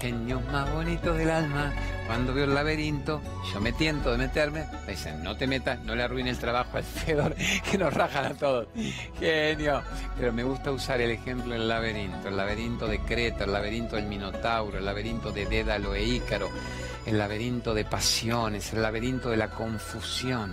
genios 0.00 0.44
más 0.46 0.72
bonitos 0.72 1.16
del 1.16 1.30
alma. 1.30 1.72
Cuando 2.06 2.32
veo 2.32 2.44
el 2.44 2.54
laberinto, 2.54 3.20
yo 3.52 3.60
me 3.60 3.72
tiento 3.72 4.12
de 4.12 4.18
meterme. 4.18 4.66
Me 4.86 4.92
dicen, 4.92 5.22
no 5.22 5.36
te 5.36 5.46
metas, 5.46 5.80
no 5.80 5.94
le 5.94 6.02
arruine 6.02 6.30
el 6.30 6.38
trabajo 6.38 6.76
al 6.76 6.84
Fedor, 6.84 7.34
que 7.70 7.78
nos 7.78 7.92
rajan 7.92 8.26
a 8.26 8.34
todos. 8.34 8.68
Genio. 9.18 9.82
Pero 10.18 10.32
me 10.32 10.44
gusta 10.44 10.70
usar 10.70 11.00
el 11.00 11.10
ejemplo 11.10 11.52
del 11.52 11.68
laberinto. 11.68 12.28
El 12.28 12.36
laberinto 12.36 12.86
de 12.86 13.00
Creta, 13.00 13.44
el 13.44 13.52
laberinto 13.52 13.96
del 13.96 14.06
Minotauro, 14.06 14.78
el 14.78 14.84
laberinto 14.84 15.32
de 15.32 15.46
Dédalo 15.46 15.94
e 15.94 16.04
Ícaro, 16.04 16.48
el 17.06 17.18
laberinto 17.18 17.74
de 17.74 17.84
pasiones, 17.84 18.72
el 18.72 18.82
laberinto 18.82 19.30
de 19.30 19.36
la 19.36 19.48
confusión, 19.48 20.52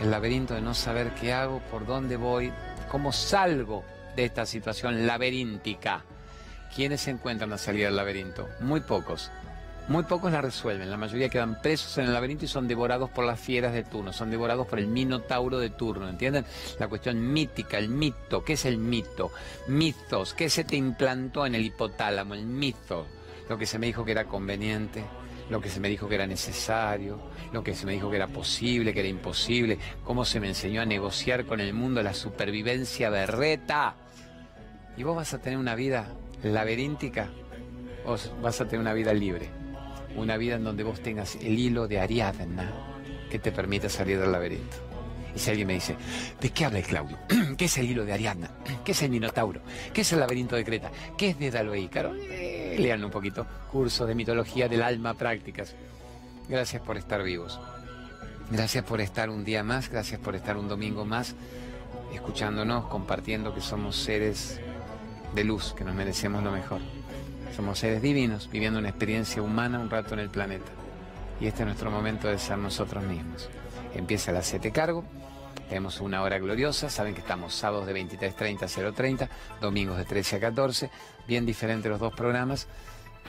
el 0.00 0.10
laberinto 0.10 0.54
de 0.54 0.60
no 0.60 0.74
saber 0.74 1.14
qué 1.14 1.32
hago, 1.32 1.60
por 1.70 1.86
dónde 1.86 2.16
voy, 2.16 2.52
cómo 2.90 3.12
salgo 3.12 3.84
de 4.16 4.24
esta 4.24 4.46
situación 4.46 5.06
laberíntica. 5.06 6.04
¿Quiénes 6.74 7.00
se 7.02 7.10
encuentran 7.10 7.52
a 7.52 7.58
salir 7.58 7.84
del 7.84 7.96
laberinto? 7.96 8.48
Muy 8.60 8.80
pocos. 8.80 9.30
Muy 9.88 10.02
pocos 10.02 10.30
la 10.30 10.42
resuelven, 10.42 10.90
la 10.90 10.98
mayoría 10.98 11.30
quedan 11.30 11.62
presos 11.62 11.96
en 11.96 12.04
el 12.04 12.12
laberinto 12.12 12.44
y 12.44 12.48
son 12.48 12.68
devorados 12.68 13.08
por 13.08 13.24
las 13.24 13.40
fieras 13.40 13.72
de 13.72 13.84
turno, 13.84 14.12
son 14.12 14.30
devorados 14.30 14.66
por 14.66 14.78
el 14.78 14.86
minotauro 14.86 15.58
de 15.58 15.70
turno, 15.70 16.10
¿entienden? 16.10 16.44
La 16.78 16.88
cuestión 16.88 17.32
mítica, 17.32 17.78
el 17.78 17.88
mito, 17.88 18.44
¿qué 18.44 18.52
es 18.52 18.66
el 18.66 18.76
mito? 18.76 19.32
Mitos, 19.66 20.34
¿qué 20.34 20.50
se 20.50 20.64
te 20.64 20.76
implantó 20.76 21.46
en 21.46 21.54
el 21.54 21.64
hipotálamo? 21.64 22.34
El 22.34 22.44
mito, 22.44 23.06
lo 23.48 23.56
que 23.56 23.64
se 23.64 23.78
me 23.78 23.86
dijo 23.86 24.04
que 24.04 24.12
era 24.12 24.26
conveniente, 24.26 25.02
lo 25.48 25.62
que 25.62 25.70
se 25.70 25.80
me 25.80 25.88
dijo 25.88 26.06
que 26.06 26.16
era 26.16 26.26
necesario, 26.26 27.18
lo 27.50 27.64
que 27.64 27.74
se 27.74 27.86
me 27.86 27.92
dijo 27.92 28.10
que 28.10 28.16
era 28.16 28.28
posible, 28.28 28.92
que 28.92 29.00
era 29.00 29.08
imposible, 29.08 29.78
cómo 30.04 30.26
se 30.26 30.38
me 30.38 30.48
enseñó 30.48 30.82
a 30.82 30.84
negociar 30.84 31.46
con 31.46 31.60
el 31.60 31.72
mundo 31.72 32.02
la 32.02 32.12
supervivencia 32.12 33.08
berreta. 33.08 33.94
Y 34.98 35.02
vos 35.02 35.16
vas 35.16 35.32
a 35.32 35.38
tener 35.40 35.58
una 35.58 35.74
vida 35.74 36.12
laberíntica 36.42 37.28
o 38.04 38.16
vas 38.40 38.60
a 38.60 38.64
tener 38.64 38.80
una 38.80 38.92
vida 38.92 39.12
libre. 39.12 39.48
Una 40.16 40.36
vida 40.36 40.56
en 40.56 40.64
donde 40.64 40.84
vos 40.84 41.00
tengas 41.00 41.36
el 41.36 41.58
hilo 41.58 41.86
de 41.86 42.00
Ariadna 42.00 42.72
que 43.30 43.38
te 43.38 43.52
permita 43.52 43.88
salir 43.88 44.18
del 44.18 44.32
laberinto. 44.32 44.76
Y 45.34 45.38
si 45.38 45.50
alguien 45.50 45.66
me 45.66 45.74
dice, 45.74 45.96
¿de 46.40 46.50
qué 46.50 46.64
habla 46.64 46.78
el 46.78 46.86
Claudio? 46.86 47.18
¿Qué 47.56 47.66
es 47.66 47.78
el 47.78 47.90
hilo 47.90 48.04
de 48.04 48.12
Ariadna? 48.12 48.50
¿Qué 48.84 48.92
es 48.92 49.02
el 49.02 49.10
Minotauro? 49.10 49.60
¿Qué 49.92 50.00
es 50.00 50.12
el 50.12 50.20
laberinto 50.20 50.56
de 50.56 50.64
Creta? 50.64 50.90
¿Qué 51.16 51.30
es 51.30 51.38
Dédalo 51.38 51.74
e 51.74 51.80
Ícaro? 51.80 52.14
Eh, 52.14 52.76
lean 52.78 53.04
un 53.04 53.10
poquito. 53.10 53.46
Cursos 53.70 54.08
de 54.08 54.14
mitología 54.14 54.68
del 54.68 54.82
alma 54.82 55.14
prácticas. 55.14 55.74
Gracias 56.48 56.82
por 56.82 56.96
estar 56.96 57.22
vivos. 57.22 57.60
Gracias 58.50 58.82
por 58.84 59.00
estar 59.02 59.28
un 59.28 59.44
día 59.44 59.62
más. 59.62 59.90
Gracias 59.90 60.18
por 60.18 60.34
estar 60.34 60.56
un 60.56 60.68
domingo 60.68 61.04
más 61.04 61.34
escuchándonos, 62.14 62.86
compartiendo 62.86 63.54
que 63.54 63.60
somos 63.60 63.96
seres 63.96 64.60
de 65.34 65.44
luz, 65.44 65.74
que 65.76 65.84
nos 65.84 65.94
merecemos 65.94 66.42
lo 66.42 66.50
mejor. 66.50 66.80
Somos 67.54 67.78
seres 67.78 68.02
divinos, 68.02 68.48
viviendo 68.50 68.78
una 68.78 68.88
experiencia 68.88 69.42
humana 69.42 69.78
un 69.78 69.90
rato 69.90 70.14
en 70.14 70.20
el 70.20 70.30
planeta. 70.30 70.70
Y 71.40 71.46
este 71.46 71.62
es 71.62 71.66
nuestro 71.66 71.90
momento 71.90 72.28
de 72.28 72.38
ser 72.38 72.58
nosotros 72.58 73.04
mismos. 73.04 73.48
Empieza 73.94 74.32
la 74.32 74.42
siete 74.42 74.70
cargo, 74.70 75.04
tenemos 75.68 76.00
una 76.00 76.22
hora 76.22 76.38
gloriosa, 76.38 76.88
saben 76.88 77.14
que 77.14 77.20
estamos 77.20 77.54
sábados 77.54 77.86
de 77.86 77.94
23.30 77.94 78.62
a 78.62 78.66
0.30, 78.66 79.28
domingos 79.60 79.98
de 79.98 80.04
13 80.04 80.36
a 80.36 80.40
14, 80.40 80.90
bien 81.26 81.44
diferentes 81.44 81.90
los 81.90 82.00
dos 82.00 82.14
programas, 82.14 82.68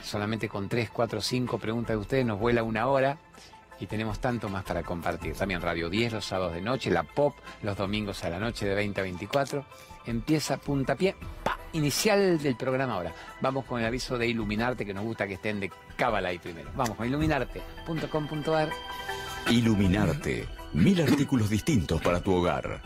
solamente 0.02 0.48
con 0.48 0.68
3, 0.68 0.90
4, 0.90 1.20
5 1.20 1.58
preguntas 1.58 1.94
de 1.94 2.00
ustedes 2.00 2.24
nos 2.24 2.38
vuela 2.38 2.62
una 2.62 2.86
hora 2.86 3.18
y 3.78 3.86
tenemos 3.86 4.20
tanto 4.20 4.48
más 4.48 4.64
para 4.64 4.82
compartir. 4.82 5.34
También 5.34 5.60
Radio 5.60 5.90
10 5.90 6.14
los 6.14 6.24
sábados 6.24 6.54
de 6.54 6.62
noche, 6.62 6.90
la 6.90 7.02
pop 7.02 7.34
los 7.62 7.76
domingos 7.76 8.24
a 8.24 8.30
la 8.30 8.38
noche 8.38 8.66
de 8.66 8.74
20 8.74 9.00
a 9.00 9.04
24. 9.04 9.64
Empieza 10.06 10.56
puntapié, 10.56 11.16
pa, 11.44 11.58
inicial 11.72 12.38
del 12.42 12.56
programa 12.56 12.94
ahora. 12.94 13.14
Vamos 13.40 13.64
con 13.64 13.80
el 13.80 13.86
aviso 13.86 14.18
de 14.18 14.26
Iluminarte, 14.26 14.84
que 14.84 14.94
nos 14.94 15.04
gusta 15.04 15.26
que 15.26 15.34
estén 15.34 15.60
de 15.60 15.70
cábala 15.96 16.30
ahí 16.30 16.38
primero. 16.38 16.70
Vamos 16.74 16.96
con 16.96 17.06
iluminarte.com.ar. 17.06 18.70
Iluminarte, 19.48 20.46
mil 20.72 21.00
artículos 21.00 21.50
distintos 21.50 22.00
para 22.02 22.20
tu 22.20 22.34
hogar. 22.34 22.82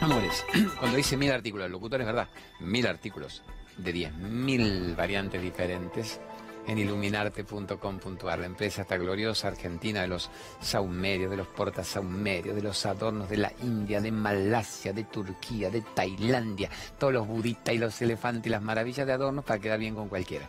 Amores, 0.00 0.44
cuando 0.78 0.96
dice 0.96 1.16
mil 1.16 1.30
artículos, 1.30 1.66
el 1.66 1.72
locutor 1.72 2.00
es 2.00 2.06
verdad, 2.06 2.28
mil 2.60 2.86
artículos 2.86 3.42
de 3.76 3.94
10.000 3.94 4.96
variantes 4.96 5.40
diferentes 5.40 6.20
en 6.66 6.78
iluminarte.com.ar. 6.78 8.38
La 8.38 8.46
empresa 8.46 8.82
está 8.82 8.96
gloriosa 8.96 9.48
argentina 9.48 10.02
de 10.02 10.08
los 10.08 10.30
saumerios, 10.60 11.30
de 11.30 11.36
los 11.36 11.46
portasaumerios, 11.46 12.54
de 12.54 12.62
los 12.62 12.84
adornos 12.86 13.28
de 13.28 13.36
la 13.38 13.52
India, 13.62 14.00
de 14.00 14.12
Malasia, 14.12 14.92
de 14.92 15.04
Turquía, 15.04 15.70
de 15.70 15.82
Tailandia, 15.82 16.70
todos 16.98 17.12
los 17.12 17.26
budistas 17.26 17.74
y 17.74 17.78
los 17.78 18.00
elefantes 18.02 18.46
y 18.46 18.50
las 18.50 18.62
maravillas 18.62 19.06
de 19.06 19.12
adornos 19.12 19.44
para 19.44 19.60
quedar 19.60 19.78
bien 19.78 19.94
con 19.94 20.08
cualquiera. 20.08 20.48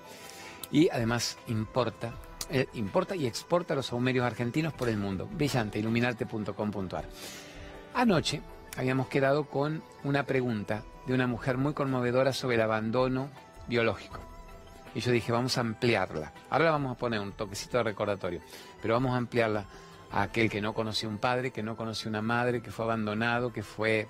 Y 0.71 0.89
además 0.89 1.37
importa, 1.47 2.13
eh, 2.49 2.67
importa 2.73 3.15
y 3.15 3.27
exporta 3.27 3.75
los 3.75 3.87
saumerios 3.87 4.25
argentinos 4.25 4.73
por 4.73 4.89
el 4.89 4.97
mundo. 4.97 5.27
Brillante, 5.31 5.79
iluminarte.com.ar. 5.79 7.05
Anoche 7.93 8.41
habíamos 8.77 9.07
quedado 9.07 9.45
con 9.45 9.83
una 10.03 10.23
pregunta 10.23 10.83
de 11.05 11.13
una 11.13 11.27
mujer 11.27 11.57
muy 11.57 11.73
conmovedora 11.73 12.31
sobre 12.31 12.55
el 12.55 12.61
abandono 12.61 13.29
biológico. 13.67 14.30
Y 14.93 14.99
yo 14.99 15.11
dije, 15.11 15.31
vamos 15.31 15.57
a 15.57 15.61
ampliarla. 15.61 16.33
Ahora 16.49 16.65
la 16.65 16.71
vamos 16.71 16.91
a 16.91 16.99
poner 16.99 17.19
un 17.19 17.31
toquecito 17.31 17.77
de 17.77 17.83
recordatorio, 17.83 18.41
pero 18.81 18.93
vamos 18.95 19.13
a 19.13 19.17
ampliarla 19.17 19.65
a 20.11 20.23
aquel 20.23 20.49
que 20.49 20.61
no 20.61 20.73
conoció 20.73 21.07
un 21.07 21.17
padre, 21.17 21.51
que 21.51 21.63
no 21.63 21.77
conoció 21.77 22.09
una 22.09 22.21
madre, 22.21 22.61
que 22.61 22.71
fue 22.71 22.85
abandonado, 22.85 23.53
que 23.53 23.63
fue, 23.63 24.07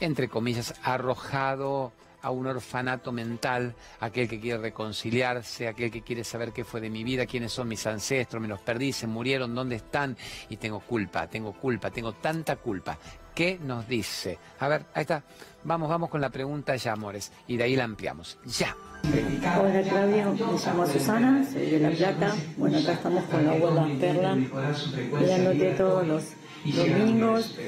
entre 0.00 0.28
comillas, 0.28 0.74
arrojado 0.82 1.92
a 2.22 2.30
un 2.30 2.48
orfanato 2.48 3.12
mental, 3.12 3.76
aquel 4.00 4.28
que 4.28 4.40
quiere 4.40 4.58
reconciliarse, 4.58 5.68
aquel 5.68 5.92
que 5.92 6.02
quiere 6.02 6.24
saber 6.24 6.52
qué 6.52 6.64
fue 6.64 6.80
de 6.80 6.90
mi 6.90 7.04
vida, 7.04 7.24
quiénes 7.24 7.52
son 7.52 7.68
mis 7.68 7.86
ancestros, 7.86 8.42
me 8.42 8.48
los 8.48 8.60
perdí, 8.60 8.92
se 8.92 9.06
murieron, 9.06 9.54
dónde 9.54 9.76
están, 9.76 10.16
y 10.48 10.56
tengo 10.56 10.80
culpa, 10.80 11.28
tengo 11.28 11.52
culpa, 11.52 11.90
tengo 11.92 12.14
tanta 12.14 12.56
culpa. 12.56 12.98
¿Qué 13.32 13.60
nos 13.62 13.86
dice? 13.86 14.38
A 14.58 14.66
ver, 14.66 14.86
ahí 14.94 15.02
está. 15.02 15.22
Vamos, 15.66 15.88
vamos 15.88 16.10
con 16.10 16.20
la 16.20 16.30
pregunta 16.30 16.76
ya, 16.76 16.92
amores, 16.92 17.32
y 17.48 17.56
de 17.56 17.64
ahí 17.64 17.74
la 17.74 17.82
ampliamos. 17.82 18.38
Ya. 18.56 18.76
Hola 19.02 19.82
Claudio, 19.82 20.32
me 20.32 20.58
llamo 20.58 20.86
Susana, 20.86 21.44
soy 21.44 21.66
de 21.66 21.80
La 21.80 21.90
Plata. 21.90 22.36
Bueno, 22.56 22.78
acá 22.78 22.92
estamos 22.92 23.24
con 23.24 23.44
la 23.44 23.50
abuela 23.50 23.88
Perla, 23.98 24.36
mirándote 24.36 25.72
todos 25.72 26.06
los 26.06 26.24
domingos 26.64 27.58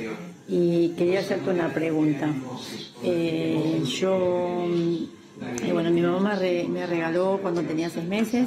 y 0.47 0.91
quería 0.91 1.19
hacerte 1.19 1.51
una 1.51 1.75
pregunta. 1.75 2.33
Eh, 3.03 3.83
yo, 3.85 4.69
eh, 5.65 5.73
bueno, 5.73 5.91
mi 5.91 6.01
mamá 6.01 6.39
me 6.69 6.87
regaló 6.87 7.41
cuando 7.43 7.63
tenía 7.63 7.91
seis 7.91 8.07
meses, 8.07 8.47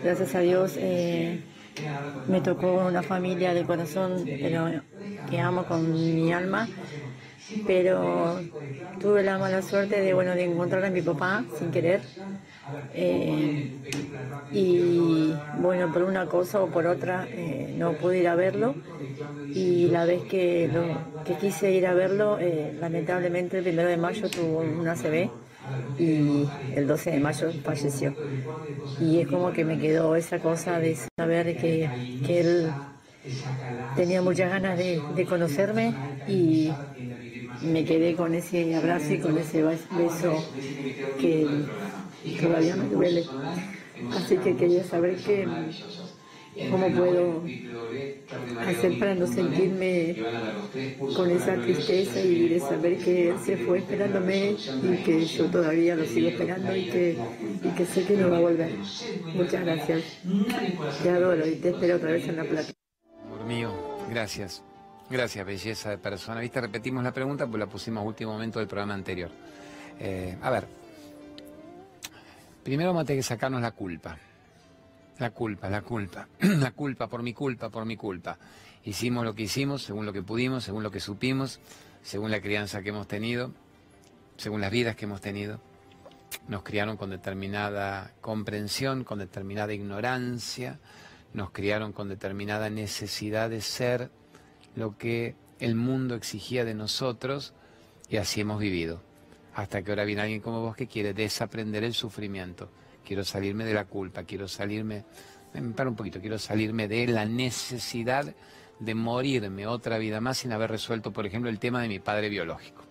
gracias 0.00 0.32
a 0.36 0.40
Dios 0.40 0.74
eh, 0.76 1.42
me 2.28 2.40
tocó 2.40 2.86
una 2.86 3.02
familia 3.02 3.52
de 3.52 3.64
corazón, 3.64 4.22
pero 4.24 4.70
que 5.28 5.40
amo 5.40 5.64
con 5.64 5.92
mi 5.92 6.32
alma 6.32 6.68
pero 7.64 8.48
tuve 8.98 9.22
la 9.22 9.38
mala 9.38 9.62
suerte 9.62 10.00
de 10.00 10.14
bueno 10.14 10.34
de 10.34 10.44
encontrar 10.44 10.84
a 10.84 10.90
mi 10.90 11.02
papá 11.02 11.48
sin 11.52 11.70
querer. 11.70 12.10
Eh, 12.92 13.80
y 14.50 15.46
bueno 15.52 15.90
por 15.92 16.02
una 16.04 16.28
cosa 16.28 16.62
o 16.62 16.70
por 16.70 16.86
otra 16.86 17.28
eh, 17.32 17.72
no 17.76 17.96
pude 17.98 18.18
ir 18.20 18.28
a 18.28 18.34
verlo. 18.36 18.80
Y 19.52 19.88
la 19.90 20.04
vez 20.06 20.24
que, 20.26 20.70
que 21.24 21.36
quise 21.36 21.72
ir 21.72 21.86
a 21.86 21.94
verlo 21.94 22.38
eh, 22.40 22.72
lamentablemente 22.74 23.58
el 23.58 23.64
primero 23.64 23.88
de 23.88 23.96
mayo 23.98 24.30
tuvo 24.30 24.60
una 24.62 24.92
ACV 24.92 25.36
y 25.96 26.58
el 26.70 26.86
12 26.86 27.10
de 27.12 27.20
mayo 27.20 27.54
falleció. 27.62 28.18
Y 28.96 29.20
es 29.20 29.28
como 29.28 29.52
que 29.52 29.64
me 29.64 29.78
quedó 29.78 30.16
esa 30.16 30.40
cosa 30.40 30.80
de 30.80 30.96
saber 31.18 31.56
que, 31.56 31.94
que 32.22 32.40
él 32.40 32.82
tenía 33.92 34.22
muchas 34.22 34.50
ganas 34.50 34.78
de, 34.78 35.04
de 35.08 35.26
conocerme 35.26 36.00
y 36.24 36.80
me 37.64 37.84
quedé 37.84 38.14
con 38.14 38.34
ese 38.34 38.74
abrazo 38.74 39.12
y 39.12 39.18
con 39.18 39.38
ese 39.38 39.62
beso 39.62 40.44
que 41.20 41.46
todavía 42.40 42.76
me 42.76 42.88
duele. 42.88 43.24
Así 44.16 44.36
que 44.38 44.56
quería 44.56 44.84
saber 44.84 45.16
que, 45.16 45.48
cómo 46.70 46.90
puedo 46.92 47.42
hacer 48.66 48.98
para 48.98 49.14
no 49.14 49.26
sentirme 49.26 50.16
con 51.14 51.30
esa 51.30 51.56
tristeza 51.56 52.20
y 52.20 52.48
de 52.48 52.60
saber 52.60 52.98
que 52.98 53.30
él 53.30 53.36
se 53.44 53.56
fue 53.56 53.78
esperándome 53.78 54.56
y 54.82 54.96
que 55.04 55.24
yo 55.24 55.46
todavía 55.46 55.94
lo 55.96 56.04
sigo 56.04 56.28
esperando 56.28 56.74
y 56.76 56.86
que, 56.86 57.16
y 57.62 57.68
que 57.70 57.86
sé 57.86 58.04
que 58.04 58.16
no 58.16 58.30
va 58.30 58.38
a 58.38 58.40
volver. 58.40 58.72
Muchas 59.34 59.64
gracias. 59.64 60.02
Te 61.02 61.10
adoro 61.10 61.46
y 61.46 61.56
te 61.56 61.70
espero 61.70 61.96
otra 61.96 62.10
vez 62.10 62.28
en 62.28 62.36
la 62.36 62.44
plata. 62.44 62.72
Por 63.28 63.44
mío, 63.46 63.72
gracias. 64.10 64.64
Gracias, 65.12 65.44
belleza 65.44 65.90
de 65.90 65.98
persona. 65.98 66.40
Viste, 66.40 66.58
repetimos 66.58 67.04
la 67.04 67.12
pregunta, 67.12 67.46
pues 67.46 67.60
la 67.60 67.66
pusimos 67.66 68.02
último 68.02 68.32
momento 68.32 68.60
del 68.60 68.66
programa 68.66 68.94
anterior. 68.94 69.30
Eh, 70.00 70.38
a 70.40 70.48
ver, 70.48 70.66
primero 72.64 72.88
vamos 72.88 73.02
a 73.02 73.04
tener 73.04 73.18
que 73.18 73.22
sacarnos 73.22 73.60
la 73.60 73.72
culpa. 73.72 74.16
La 75.18 75.30
culpa, 75.32 75.68
la 75.68 75.82
culpa, 75.82 76.28
la 76.40 76.70
culpa, 76.70 77.08
por 77.08 77.22
mi 77.22 77.34
culpa, 77.34 77.68
por 77.68 77.84
mi 77.84 77.94
culpa. 77.94 78.38
Hicimos 78.84 79.22
lo 79.22 79.34
que 79.34 79.42
hicimos, 79.42 79.82
según 79.82 80.06
lo 80.06 80.14
que 80.14 80.22
pudimos, 80.22 80.64
según 80.64 80.82
lo 80.82 80.90
que 80.90 81.00
supimos, 81.00 81.60
según 82.02 82.30
la 82.30 82.40
crianza 82.40 82.80
que 82.80 82.88
hemos 82.88 83.06
tenido, 83.06 83.52
según 84.38 84.62
las 84.62 84.70
vidas 84.70 84.96
que 84.96 85.04
hemos 85.04 85.20
tenido. 85.20 85.60
nos 86.48 86.62
criaron 86.62 86.96
con 86.96 87.10
determinada 87.10 88.14
comprensión, 88.22 89.04
con 89.04 89.18
determinada 89.18 89.74
ignorancia, 89.74 90.78
nos 91.34 91.50
criaron 91.50 91.92
con 91.92 92.08
determinada 92.08 92.70
necesidad 92.70 93.50
de 93.50 93.60
ser 93.60 94.10
lo 94.76 94.96
que 94.96 95.34
el 95.60 95.74
mundo 95.74 96.14
exigía 96.14 96.64
de 96.64 96.74
nosotros 96.74 97.54
y 98.08 98.16
así 98.16 98.40
hemos 98.40 98.60
vivido. 98.60 99.00
Hasta 99.54 99.82
que 99.82 99.90
ahora 99.90 100.04
viene 100.04 100.22
alguien 100.22 100.40
como 100.40 100.60
vos 100.60 100.76
que 100.76 100.86
quiere 100.86 101.14
desaprender 101.14 101.84
el 101.84 101.94
sufrimiento. 101.94 102.70
Quiero 103.04 103.24
salirme 103.24 103.64
de 103.64 103.74
la 103.74 103.84
culpa, 103.84 104.22
quiero 104.24 104.48
salirme, 104.48 105.04
me 105.54 105.74
paro 105.74 105.90
un 105.90 105.96
poquito, 105.96 106.20
quiero 106.20 106.38
salirme 106.38 106.88
de 106.88 107.06
la 107.06 107.24
necesidad 107.24 108.34
de 108.78 108.94
morirme 108.94 109.66
otra 109.66 109.98
vida 109.98 110.20
más 110.20 110.38
sin 110.38 110.52
haber 110.52 110.70
resuelto, 110.70 111.12
por 111.12 111.26
ejemplo, 111.26 111.50
el 111.50 111.58
tema 111.58 111.82
de 111.82 111.88
mi 111.88 111.98
padre 111.98 112.28
biológico. 112.28 112.82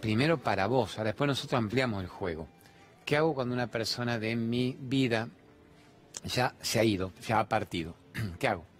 Primero 0.00 0.38
para 0.38 0.66
vos, 0.66 0.98
ahora 0.98 1.10
después 1.10 1.28
nosotros 1.28 1.58
ampliamos 1.58 2.02
el 2.02 2.08
juego. 2.08 2.48
¿Qué 3.04 3.16
hago 3.16 3.34
cuando 3.34 3.54
una 3.54 3.66
persona 3.66 4.18
de 4.18 4.34
mi 4.36 4.76
vida 4.80 5.28
ya 6.24 6.54
se 6.60 6.78
ha 6.78 6.84
ido, 6.84 7.12
ya 7.26 7.40
ha 7.40 7.48
partido? 7.48 7.94
¿Qué 8.38 8.48
hago? 8.48 8.71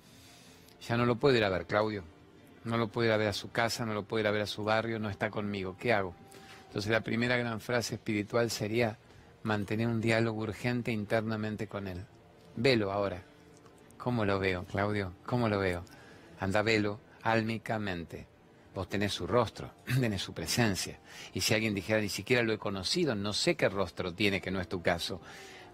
Ya 0.88 0.96
no 0.96 1.06
lo 1.06 1.16
puedo 1.16 1.36
ir 1.36 1.44
a 1.44 1.48
ver, 1.48 1.66
Claudio. 1.66 2.04
No 2.64 2.76
lo 2.76 2.88
puedo 2.88 3.06
ir 3.08 3.12
a 3.12 3.16
ver 3.16 3.28
a 3.28 3.32
su 3.32 3.50
casa, 3.50 3.86
no 3.86 3.94
lo 3.94 4.04
puedo 4.04 4.20
ir 4.20 4.26
a 4.26 4.30
ver 4.30 4.42
a 4.42 4.46
su 4.46 4.64
barrio, 4.64 4.98
no 4.98 5.10
está 5.10 5.30
conmigo. 5.30 5.76
¿Qué 5.78 5.92
hago? 5.92 6.14
Entonces 6.66 6.90
la 6.90 7.00
primera 7.00 7.36
gran 7.36 7.60
frase 7.60 7.96
espiritual 7.96 8.50
sería 8.50 8.98
mantener 9.42 9.88
un 9.88 10.00
diálogo 10.00 10.42
urgente 10.42 10.92
internamente 10.92 11.66
con 11.66 11.86
él. 11.86 12.04
Velo 12.56 12.92
ahora. 12.92 13.22
¿Cómo 13.98 14.24
lo 14.24 14.38
veo, 14.38 14.64
Claudio? 14.64 15.12
¿Cómo 15.26 15.48
lo 15.48 15.58
veo? 15.58 15.84
Anda, 16.40 16.62
velo 16.62 16.98
álmicamente. 17.22 18.26
Vos 18.74 18.88
tenés 18.88 19.12
su 19.12 19.26
rostro, 19.26 19.70
tenés 20.00 20.22
su 20.22 20.32
presencia. 20.32 20.98
Y 21.34 21.40
si 21.40 21.54
alguien 21.54 21.74
dijera, 21.74 22.00
ni 22.00 22.08
siquiera 22.08 22.42
lo 22.42 22.52
he 22.52 22.58
conocido, 22.58 23.14
no 23.14 23.32
sé 23.32 23.54
qué 23.54 23.68
rostro 23.68 24.12
tiene, 24.12 24.40
que 24.40 24.50
no 24.50 24.60
es 24.60 24.68
tu 24.68 24.82
caso. 24.82 25.20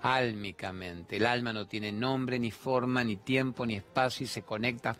Álmicamente. 0.03 1.17
El 1.17 1.27
alma 1.27 1.53
no 1.53 1.67
tiene 1.67 1.93
nombre, 1.93 2.39
ni 2.39 2.51
forma, 2.51 3.03
ni 3.05 3.17
tiempo, 3.17 3.67
ni 3.67 3.75
espacio 3.75 4.25
y 4.25 4.29
se 4.29 4.43
conecta 4.43 4.97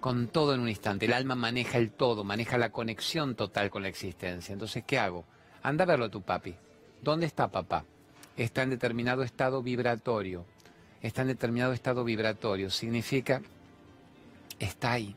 con 0.00 0.28
todo 0.28 0.54
en 0.54 0.60
un 0.60 0.68
instante. 0.68 1.06
El 1.06 1.12
alma 1.12 1.34
maneja 1.34 1.78
el 1.78 1.90
todo, 1.90 2.24
maneja 2.24 2.58
la 2.58 2.70
conexión 2.70 3.34
total 3.34 3.70
con 3.70 3.82
la 3.82 3.88
existencia. 3.88 4.52
Entonces, 4.52 4.84
¿qué 4.86 4.98
hago? 4.98 5.24
Anda 5.62 5.84
a 5.84 5.86
verlo 5.86 6.06
a 6.06 6.10
tu 6.10 6.22
papi. 6.22 6.54
¿Dónde 7.02 7.26
está 7.26 7.48
papá? 7.48 7.84
Está 8.36 8.62
en 8.62 8.70
determinado 8.70 9.22
estado 9.22 9.62
vibratorio. 9.62 10.44
Está 11.02 11.22
en 11.22 11.28
determinado 11.28 11.72
estado 11.72 12.04
vibratorio. 12.04 12.70
Significa, 12.70 13.42
está 14.58 14.92
ahí. 14.92 15.16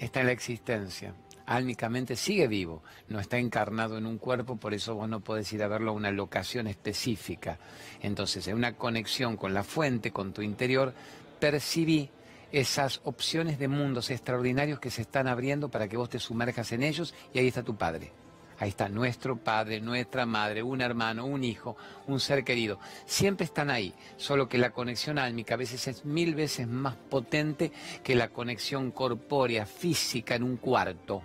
Está 0.00 0.20
en 0.20 0.26
la 0.26 0.32
existencia. 0.32 1.14
Álmicamente 1.52 2.16
sigue 2.16 2.48
vivo. 2.48 2.82
No 3.08 3.20
está 3.20 3.36
encarnado 3.36 3.98
en 3.98 4.06
un 4.06 4.16
cuerpo, 4.16 4.56
por 4.56 4.72
eso 4.72 4.94
vos 4.94 5.06
no 5.06 5.20
podés 5.20 5.52
ir 5.52 5.62
a 5.62 5.68
verlo 5.68 5.90
a 5.90 5.94
una 5.94 6.10
locación 6.10 6.66
específica. 6.66 7.58
Entonces, 8.00 8.48
en 8.48 8.56
una 8.56 8.72
conexión 8.78 9.36
con 9.36 9.52
la 9.52 9.62
fuente, 9.62 10.12
con 10.12 10.32
tu 10.32 10.40
interior, 10.40 10.94
percibí 11.38 12.08
esas 12.52 13.02
opciones 13.04 13.58
de 13.58 13.68
mundos 13.68 14.08
extraordinarios 14.08 14.80
que 14.80 14.90
se 14.90 15.02
están 15.02 15.28
abriendo 15.28 15.68
para 15.68 15.88
que 15.88 15.98
vos 15.98 16.08
te 16.08 16.18
sumerjas 16.18 16.72
en 16.72 16.82
ellos 16.82 17.12
y 17.34 17.38
ahí 17.38 17.48
está 17.48 17.62
tu 17.62 17.76
Padre. 17.76 18.12
Ahí 18.58 18.70
está 18.70 18.88
nuestro 18.88 19.36
padre, 19.36 19.80
nuestra 19.80 20.24
madre, 20.24 20.62
un 20.62 20.80
hermano, 20.80 21.26
un 21.26 21.42
hijo, 21.42 21.76
un 22.06 22.20
ser 22.20 22.44
querido. 22.44 22.78
Siempre 23.04 23.44
están 23.44 23.70
ahí, 23.70 23.92
solo 24.16 24.48
que 24.48 24.56
la 24.56 24.70
conexión 24.70 25.18
álmica 25.18 25.54
a 25.54 25.58
veces 25.58 25.88
es 25.88 26.04
mil 26.04 26.34
veces 26.34 26.68
más 26.68 26.94
potente 26.94 27.72
que 28.04 28.14
la 28.14 28.28
conexión 28.28 28.92
corpórea, 28.92 29.66
física 29.66 30.36
en 30.36 30.44
un 30.44 30.58
cuarto, 30.58 31.22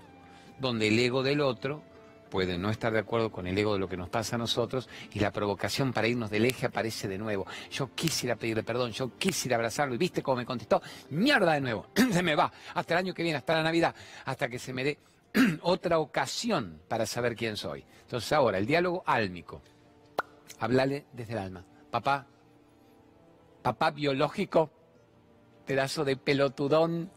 donde 0.60 0.88
el 0.88 1.00
ego 1.00 1.24
del 1.24 1.42
otro 1.42 1.84
puede 2.28 2.58
no 2.58 2.70
estar 2.70 2.92
de 2.92 3.00
acuerdo 3.00 3.32
con 3.32 3.48
el 3.48 3.58
ego 3.58 3.74
de 3.74 3.80
lo 3.80 3.88
que 3.88 3.98
nos 3.98 4.10
pasa 4.10 4.36
a 4.36 4.40
nosotros 4.40 4.90
y 5.14 5.20
la 5.20 5.32
provocación 5.32 5.94
para 5.94 6.08
irnos 6.08 6.30
del 6.30 6.46
eje 6.46 6.66
aparece 6.66 7.08
de 7.08 7.18
nuevo. 7.18 7.46
Yo 7.72 7.94
quisiera 7.96 8.36
pedirle 8.36 8.64
perdón, 8.64 8.92
yo 8.92 9.18
quisiera 9.18 9.56
abrazarlo 9.56 9.96
y 9.96 9.98
viste 9.98 10.22
cómo 10.22 10.38
me 10.38 10.46
contestó, 10.46 10.82
mierda 11.10 11.54
de 11.54 11.62
nuevo, 11.62 11.88
se 12.12 12.24
me 12.24 12.36
va, 12.36 12.52
hasta 12.74 12.94
el 12.94 13.00
año 13.00 13.14
que 13.14 13.24
viene, 13.24 13.38
hasta 13.38 13.56
la 13.56 13.64
Navidad, 13.64 13.96
hasta 14.26 14.50
que 14.50 14.60
se 14.60 14.74
me 14.74 14.84
dé 14.84 15.00
otra 15.62 16.00
ocasión 16.00 16.82
para 16.88 17.06
saber 17.06 17.36
quién 17.36 17.58
soy. 17.58 17.84
Entonces 18.02 18.32
ahora, 18.34 18.58
el 18.58 18.66
diálogo 18.66 19.04
álmico, 19.06 19.62
hablale 20.60 21.06
desde 21.14 21.34
el 21.34 21.40
alma. 21.40 21.66
Papá, 21.92 22.28
papá 23.62 23.92
biológico, 23.92 24.70
pedazo 25.66 26.04
de 26.06 26.18
pelotudón, 26.18 27.12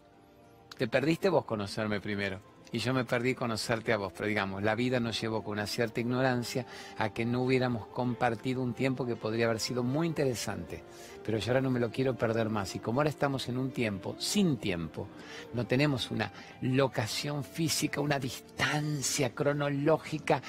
te 0.76 0.88
perdiste 0.88 1.28
vos 1.28 1.44
conocerme 1.44 2.00
primero 2.00 2.49
y 2.72 2.78
yo 2.78 2.94
me 2.94 3.04
perdí 3.04 3.34
conocerte 3.34 3.92
a 3.92 3.96
vos, 3.96 4.12
pero 4.12 4.28
digamos, 4.28 4.62
la 4.62 4.74
vida 4.74 5.00
nos 5.00 5.20
llevó 5.20 5.42
con 5.42 5.54
una 5.54 5.66
cierta 5.66 6.00
ignorancia 6.00 6.66
a 6.98 7.10
que 7.10 7.24
no 7.24 7.42
hubiéramos 7.42 7.86
compartido 7.88 8.62
un 8.62 8.74
tiempo 8.74 9.04
que 9.04 9.16
podría 9.16 9.46
haber 9.46 9.58
sido 9.58 9.82
muy 9.82 10.06
interesante, 10.06 10.84
pero 11.24 11.38
yo 11.38 11.50
ahora 11.50 11.60
no 11.60 11.70
me 11.70 11.80
lo 11.80 11.90
quiero 11.90 12.16
perder 12.16 12.48
más. 12.48 12.74
Y 12.76 12.78
como 12.78 13.00
ahora 13.00 13.10
estamos 13.10 13.48
en 13.48 13.58
un 13.58 13.72
tiempo, 13.72 14.14
sin 14.18 14.58
tiempo, 14.58 15.08
no 15.52 15.66
tenemos 15.66 16.10
una 16.10 16.32
locación 16.60 17.42
física, 17.42 18.00
una 18.00 18.18
distancia 18.18 19.34
cronológica 19.34 20.40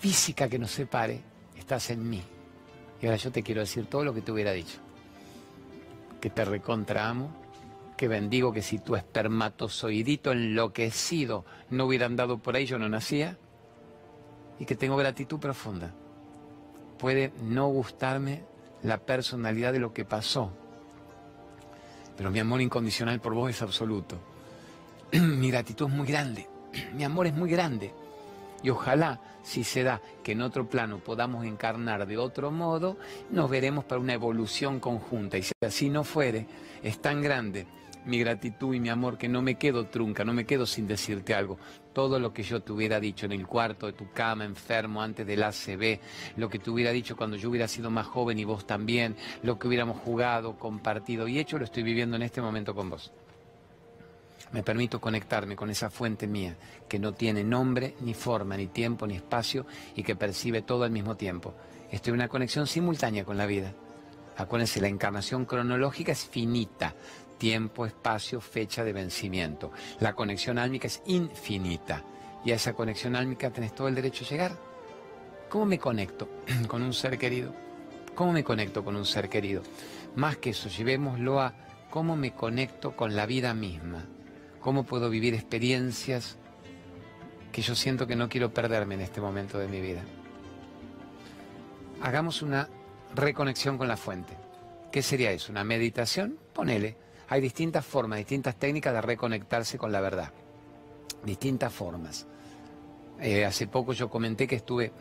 física 0.00 0.48
que 0.48 0.58
nos 0.58 0.70
separe, 0.70 1.20
estás 1.56 1.90
en 1.90 2.08
mí. 2.08 2.22
Y 3.02 3.06
ahora 3.06 3.16
yo 3.16 3.30
te 3.30 3.42
quiero 3.42 3.60
decir 3.60 3.86
todo 3.86 4.02
lo 4.04 4.14
que 4.14 4.22
te 4.22 4.32
hubiera 4.32 4.52
dicho, 4.52 4.78
que 6.22 6.30
te 6.30 6.44
recontraamo 6.44 7.43
que 7.96 8.08
bendigo 8.08 8.52
que 8.52 8.62
si 8.62 8.78
tu 8.78 8.96
espermatozoidito 8.96 10.32
enloquecido 10.32 11.44
no 11.70 11.86
hubiera 11.86 12.06
andado 12.06 12.38
por 12.38 12.56
ahí, 12.56 12.66
yo 12.66 12.78
no 12.78 12.88
nacía, 12.88 13.38
y 14.58 14.64
que 14.64 14.74
tengo 14.74 14.96
gratitud 14.96 15.38
profunda. 15.38 15.92
Puede 16.98 17.32
no 17.42 17.68
gustarme 17.68 18.44
la 18.82 18.98
personalidad 18.98 19.72
de 19.72 19.78
lo 19.78 19.92
que 19.92 20.04
pasó, 20.04 20.50
pero 22.16 22.30
mi 22.30 22.38
amor 22.40 22.60
incondicional 22.60 23.20
por 23.20 23.34
vos 23.34 23.50
es 23.50 23.62
absoluto. 23.62 24.16
mi 25.12 25.50
gratitud 25.50 25.88
es 25.88 25.92
muy 25.92 26.06
grande, 26.06 26.48
mi 26.94 27.04
amor 27.04 27.26
es 27.26 27.34
muy 27.34 27.50
grande. 27.50 27.92
Y 28.62 28.70
ojalá, 28.70 29.20
si 29.42 29.62
se 29.62 29.82
da 29.82 30.00
que 30.22 30.32
en 30.32 30.40
otro 30.40 30.66
plano 30.66 30.98
podamos 30.98 31.44
encarnar 31.44 32.06
de 32.06 32.16
otro 32.16 32.50
modo, 32.50 32.96
nos 33.30 33.50
veremos 33.50 33.84
para 33.84 34.00
una 34.00 34.14
evolución 34.14 34.80
conjunta. 34.80 35.36
Y 35.36 35.42
si 35.42 35.52
así 35.60 35.90
no 35.90 36.02
fuere, 36.02 36.46
es 36.82 36.98
tan 37.02 37.20
grande 37.20 37.66
mi 38.04 38.18
gratitud 38.18 38.74
y 38.74 38.80
mi 38.80 38.88
amor, 38.88 39.18
que 39.18 39.28
no 39.28 39.42
me 39.42 39.56
quedo 39.56 39.86
trunca, 39.86 40.24
no 40.24 40.32
me 40.32 40.44
quedo 40.44 40.66
sin 40.66 40.86
decirte 40.86 41.34
algo. 41.34 41.58
Todo 41.92 42.18
lo 42.18 42.32
que 42.32 42.42
yo 42.42 42.60
te 42.60 42.72
hubiera 42.72 43.00
dicho 43.00 43.26
en 43.26 43.32
el 43.32 43.46
cuarto 43.46 43.86
de 43.86 43.92
tu 43.92 44.10
cama, 44.12 44.44
enfermo, 44.44 45.02
antes 45.02 45.26
del 45.26 45.42
ACB, 45.42 46.00
lo 46.36 46.48
que 46.48 46.58
te 46.58 46.70
hubiera 46.70 46.90
dicho 46.90 47.16
cuando 47.16 47.36
yo 47.36 47.50
hubiera 47.50 47.68
sido 47.68 47.90
más 47.90 48.06
joven 48.06 48.38
y 48.38 48.44
vos 48.44 48.66
también, 48.66 49.16
lo 49.42 49.58
que 49.58 49.68
hubiéramos 49.68 49.98
jugado, 50.00 50.58
compartido 50.58 51.28
y 51.28 51.38
hecho, 51.38 51.58
lo 51.58 51.64
estoy 51.64 51.82
viviendo 51.82 52.16
en 52.16 52.22
este 52.22 52.40
momento 52.40 52.74
con 52.74 52.90
vos. 52.90 53.12
Me 54.52 54.62
permito 54.62 55.00
conectarme 55.00 55.56
con 55.56 55.70
esa 55.70 55.90
fuente 55.90 56.26
mía, 56.26 56.56
que 56.88 56.98
no 56.98 57.12
tiene 57.12 57.42
nombre, 57.42 57.94
ni 58.00 58.14
forma, 58.14 58.56
ni 58.56 58.68
tiempo, 58.68 59.06
ni 59.06 59.16
espacio, 59.16 59.66
y 59.96 60.02
que 60.02 60.14
percibe 60.14 60.62
todo 60.62 60.84
al 60.84 60.92
mismo 60.92 61.16
tiempo. 61.16 61.54
Estoy 61.90 62.10
en 62.10 62.16
una 62.16 62.28
conexión 62.28 62.66
simultánea 62.66 63.24
con 63.24 63.36
la 63.36 63.46
vida. 63.46 63.72
Acuérdense, 64.36 64.80
la 64.80 64.88
encarnación 64.88 65.44
cronológica 65.44 66.12
es 66.12 66.24
finita, 66.24 66.94
tiempo, 67.44 67.84
espacio, 67.84 68.40
fecha 68.40 68.84
de 68.84 68.94
vencimiento. 68.94 69.70
La 70.00 70.14
conexión 70.14 70.56
álmica 70.56 70.86
es 70.86 71.02
infinita 71.04 72.02
y 72.42 72.52
a 72.52 72.54
esa 72.54 72.72
conexión 72.72 73.14
álmica 73.14 73.50
tenés 73.50 73.74
todo 73.74 73.86
el 73.86 73.94
derecho 73.94 74.24
a 74.24 74.28
llegar. 74.28 74.58
¿Cómo 75.50 75.66
me 75.66 75.78
conecto 75.78 76.26
con 76.68 76.82
un 76.82 76.94
ser 76.94 77.18
querido? 77.18 77.54
¿Cómo 78.14 78.32
me 78.32 78.42
conecto 78.42 78.82
con 78.82 78.96
un 78.96 79.04
ser 79.04 79.28
querido? 79.28 79.62
Más 80.16 80.38
que 80.38 80.50
eso, 80.50 80.70
llevémoslo 80.70 81.38
a 81.38 81.52
cómo 81.90 82.16
me 82.16 82.32
conecto 82.32 82.96
con 82.96 83.14
la 83.14 83.26
vida 83.26 83.52
misma. 83.52 84.06
¿Cómo 84.60 84.84
puedo 84.84 85.10
vivir 85.10 85.34
experiencias 85.34 86.38
que 87.52 87.60
yo 87.60 87.74
siento 87.74 88.06
que 88.06 88.16
no 88.16 88.30
quiero 88.30 88.54
perderme 88.54 88.94
en 88.94 89.02
este 89.02 89.20
momento 89.20 89.58
de 89.58 89.68
mi 89.68 89.82
vida? 89.82 90.02
Hagamos 92.00 92.40
una 92.40 92.70
reconexión 93.14 93.76
con 93.76 93.86
la 93.86 93.98
fuente. 93.98 94.34
¿Qué 94.90 95.02
sería 95.02 95.30
eso? 95.30 95.52
¿Una 95.52 95.62
meditación? 95.62 96.38
Ponele. 96.54 97.03
Hay 97.28 97.40
distintas 97.40 97.84
formas, 97.84 98.18
distintas 98.18 98.56
técnicas 98.56 98.92
de 98.92 99.00
reconectarse 99.00 99.78
con 99.78 99.92
la 99.92 100.00
verdad. 100.00 100.30
Distintas 101.24 101.72
formas. 101.72 102.26
Eh, 103.20 103.44
hace 103.44 103.66
poco 103.66 103.92
yo 103.92 104.10
comenté 104.10 104.46
que 104.46 104.56
estuve 104.56 104.92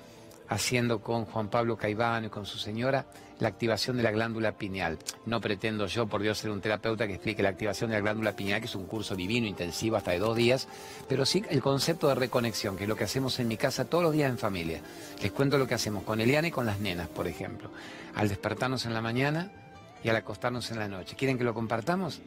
haciendo 0.50 1.02
con 1.02 1.26
Juan 1.26 1.50
Pablo 1.50 1.78
Caivano 1.78 2.28
y 2.28 2.30
con 2.30 2.46
su 2.46 2.58
señora 2.58 3.06
la 3.40 3.48
activación 3.48 3.98
de 3.98 4.04
la 4.04 4.12
glándula 4.12 4.54
pineal. 4.54 5.00
No 5.26 5.42
pretendo 5.42 5.88
yo, 5.88 6.08
por 6.08 6.22
Dios, 6.22 6.38
ser 6.38 6.52
un 6.52 6.62
terapeuta 6.62 7.08
que 7.08 7.16
explique 7.16 7.44
la 7.44 7.50
activación 7.50 7.90
de 7.90 7.98
la 7.98 8.02
glándula 8.02 8.36
pineal, 8.36 8.62
que 8.62 8.68
es 8.68 8.76
un 8.76 8.86
curso 8.86 9.16
divino, 9.16 9.48
intensivo, 9.48 9.98
hasta 9.98 10.12
de 10.12 10.20
dos 10.20 10.36
días, 10.36 10.68
pero 11.10 11.26
sí 11.26 11.44
el 11.50 11.62
concepto 11.62 12.08
de 12.08 12.16
reconexión, 12.16 12.78
que 12.78 12.84
es 12.84 12.90
lo 12.90 12.96
que 12.96 13.04
hacemos 13.04 13.40
en 13.40 13.48
mi 13.48 13.58
casa 13.58 13.86
todos 13.86 14.04
los 14.04 14.14
días 14.14 14.30
en 14.30 14.38
familia. 14.38 14.82
Les 15.22 15.32
cuento 15.32 15.58
lo 15.58 15.68
que 15.68 15.74
hacemos 15.74 16.04
con 16.04 16.22
Eliana 16.22 16.48
y 16.48 16.52
con 16.52 16.66
las 16.66 16.80
nenas, 16.80 17.10
por 17.10 17.28
ejemplo. 17.28 17.70
Al 18.16 18.30
despertarnos 18.30 18.86
en 18.86 18.94
la 18.94 19.02
mañana, 19.02 19.52
y 20.04 20.10
al 20.10 20.16
acostarnos 20.16 20.70
en 20.72 20.80
la 20.80 20.88
noche. 20.88 21.16
¿Quieren 21.16 21.38
que 21.38 21.44
lo 21.44 21.54
compartamos? 21.54 22.22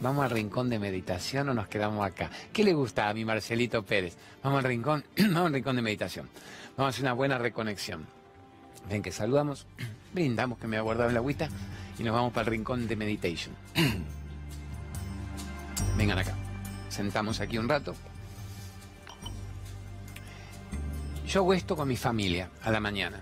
¿Vamos 0.00 0.24
al 0.24 0.30
rincón 0.30 0.68
de 0.68 0.78
meditación 0.78 1.48
o 1.48 1.54
nos 1.54 1.68
quedamos 1.68 2.04
acá? 2.04 2.30
¿Qué 2.52 2.64
le 2.64 2.74
gusta 2.74 3.08
a 3.08 3.14
mi 3.14 3.24
Marcelito 3.24 3.82
Pérez? 3.82 4.16
Vamos 4.42 4.58
al 4.58 4.64
rincón, 4.64 5.04
vamos 5.18 5.46
al 5.46 5.52
rincón 5.52 5.76
de 5.76 5.82
meditación. 5.82 6.28
Vamos 6.76 6.86
a 6.86 6.88
hacer 6.90 7.04
una 7.04 7.12
buena 7.12 7.38
reconexión. 7.38 8.06
Ven 8.88 9.02
que 9.02 9.12
saludamos, 9.12 9.66
brindamos 10.12 10.58
que 10.58 10.66
me 10.66 10.76
ha 10.76 10.80
guardado 10.80 11.10
el 11.10 11.16
agüita 11.16 11.48
y 11.98 12.02
nos 12.02 12.14
vamos 12.14 12.32
para 12.32 12.46
el 12.46 12.50
rincón 12.50 12.88
de 12.88 12.96
meditation. 12.96 13.54
Vengan 15.96 16.18
acá. 16.18 16.34
Sentamos 16.88 17.40
aquí 17.40 17.58
un 17.58 17.68
rato. 17.68 17.94
Yo 21.26 21.40
hago 21.40 21.54
esto 21.54 21.76
con 21.76 21.88
mi 21.88 21.96
familia 21.96 22.50
a 22.62 22.70
la 22.70 22.80
mañana. 22.80 23.20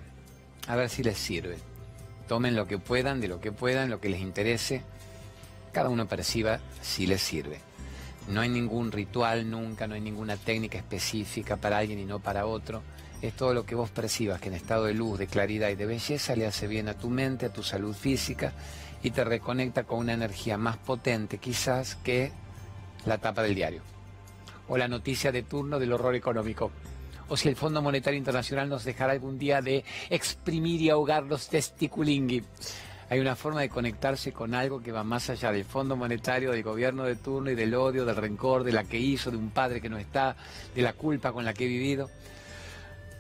A 0.67 0.77
ver 0.77 0.89
si 0.89 1.03
les 1.03 1.19
sirve. 1.19 1.70
Tomen 2.31 2.55
lo 2.55 2.69
que 2.69 2.79
puedan, 2.79 3.21
de 3.21 3.27
lo 3.27 3.41
que 3.41 3.51
puedan, 3.51 3.91
lo 3.91 4.01
que 4.01 4.09
les 4.09 4.21
interese 4.21 4.85
cada 5.73 5.89
uno 5.89 6.07
perciba 6.07 6.61
si 6.81 7.09
le 7.09 7.19
sirve. 7.19 7.59
No 8.29 8.41
hay 8.41 8.49
ningún 8.49 8.93
ritual 8.93 9.51
nunca, 9.51 9.89
no 9.89 9.97
hay 9.97 10.01
ninguna 10.01 10.37
técnica 10.37 10.79
específica 10.79 11.57
para 11.57 11.79
alguien 11.79 11.99
y 11.99 12.05
no 12.05 12.21
para 12.21 12.47
otro. 12.47 12.83
Es 13.21 13.35
todo 13.35 13.53
lo 13.53 13.67
que 13.67 13.75
vos 13.75 13.91
percibas 13.91 14.41
que 14.41 14.47
en 14.47 14.55
estado 14.55 14.85
de 14.85 14.95
luz, 14.95 15.19
de 15.19 15.27
claridad 15.27 15.71
y 15.71 15.75
de 15.75 15.87
belleza 15.87 16.37
le 16.37 16.47
hace 16.47 16.69
bien 16.69 16.89
a 16.89 16.95
tu 16.95 17.11
mente, 17.11 17.47
a 17.47 17.53
tu 17.53 17.65
salud 17.65 17.97
física 17.97 18.53
y 19.03 19.11
te 19.11 19.25
reconecta 19.25 19.83
con 19.83 19.99
una 19.99 20.13
energía 20.13 20.57
más 20.57 20.77
potente 20.77 21.39
quizás 21.39 21.97
que 21.97 22.31
la 23.07 23.19
tapa 23.19 23.43
del 23.43 23.57
diario 23.57 23.83
o 24.69 24.79
la 24.79 24.87
noticia 24.87 25.33
de 25.33 25.43
turno 25.43 25.81
del 25.81 25.93
horror 25.93 26.15
económico 26.15 26.71
o 27.31 27.37
si 27.37 27.49
el 27.49 27.57
Fondo 27.57 27.81
Monetario 27.81 28.19
Internacional 28.19 28.69
nos 28.69 28.85
dejará 28.85 29.13
algún 29.13 29.39
día 29.39 29.63
de 29.63 29.85
exprimir 30.11 30.83
y 30.83 30.91
ahogar 30.91 31.23
los 31.23 31.49
testiculingui. 31.49 32.43
Hay 33.09 33.21
una 33.21 33.37
forma 33.37 33.61
de 33.61 33.69
conectarse 33.69 34.33
con 34.33 34.53
algo 34.53 34.83
que 34.83 34.93
va 34.93 35.05
más 35.05 35.31
allá 35.31 35.53
del 35.53 35.65
Fondo 35.65 35.97
Monetario, 35.97 36.51
del 36.51 36.65
gobierno 36.65 37.05
de 37.05 37.17
turno 37.17 37.51
y 37.51 37.55
del 37.55 37.75
odio, 37.75 38.05
del 38.05 38.17
rencor, 38.17 38.65
de 38.65 38.73
la 38.73 38.85
que 38.85 38.99
hizo, 38.99 39.31
de 39.31 39.37
un 39.37 39.51
padre 39.51 39.81
que 39.81 39.89
no 39.89 39.99
está, 39.99 40.37
de 40.75 40.83
la 40.83 40.93
culpa 40.93 41.33
con 41.33 41.45
la 41.45 41.55
que 41.55 41.65
he 41.65 41.69
vivido. 41.69 42.11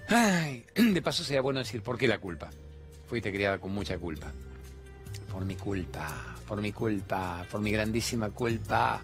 Ay, 0.08 0.64
de 0.74 1.02
paso 1.02 1.22
sería 1.22 1.40
bueno 1.40 1.60
decir, 1.60 1.80
¿por 1.82 1.96
qué 1.96 2.08
la 2.08 2.18
culpa? 2.18 2.50
Fuiste 3.08 3.32
criada 3.32 3.58
con 3.58 3.72
mucha 3.72 3.96
culpa. 3.96 4.32
Por 5.32 5.44
mi 5.44 5.54
culpa, 5.54 6.36
por 6.48 6.60
mi 6.60 6.72
culpa, 6.72 7.46
por 7.48 7.60
mi 7.60 7.70
grandísima 7.70 8.30
culpa. 8.30 9.00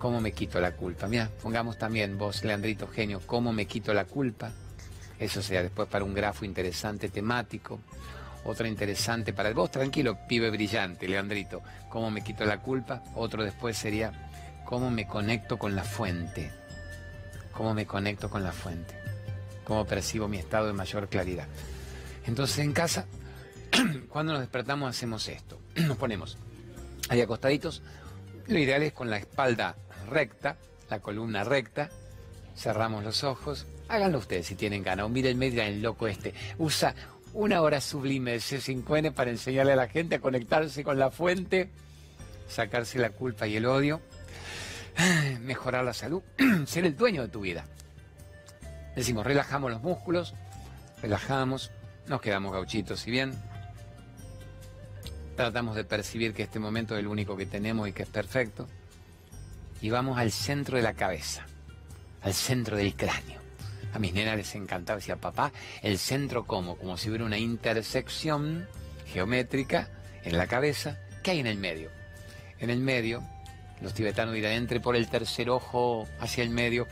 ¿Cómo 0.00 0.18
me 0.22 0.32
quito 0.32 0.58
la 0.62 0.72
culpa? 0.72 1.06
Mira, 1.08 1.30
pongamos 1.42 1.76
también 1.76 2.16
vos, 2.16 2.42
Leandrito 2.42 2.88
Genio, 2.88 3.20
¿cómo 3.26 3.52
me 3.52 3.66
quito 3.66 3.92
la 3.92 4.06
culpa? 4.06 4.50
Eso 5.18 5.42
sería 5.42 5.62
después 5.62 5.88
para 5.88 6.06
un 6.06 6.14
grafo 6.14 6.46
interesante 6.46 7.10
temático. 7.10 7.80
Otra 8.44 8.66
interesante 8.66 9.34
para 9.34 9.52
vos, 9.52 9.70
tranquilo, 9.70 10.16
pibe 10.26 10.48
brillante, 10.48 11.06
Leandrito. 11.06 11.60
¿Cómo 11.90 12.10
me 12.10 12.24
quito 12.24 12.46
la 12.46 12.62
culpa? 12.62 13.02
Otro 13.14 13.44
después 13.44 13.76
sería, 13.76 14.30
¿cómo 14.64 14.90
me 14.90 15.06
conecto 15.06 15.58
con 15.58 15.76
la 15.76 15.84
fuente? 15.84 16.50
¿Cómo 17.52 17.74
me 17.74 17.84
conecto 17.84 18.30
con 18.30 18.42
la 18.42 18.52
fuente? 18.52 18.94
¿Cómo 19.64 19.84
percibo 19.84 20.28
mi 20.28 20.38
estado 20.38 20.66
de 20.66 20.72
mayor 20.72 21.10
claridad? 21.10 21.46
Entonces 22.24 22.60
en 22.60 22.72
casa, 22.72 23.04
cuando 24.08 24.32
nos 24.32 24.40
despertamos 24.40 24.88
hacemos 24.88 25.28
esto. 25.28 25.60
Nos 25.76 25.98
ponemos 25.98 26.38
ahí 27.10 27.20
acostaditos. 27.20 27.82
Lo 28.46 28.58
ideal 28.58 28.82
es 28.82 28.94
con 28.94 29.10
la 29.10 29.18
espalda 29.18 29.76
recta, 30.06 30.56
la 30.88 31.00
columna 31.00 31.44
recta. 31.44 31.90
Cerramos 32.56 33.04
los 33.04 33.24
ojos. 33.24 33.66
Háganlo 33.88 34.18
ustedes 34.18 34.46
si 34.46 34.54
tienen 34.54 34.82
ganas. 34.82 35.06
O 35.06 35.08
miren, 35.08 35.42
el 35.42 35.82
loco 35.82 36.08
este. 36.08 36.34
Usa 36.58 36.94
una 37.32 37.62
hora 37.62 37.80
sublime 37.80 38.32
de 38.32 38.38
C5N 38.38 39.12
para 39.12 39.30
enseñarle 39.30 39.72
a 39.72 39.76
la 39.76 39.88
gente 39.88 40.16
a 40.16 40.20
conectarse 40.20 40.82
con 40.82 40.98
la 40.98 41.10
fuente, 41.10 41.70
sacarse 42.48 42.98
la 42.98 43.10
culpa 43.10 43.46
y 43.46 43.56
el 43.56 43.66
odio, 43.66 44.00
mejorar 45.40 45.84
la 45.84 45.94
salud, 45.94 46.22
ser 46.66 46.84
el 46.84 46.96
dueño 46.96 47.22
de 47.22 47.28
tu 47.28 47.40
vida. 47.40 47.64
Decimos, 48.96 49.24
relajamos 49.24 49.70
los 49.70 49.82
músculos, 49.82 50.34
relajamos, 51.00 51.70
nos 52.08 52.20
quedamos 52.20 52.52
gauchitos, 52.52 53.06
y 53.06 53.12
bien, 53.12 53.32
tratamos 55.36 55.76
de 55.76 55.84
percibir 55.84 56.34
que 56.34 56.42
este 56.42 56.58
momento 56.58 56.94
es 56.94 57.00
el 57.00 57.06
único 57.06 57.36
que 57.36 57.46
tenemos 57.46 57.88
y 57.88 57.92
que 57.92 58.02
es 58.02 58.08
perfecto, 58.08 58.66
y 59.80 59.90
vamos 59.90 60.18
al 60.18 60.30
centro 60.30 60.76
de 60.76 60.82
la 60.82 60.94
cabeza, 60.94 61.46
al 62.22 62.34
centro 62.34 62.76
del 62.76 62.94
cráneo. 62.94 63.40
A 63.92 63.98
mis 63.98 64.12
nenas 64.12 64.36
les 64.36 64.54
encantaba, 64.54 64.98
decía 64.98 65.16
papá, 65.16 65.52
el 65.82 65.98
centro 65.98 66.46
como, 66.46 66.76
como 66.76 66.96
si 66.96 67.08
hubiera 67.08 67.24
una 67.24 67.38
intersección 67.38 68.66
geométrica 69.12 69.88
en 70.22 70.36
la 70.36 70.46
cabeza, 70.46 70.98
¿qué 71.22 71.32
hay 71.32 71.40
en 71.40 71.46
el 71.46 71.58
medio? 71.58 71.90
En 72.60 72.70
el 72.70 72.78
medio, 72.78 73.22
los 73.80 73.94
tibetanos 73.94 74.34
dirán, 74.34 74.52
entre 74.52 74.80
por 74.80 74.94
el 74.94 75.08
tercer 75.08 75.50
ojo 75.50 76.06
hacia 76.20 76.44
el 76.44 76.50
medio, 76.50 76.86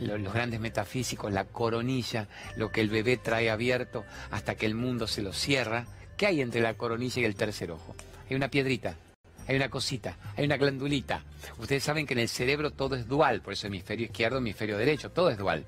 los, 0.00 0.20
los, 0.20 0.34
grandes 0.34 0.60
metafísicos, 0.60 1.32
la 1.32 1.44
coronilla, 1.44 2.28
lo 2.56 2.70
que 2.72 2.80
el 2.80 2.90
bebé 2.90 3.16
trae 3.16 3.48
abierto 3.48 4.04
hasta 4.30 4.56
que 4.56 4.66
el 4.66 4.74
mundo 4.74 5.06
se 5.06 5.22
lo 5.22 5.32
cierra. 5.32 5.86
¿Qué 6.16 6.26
hay 6.26 6.40
entre 6.42 6.60
la 6.60 6.74
coronilla 6.74 7.22
y 7.22 7.24
el 7.24 7.36
tercer 7.36 7.70
ojo? 7.70 7.94
Hay 8.28 8.36
una 8.36 8.48
piedrita, 8.48 8.96
hay 9.46 9.56
una 9.56 9.68
cosita, 9.68 10.16
hay 10.36 10.44
una 10.44 10.56
glandulita. 10.56 11.22
Ustedes 11.58 11.82
saben 11.82 12.06
que 12.06 12.14
en 12.14 12.20
el 12.20 12.28
cerebro 12.28 12.70
todo 12.70 12.96
es 12.96 13.06
dual, 13.06 13.40
por 13.42 13.52
eso 13.52 13.66
hemisferio 13.66 14.06
izquierdo, 14.06 14.38
hemisferio 14.38 14.78
derecho, 14.78 15.10
todo 15.10 15.30
es 15.30 15.38
dual. 15.38 15.64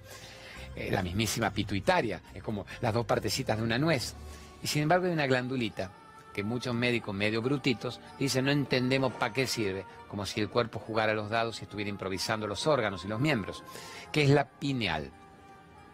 Eh, 0.74 0.90
la 0.90 1.02
mismísima 1.02 1.50
pituitaria, 1.50 2.20
es 2.34 2.42
como 2.42 2.66
las 2.80 2.92
dos 2.92 3.06
partecitas 3.06 3.56
de 3.56 3.62
una 3.62 3.78
nuez. 3.78 4.14
Y 4.62 4.66
sin 4.66 4.82
embargo 4.82 5.06
hay 5.06 5.12
una 5.12 5.26
glandulita 5.26 5.90
que 6.34 6.42
muchos 6.42 6.74
médicos 6.74 7.14
medio 7.14 7.40
brutitos 7.40 7.98
dicen 8.18 8.44
no 8.44 8.50
entendemos 8.50 9.12
para 9.14 9.32
qué 9.32 9.46
sirve, 9.46 9.86
como 10.06 10.26
si 10.26 10.40
el 10.40 10.50
cuerpo 10.50 10.78
jugara 10.78 11.14
los 11.14 11.30
dados 11.30 11.60
y 11.60 11.64
estuviera 11.64 11.88
improvisando 11.88 12.46
los 12.46 12.66
órganos 12.66 13.04
y 13.06 13.08
los 13.08 13.20
miembros, 13.20 13.64
que 14.12 14.22
es 14.22 14.28
la 14.28 14.46
pineal. 14.46 15.10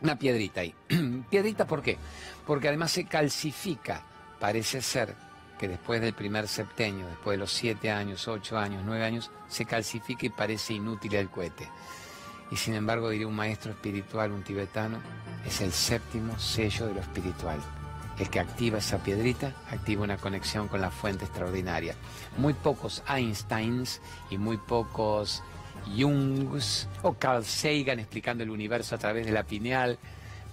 Una 0.00 0.18
piedrita 0.18 0.62
ahí. 0.62 0.74
piedrita 1.30 1.64
¿por 1.64 1.80
qué? 1.80 1.96
Porque 2.44 2.66
además 2.66 2.90
se 2.90 3.04
calcifica. 3.04 4.04
Parece 4.40 4.82
ser 4.82 5.14
que 5.62 5.68
después 5.68 6.00
del 6.00 6.12
primer 6.12 6.48
septenio, 6.48 7.06
después 7.06 7.34
de 7.34 7.38
los 7.38 7.52
siete 7.52 7.88
años, 7.92 8.26
ocho 8.26 8.58
años, 8.58 8.82
nueve 8.84 9.04
años, 9.04 9.30
se 9.46 9.64
calcifica 9.64 10.26
y 10.26 10.30
parece 10.30 10.74
inútil 10.74 11.14
el 11.14 11.30
cohete. 11.30 11.68
Y 12.50 12.56
sin 12.56 12.74
embargo, 12.74 13.10
diría 13.10 13.28
un 13.28 13.36
maestro 13.36 13.70
espiritual, 13.70 14.32
un 14.32 14.42
tibetano, 14.42 14.98
es 15.46 15.60
el 15.60 15.70
séptimo 15.70 16.36
sello 16.36 16.88
de 16.88 16.94
lo 16.94 17.00
espiritual. 17.00 17.60
El 18.18 18.28
que 18.28 18.40
activa 18.40 18.78
esa 18.78 19.04
piedrita 19.04 19.52
activa 19.70 20.02
una 20.02 20.16
conexión 20.16 20.66
con 20.66 20.80
la 20.80 20.90
fuente 20.90 21.26
extraordinaria. 21.26 21.94
Muy 22.38 22.54
pocos 22.54 23.04
Einsteins 23.08 24.00
y 24.30 24.38
muy 24.38 24.56
pocos 24.56 25.44
Jungs 25.96 26.88
o 27.02 27.12
Carl 27.12 27.44
Sagan 27.44 28.00
explicando 28.00 28.42
el 28.42 28.50
universo 28.50 28.96
a 28.96 28.98
través 28.98 29.26
de 29.26 29.32
la 29.32 29.44
pineal. 29.44 29.96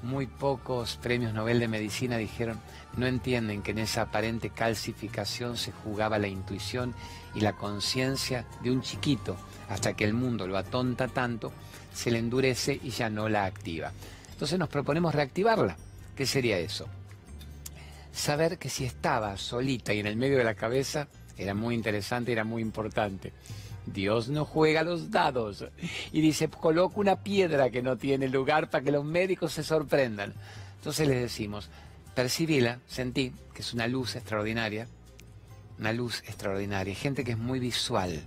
Muy 0.02 0.28
pocos 0.28 0.96
premios 0.96 1.34
Nobel 1.34 1.60
de 1.60 1.68
Medicina 1.68 2.18
dijeron, 2.18 2.60
no 2.96 3.06
entienden 3.06 3.62
que 3.62 3.72
en 3.72 3.80
esa 3.80 4.04
aparente 4.04 4.50
calcificación 4.50 5.58
se 5.58 5.72
jugaba 5.72 6.20
la 6.20 6.28
intuición 6.28 6.96
y 7.36 7.42
la 7.42 7.58
conciencia 7.58 8.46
de 8.64 8.72
un 8.72 8.82
chiquito, 8.82 9.36
hasta 9.68 9.94
que 9.94 10.06
el 10.06 10.14
mundo 10.14 10.48
lo 10.48 10.58
atonta 10.58 11.08
tanto 11.08 11.52
se 11.94 12.12
le 12.12 12.20
endurece 12.20 12.80
y 12.82 12.92
ya 12.92 13.10
no 13.10 13.28
la 13.28 13.46
activa. 13.46 13.92
Entonces 14.32 14.58
nos 14.58 14.70
proponemos 14.70 15.14
reactivarla. 15.14 15.76
¿Qué 16.16 16.26
sería 16.26 16.58
eso? 16.58 16.88
Saber 18.14 18.58
que 18.58 18.70
si 18.70 18.86
estaba 18.86 19.36
solita 19.38 19.94
y 19.94 20.00
en 20.00 20.08
el 20.08 20.16
medio 20.16 20.38
de 20.38 20.44
la 20.44 20.56
cabeza 20.56 21.08
era 21.38 21.54
muy 21.54 21.76
interesante, 21.76 22.32
era 22.32 22.44
muy 22.44 22.62
importante. 22.62 23.34
Dios 23.94 24.30
no 24.30 24.46
juega 24.46 24.84
los 24.84 25.12
dados 25.12 25.66
y 26.12 26.22
dice, 26.22 26.50
coloca 26.50 27.00
una 27.00 27.24
piedra 27.24 27.70
que 27.70 27.82
no 27.82 27.98
tiene 27.98 28.28
lugar 28.28 28.70
para 28.70 28.84
que 28.84 28.92
los 28.92 29.06
médicos 29.06 29.54
se 29.54 29.64
sorprendan. 29.64 30.34
Entonces 30.78 31.08
les 31.08 31.22
decimos, 31.22 31.70
percibíla, 32.16 32.80
sentí 32.88 33.34
que 33.54 33.62
es 33.62 33.74
una 33.74 33.88
luz 33.88 34.16
extraordinaria, 34.16 34.88
una 35.80 35.94
luz 35.94 36.24
extraordinaria. 36.28 36.96
gente 36.96 37.24
que 37.24 37.32
es 37.32 37.38
muy 37.38 37.60
visual 37.60 38.22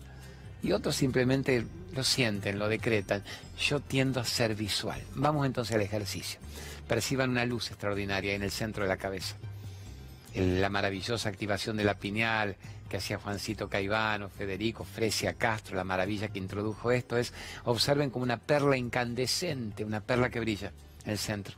y 0.63 0.73
otros 0.73 0.95
simplemente 0.97 1.67
lo 1.95 2.05
sienten, 2.05 2.59
lo 2.59 2.69
decretan. 2.69 3.23
Yo 3.59 3.81
tiendo 3.81 4.21
a 4.21 4.25
ser 4.25 4.55
visual. 4.55 5.01
Vamos 5.15 5.45
entonces 5.45 5.75
al 5.75 5.83
ejercicio. 5.83 6.41
Perciban 6.89 7.31
una 7.31 7.45
luz 7.45 7.71
extraordinaria 7.71 8.35
en 8.35 8.43
el 8.43 8.51
centro 8.51 8.85
de 8.85 8.89
la 8.89 8.97
cabeza. 8.97 9.37
la 10.35 10.71
maravillosa 10.71 11.29
activación 11.29 11.77
de 11.77 11.85
la 11.85 11.95
pineal 11.95 12.57
que 12.93 12.99
hacía 12.99 13.17
Juancito 13.17 13.71
Caivano, 13.71 14.29
Federico, 14.29 14.85
Fresia 14.85 15.33
Castro, 15.33 15.77
la 15.77 15.83
maravilla 15.83 16.29
que 16.29 16.39
introdujo 16.39 16.93
esto 16.93 17.17
es, 17.17 17.33
observen 17.65 18.11
como 18.11 18.23
una 18.23 18.37
perla 18.37 18.77
incandescente, 18.77 19.83
una 19.83 20.03
perla 20.03 20.29
que 20.29 20.41
brilla 20.41 20.73
el 21.07 21.17
centro, 21.17 21.55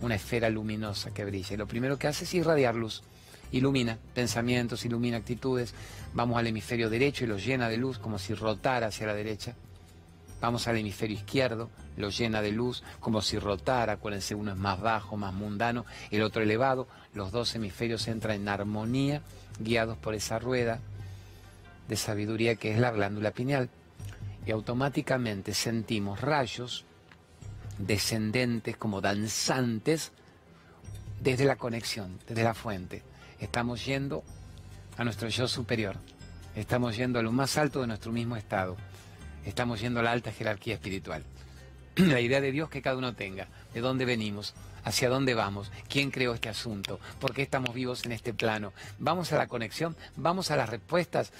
una 0.00 0.14
esfera 0.14 0.48
luminosa 0.48 1.12
que 1.12 1.24
brilla. 1.24 1.54
Y 1.54 1.56
lo 1.56 1.66
primero 1.66 1.98
que 1.98 2.06
hace 2.06 2.22
es 2.22 2.32
irradiar 2.34 2.76
luz 2.76 3.02
ilumina 3.50 3.98
pensamientos, 4.14 4.84
ilumina 4.84 5.16
actitudes. 5.16 5.74
Vamos 6.14 6.38
al 6.38 6.46
hemisferio 6.46 6.88
derecho 6.88 7.24
y 7.24 7.26
lo 7.26 7.36
llena 7.36 7.68
de 7.68 7.78
luz 7.78 7.98
como 7.98 8.20
si 8.20 8.34
rotara 8.34 8.86
hacia 8.86 9.08
la 9.08 9.14
derecha. 9.14 9.56
Vamos 10.40 10.68
al 10.68 10.76
hemisferio 10.76 11.16
izquierdo, 11.16 11.70
lo 11.96 12.10
llena 12.10 12.42
de 12.42 12.52
luz 12.52 12.84
como 13.00 13.22
si 13.22 13.38
rotara. 13.38 13.94
Acuérdense, 13.94 14.34
uno 14.34 14.52
es 14.52 14.58
más 14.58 14.80
bajo, 14.80 15.16
más 15.16 15.32
mundano, 15.32 15.84
el 16.10 16.22
otro 16.22 16.42
elevado. 16.42 16.86
Los 17.14 17.32
dos 17.32 17.54
hemisferios 17.54 18.06
entran 18.06 18.36
en 18.36 18.48
armonía, 18.48 19.22
guiados 19.58 19.96
por 19.98 20.14
esa 20.14 20.38
rueda. 20.38 20.80
de 21.88 21.96
sabiduría 21.96 22.56
que 22.56 22.72
es 22.72 22.78
la 22.78 22.90
glándula 22.90 23.30
pineal. 23.30 23.70
Y 24.44 24.50
automáticamente 24.50 25.54
sentimos 25.54 26.20
rayos 26.20 26.84
descendentes 27.78 28.76
como 28.76 29.00
danzantes 29.00 30.12
desde 31.20 31.44
la 31.44 31.56
conexión, 31.56 32.18
desde 32.26 32.42
la 32.42 32.54
fuente. 32.54 33.02
Estamos 33.38 33.84
yendo 33.84 34.24
a 34.96 35.04
nuestro 35.04 35.28
yo 35.28 35.46
superior. 35.46 35.96
Estamos 36.54 36.96
yendo 36.96 37.18
a 37.18 37.22
lo 37.22 37.32
más 37.32 37.58
alto 37.58 37.80
de 37.80 37.86
nuestro 37.86 38.12
mismo 38.12 38.36
estado. 38.36 38.76
Estamos 39.44 39.80
yendo 39.80 40.00
a 40.00 40.02
la 40.02 40.12
alta 40.12 40.32
jerarquía 40.32 40.74
espiritual. 40.74 41.22
la 41.96 42.20
idea 42.20 42.40
de 42.40 42.52
Dios 42.52 42.68
que 42.68 42.82
cada 42.82 42.96
uno 42.96 43.14
tenga, 43.14 43.48
de 43.74 43.80
dónde 43.80 44.04
venimos, 44.04 44.54
hacia 44.86 45.08
dónde 45.08 45.34
vamos, 45.34 45.72
quién 45.88 46.12
creó 46.12 46.32
este 46.32 46.48
asunto, 46.48 47.00
por 47.18 47.34
qué 47.34 47.42
estamos 47.42 47.74
vivos 47.74 48.06
en 48.06 48.12
este 48.12 48.32
plano. 48.32 48.72
Vamos 49.00 49.32
a 49.32 49.36
la 49.36 49.48
conexión, 49.48 49.96
vamos 50.14 50.52
a 50.52 50.56
las 50.56 50.68
respuestas, 50.70 51.32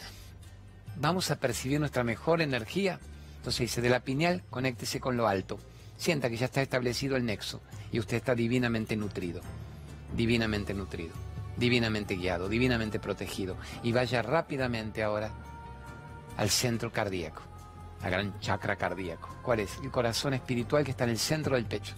vamos 0.96 1.30
a 1.30 1.36
percibir 1.36 1.78
nuestra 1.78 2.02
mejor 2.02 2.42
energía. 2.42 2.98
Entonces 3.36 3.60
dice, 3.60 3.80
de 3.80 3.88
la 3.88 4.00
pineal, 4.00 4.42
conéctese 4.50 4.98
con 4.98 5.16
lo 5.16 5.28
alto. 5.28 5.60
Sienta 5.96 6.28
que 6.28 6.36
ya 6.36 6.46
está 6.46 6.60
establecido 6.60 7.14
el 7.14 7.24
nexo 7.24 7.62
y 7.92 8.00
usted 8.00 8.16
está 8.16 8.34
divinamente 8.34 8.96
nutrido, 8.96 9.40
divinamente 10.16 10.74
nutrido, 10.74 11.14
divinamente 11.56 12.16
guiado, 12.16 12.48
divinamente 12.48 12.98
protegido. 12.98 13.56
Y 13.84 13.92
vaya 13.92 14.22
rápidamente 14.22 15.04
ahora 15.04 15.30
al 16.36 16.50
centro 16.50 16.90
cardíaco 16.90 17.42
la 18.02 18.10
gran 18.10 18.38
chakra 18.40 18.74
cardíaco. 18.74 19.28
¿Cuál 19.42 19.60
es? 19.60 19.78
El 19.82 19.90
corazón 19.90 20.34
espiritual 20.34 20.84
que 20.84 20.90
está 20.90 21.04
en 21.04 21.10
el 21.10 21.18
centro 21.18 21.54
del 21.54 21.64
pecho. 21.64 21.94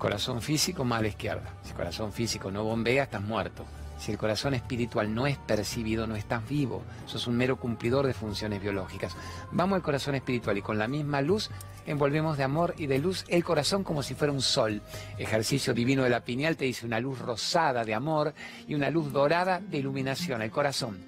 Corazón 0.00 0.40
físico, 0.40 0.82
mala 0.82 1.08
izquierda. 1.08 1.52
Si 1.62 1.72
el 1.72 1.76
corazón 1.76 2.10
físico 2.10 2.50
no 2.50 2.64
bombea, 2.64 3.02
estás 3.02 3.20
muerto. 3.20 3.66
Si 3.98 4.10
el 4.10 4.16
corazón 4.16 4.54
espiritual 4.54 5.14
no 5.14 5.26
es 5.26 5.36
percibido, 5.36 6.06
no 6.06 6.16
estás 6.16 6.48
vivo. 6.48 6.82
Sos 7.04 7.26
un 7.26 7.36
mero 7.36 7.56
cumplidor 7.56 8.06
de 8.06 8.14
funciones 8.14 8.62
biológicas. 8.62 9.14
Vamos 9.52 9.76
al 9.76 9.82
corazón 9.82 10.14
espiritual 10.14 10.56
y 10.56 10.62
con 10.62 10.78
la 10.78 10.88
misma 10.88 11.20
luz 11.20 11.50
envolvemos 11.84 12.38
de 12.38 12.44
amor 12.44 12.74
y 12.78 12.86
de 12.86 12.98
luz 12.98 13.26
el 13.28 13.44
corazón 13.44 13.84
como 13.84 14.02
si 14.02 14.14
fuera 14.14 14.32
un 14.32 14.40
sol. 14.40 14.80
Ejercicio 15.18 15.74
divino 15.74 16.02
de 16.02 16.08
la 16.08 16.24
pineal 16.24 16.56
te 16.56 16.64
dice 16.64 16.86
una 16.86 16.98
luz 16.98 17.18
rosada 17.18 17.84
de 17.84 17.92
amor 17.92 18.32
y 18.66 18.74
una 18.74 18.88
luz 18.88 19.12
dorada 19.12 19.60
de 19.60 19.76
iluminación, 19.76 20.40
el 20.40 20.50
corazón. 20.50 20.98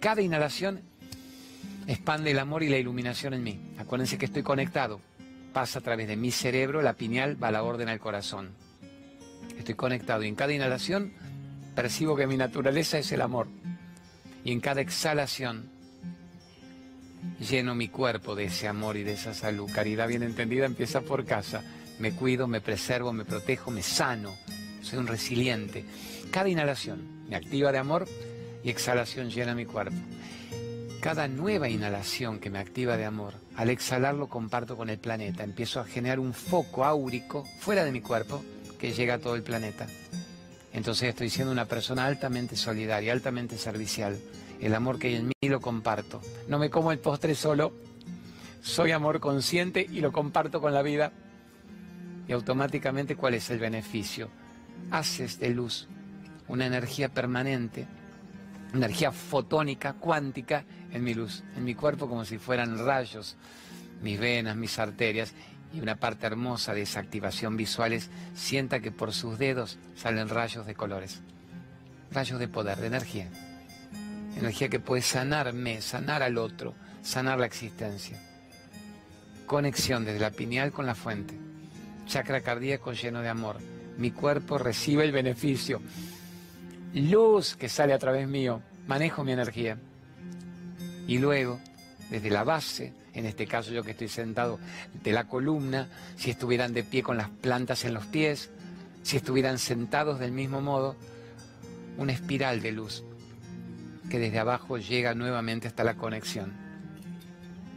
Cada 0.00 0.22
inhalación 0.22 0.80
expande 1.86 2.30
el 2.30 2.38
amor 2.38 2.62
y 2.62 2.70
la 2.70 2.78
iluminación 2.78 3.34
en 3.34 3.42
mí. 3.42 3.60
Acuérdense 3.76 4.16
que 4.16 4.24
estoy 4.24 4.42
conectado. 4.42 4.98
Pasa 5.52 5.80
a 5.80 5.82
través 5.82 6.06
de 6.06 6.16
mi 6.16 6.30
cerebro, 6.30 6.82
la 6.82 6.94
pineal 6.94 7.42
va 7.42 7.48
a 7.48 7.52
la 7.52 7.62
orden 7.62 7.88
al 7.88 7.98
corazón. 7.98 8.50
Estoy 9.58 9.74
conectado 9.74 10.22
y 10.22 10.28
en 10.28 10.36
cada 10.36 10.52
inhalación 10.52 11.12
percibo 11.74 12.16
que 12.16 12.26
mi 12.26 12.36
naturaleza 12.36 12.98
es 12.98 13.10
el 13.12 13.20
amor. 13.20 13.48
Y 14.44 14.52
en 14.52 14.60
cada 14.60 14.80
exhalación 14.80 15.68
lleno 17.40 17.74
mi 17.74 17.88
cuerpo 17.88 18.34
de 18.34 18.44
ese 18.44 18.68
amor 18.68 18.96
y 18.96 19.02
de 19.02 19.14
esa 19.14 19.34
salud. 19.34 19.70
Caridad 19.72 20.08
bien 20.08 20.22
entendida 20.22 20.66
empieza 20.66 21.00
por 21.00 21.24
casa. 21.24 21.62
Me 21.98 22.12
cuido, 22.12 22.46
me 22.46 22.60
preservo, 22.60 23.12
me 23.12 23.24
protejo, 23.24 23.70
me 23.70 23.82
sano. 23.82 24.34
Soy 24.82 24.98
un 24.98 25.06
resiliente. 25.06 25.84
Cada 26.30 26.48
inhalación 26.48 27.26
me 27.28 27.36
activa 27.36 27.72
de 27.72 27.78
amor 27.78 28.06
y 28.62 28.70
exhalación 28.70 29.30
llena 29.30 29.54
mi 29.54 29.66
cuerpo. 29.66 29.96
Cada 31.00 31.28
nueva 31.28 31.70
inhalación 31.70 32.40
que 32.40 32.50
me 32.50 32.58
activa 32.58 32.98
de 32.98 33.06
amor, 33.06 33.32
al 33.56 33.70
exhalarlo 33.70 34.28
comparto 34.28 34.76
con 34.76 34.90
el 34.90 34.98
planeta, 34.98 35.42
empiezo 35.42 35.80
a 35.80 35.86
generar 35.86 36.20
un 36.20 36.34
foco 36.34 36.84
áurico 36.84 37.46
fuera 37.58 37.84
de 37.84 37.92
mi 37.92 38.02
cuerpo 38.02 38.44
que 38.78 38.92
llega 38.92 39.14
a 39.14 39.18
todo 39.18 39.34
el 39.34 39.42
planeta. 39.42 39.86
Entonces 40.74 41.08
estoy 41.08 41.30
siendo 41.30 41.52
una 41.52 41.64
persona 41.64 42.04
altamente 42.04 42.54
solidaria, 42.54 43.14
altamente 43.14 43.56
servicial. 43.56 44.18
El 44.60 44.74
amor 44.74 44.98
que 44.98 45.06
hay 45.06 45.14
en 45.14 45.28
mí 45.28 45.48
lo 45.48 45.62
comparto. 45.62 46.20
No 46.48 46.58
me 46.58 46.68
como 46.68 46.92
el 46.92 46.98
postre 46.98 47.34
solo, 47.34 47.72
soy 48.60 48.92
amor 48.92 49.20
consciente 49.20 49.86
y 49.90 50.00
lo 50.00 50.12
comparto 50.12 50.60
con 50.60 50.74
la 50.74 50.82
vida. 50.82 51.12
Y 52.28 52.32
automáticamente, 52.32 53.16
¿cuál 53.16 53.32
es 53.32 53.48
el 53.48 53.58
beneficio? 53.58 54.28
Haces 54.90 55.40
de 55.40 55.48
luz 55.48 55.88
una 56.46 56.66
energía 56.66 57.08
permanente 57.08 57.86
energía 58.74 59.12
fotónica, 59.12 59.94
cuántica, 59.94 60.64
en 60.92 61.04
mi 61.04 61.14
luz, 61.14 61.42
en 61.56 61.64
mi 61.64 61.74
cuerpo 61.74 62.08
como 62.08 62.24
si 62.24 62.38
fueran 62.38 62.84
rayos, 62.84 63.36
mis 64.02 64.18
venas, 64.18 64.56
mis 64.56 64.78
arterias, 64.78 65.32
y 65.72 65.80
una 65.80 65.96
parte 65.96 66.26
hermosa 66.26 66.74
de 66.74 66.82
esa 66.82 67.00
activación 67.00 67.56
visual 67.56 67.92
es 67.92 68.10
sienta 68.34 68.80
que 68.80 68.90
por 68.90 69.12
sus 69.12 69.38
dedos 69.38 69.78
salen 69.96 70.28
rayos 70.28 70.66
de 70.66 70.74
colores, 70.74 71.20
rayos 72.10 72.40
de 72.40 72.48
poder, 72.48 72.78
de 72.78 72.88
energía, 72.88 73.28
energía 74.36 74.68
que 74.68 74.80
puede 74.80 75.02
sanarme, 75.02 75.80
sanar 75.80 76.22
al 76.22 76.38
otro, 76.38 76.74
sanar 77.02 77.38
la 77.38 77.46
existencia. 77.46 78.18
Conexión 79.46 80.04
desde 80.04 80.20
la 80.20 80.30
pineal 80.30 80.72
con 80.72 80.86
la 80.86 80.94
fuente, 80.94 81.36
chakra 82.06 82.40
cardíaco 82.40 82.92
lleno 82.92 83.20
de 83.20 83.28
amor. 83.28 83.58
Mi 83.96 84.12
cuerpo 84.12 84.58
recibe 84.58 85.04
el 85.04 85.12
beneficio 85.12 85.80
luz 86.94 87.56
que 87.56 87.68
sale 87.68 87.92
a 87.92 87.98
través 87.98 88.28
mío, 88.28 88.62
manejo 88.86 89.24
mi 89.24 89.32
energía. 89.32 89.78
Y 91.06 91.18
luego, 91.18 91.60
desde 92.10 92.30
la 92.30 92.44
base, 92.44 92.92
en 93.14 93.26
este 93.26 93.46
caso 93.46 93.72
yo 93.72 93.82
que 93.82 93.92
estoy 93.92 94.08
sentado 94.08 94.58
de 95.02 95.12
la 95.12 95.24
columna, 95.24 95.88
si 96.16 96.30
estuvieran 96.30 96.72
de 96.72 96.84
pie 96.84 97.02
con 97.02 97.16
las 97.16 97.28
plantas 97.28 97.84
en 97.84 97.94
los 97.94 98.06
pies, 98.06 98.50
si 99.02 99.16
estuvieran 99.16 99.58
sentados 99.58 100.18
del 100.18 100.32
mismo 100.32 100.60
modo, 100.60 100.96
una 101.96 102.12
espiral 102.12 102.60
de 102.60 102.72
luz 102.72 103.04
que 104.08 104.18
desde 104.18 104.38
abajo 104.38 104.78
llega 104.78 105.14
nuevamente 105.14 105.68
hasta 105.68 105.84
la 105.84 105.94
conexión. 105.94 106.52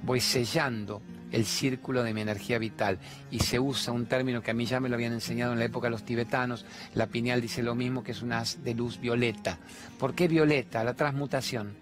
Voy 0.03 0.19
sellando 0.19 1.01
el 1.33 1.45
círculo 1.45 2.03
de 2.03 2.13
mi 2.13 2.21
energía 2.21 2.59
vital. 2.59 2.99
Y 3.29 3.39
se 3.39 3.59
usa 3.59 3.91
un 3.91 4.05
término 4.05 4.41
que 4.41 4.51
a 4.51 4.53
mí 4.53 4.65
ya 4.65 4.79
me 4.79 4.87
lo 4.87 4.95
habían 4.95 5.13
enseñado 5.13 5.51
en 5.51 5.59
la 5.59 5.65
época 5.65 5.89
los 5.89 6.05
tibetanos. 6.05 6.65
La 6.93 7.07
pineal 7.07 7.41
dice 7.41 7.61
lo 7.61 7.75
mismo, 7.75 8.03
que 8.03 8.11
es 8.11 8.21
un 8.21 8.31
haz 8.31 8.63
de 8.63 8.75
luz 8.75 8.99
violeta. 8.99 9.57
¿Por 9.99 10.13
qué 10.13 10.27
violeta? 10.27 10.83
La 10.83 10.93
transmutación, 10.93 11.73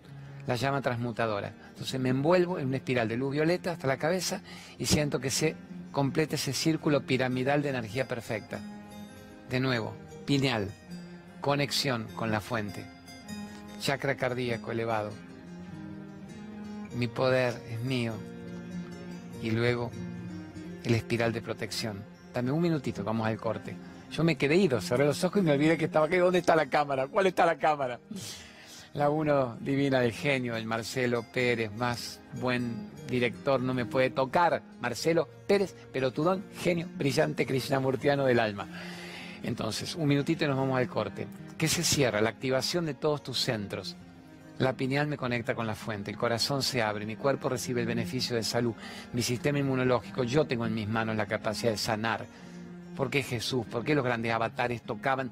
la 0.47 0.55
llama 0.55 0.81
transmutadora. 0.81 1.53
Entonces 1.69 1.99
me 1.99 2.09
envuelvo 2.09 2.57
en 2.57 2.67
una 2.67 2.77
espiral 2.77 3.07
de 3.07 3.17
luz 3.17 3.33
violeta 3.33 3.73
hasta 3.73 3.87
la 3.87 3.97
cabeza 3.97 4.41
y 4.79 4.85
siento 4.85 5.19
que 5.19 5.29
se 5.29 5.55
completa 5.91 6.35
ese 6.35 6.53
círculo 6.53 7.05
piramidal 7.05 7.61
de 7.61 7.69
energía 7.69 8.07
perfecta. 8.07 8.59
De 9.49 9.59
nuevo, 9.59 9.93
pineal, 10.25 10.71
conexión 11.41 12.07
con 12.15 12.31
la 12.31 12.39
fuente, 12.39 12.85
chakra 13.81 14.15
cardíaco 14.15 14.71
elevado. 14.71 15.11
Mi 16.95 17.07
poder 17.07 17.53
es 17.69 17.81
mío, 17.81 18.13
y 19.41 19.51
luego 19.51 19.91
el 20.84 20.95
espiral 20.95 21.34
de 21.34 21.41
protección. 21.41 22.04
Dame 22.34 22.51
un 22.51 22.62
minutito, 22.62 23.04
vamos 23.04 23.27
al 23.27 23.38
corte. 23.38 23.75
Yo 24.12 24.23
me 24.23 24.36
quedé 24.36 24.56
ido, 24.56 24.82
cerré 24.82 25.06
los 25.06 25.23
ojos 25.23 25.39
y 25.39 25.45
me 25.45 25.54
olvidé 25.54 25.77
que 25.77 25.86
estaba 25.86 26.06
aquí. 26.06 26.17
¿Dónde 26.17 26.39
está 26.39 26.56
la 26.56 26.65
cámara? 26.65 27.08
¿Cuál 27.08 27.27
está 27.27 27.45
la 27.45 27.58
cámara? 27.58 27.99
La 28.93 29.10
uno 29.10 29.58
divina 29.62 30.01
del 30.01 30.12
genio, 30.12 30.58
el 30.58 30.65
Marcelo 30.65 31.23
Pérez, 31.32 31.71
más 31.71 32.19
buen 32.41 32.89
director, 33.08 33.62
no 33.62 33.73
me 33.73 33.86
puede 33.86 34.10
tocar. 34.10 34.62
Marcelo 34.82 35.30
Pérez, 35.47 35.75
pero 35.93 36.12
tu 36.12 36.23
don, 36.23 36.43
genio, 36.60 36.89
brillante 36.97 37.45
krishnamurtiano 37.45 38.25
del 38.25 38.39
alma. 38.39 38.67
Entonces, 39.43 39.95
un 39.95 40.08
minutito 40.08 40.43
y 40.43 40.47
nos 40.47 40.58
vamos 40.58 40.77
al 40.77 40.89
corte. 40.89 41.27
¿Qué 41.58 41.69
se 41.69 41.84
cierra? 41.84 42.21
La 42.21 42.30
activación 42.30 42.86
de 42.86 42.93
todos 42.93 43.23
tus 43.23 43.39
centros. 43.39 43.95
La 44.59 44.73
pineal 44.73 45.07
me 45.07 45.17
conecta 45.17 45.55
con 45.55 45.65
la 45.65 45.73
fuente, 45.73 46.11
el 46.11 46.17
corazón 46.17 46.61
se 46.61 46.81
abre, 46.83 47.05
mi 47.05 47.15
cuerpo 47.15 47.49
recibe 47.49 47.81
el 47.81 47.87
beneficio 47.87 48.35
de 48.35 48.43
salud, 48.43 48.75
mi 49.11 49.23
sistema 49.23 49.57
inmunológico, 49.57 50.23
yo 50.23 50.45
tengo 50.45 50.67
en 50.67 50.75
mis 50.75 50.87
manos 50.87 51.15
la 51.15 51.25
capacidad 51.25 51.71
de 51.71 51.77
sanar. 51.77 52.25
¿Por 52.95 53.09
qué 53.09 53.23
Jesús? 53.23 53.65
¿Por 53.65 53.83
qué 53.83 53.95
los 53.95 54.05
grandes 54.05 54.31
avatares 54.31 54.83
tocaban 54.83 55.31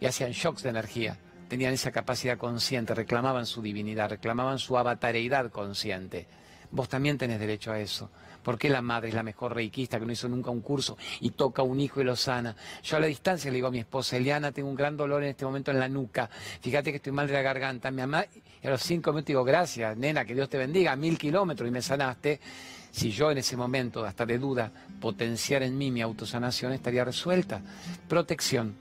y 0.00 0.06
hacían 0.06 0.30
shocks 0.30 0.62
de 0.62 0.70
energía? 0.70 1.18
Tenían 1.48 1.74
esa 1.74 1.90
capacidad 1.90 2.38
consciente, 2.38 2.94
reclamaban 2.94 3.44
su 3.44 3.60
divinidad, 3.60 4.08
reclamaban 4.08 4.58
su 4.58 4.78
avatareidad 4.78 5.50
consciente. 5.50 6.28
Vos 6.70 6.88
también 6.88 7.18
tenés 7.18 7.40
derecho 7.40 7.72
a 7.72 7.80
eso. 7.80 8.10
¿Por 8.42 8.56
qué 8.56 8.70
la 8.70 8.80
madre 8.80 9.08
es 9.08 9.14
la 9.14 9.22
mejor 9.22 9.54
reikista 9.54 9.98
que 9.98 10.06
no 10.06 10.12
hizo 10.12 10.28
nunca 10.28 10.50
un 10.50 10.60
curso 10.60 10.96
y 11.20 11.30
toca 11.30 11.62
a 11.62 11.64
un 11.64 11.80
hijo 11.80 12.00
y 12.00 12.04
lo 12.04 12.16
sana? 12.16 12.56
Yo 12.82 12.96
a 12.96 13.00
la 13.00 13.06
distancia 13.06 13.50
le 13.50 13.56
digo 13.56 13.68
a 13.68 13.70
mi 13.70 13.80
esposa, 13.80 14.16
Eliana, 14.16 14.52
tengo 14.52 14.68
un 14.68 14.76
gran 14.76 14.96
dolor 14.96 15.22
en 15.22 15.30
este 15.30 15.44
momento 15.44 15.70
en 15.70 15.80
la 15.80 15.88
nuca. 15.88 16.30
Fíjate 16.62 16.90
que 16.90 16.96
estoy 16.96 17.12
mal 17.12 17.26
de 17.26 17.34
la 17.34 17.42
garganta. 17.42 17.90
Mi 17.90 17.98
mamá, 17.98 18.24
y 18.62 18.66
a 18.66 18.70
los 18.70 18.82
cinco 18.82 19.10
minutos 19.10 19.28
digo, 19.28 19.44
gracias, 19.44 19.96
nena, 19.96 20.24
que 20.24 20.34
Dios 20.34 20.48
te 20.48 20.58
bendiga, 20.58 20.94
mil 20.96 21.16
kilómetros 21.16 21.68
y 21.68 21.72
me 21.72 21.82
sanaste. 21.82 22.40
Si 22.90 23.10
yo 23.10 23.30
en 23.30 23.38
ese 23.38 23.56
momento, 23.56 24.04
hasta 24.04 24.26
de 24.26 24.38
duda, 24.38 24.70
potenciar 25.00 25.62
en 25.62 25.78
mí 25.78 25.90
mi 25.90 26.02
autosanación, 26.02 26.72
estaría 26.72 27.04
resuelta. 27.04 27.62
Protección. 28.08 28.74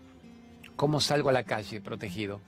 ¿Cómo 0.76 1.00
salgo 1.00 1.30
a 1.30 1.34
la 1.34 1.44
calle 1.44 1.80
protegido? 1.80 2.42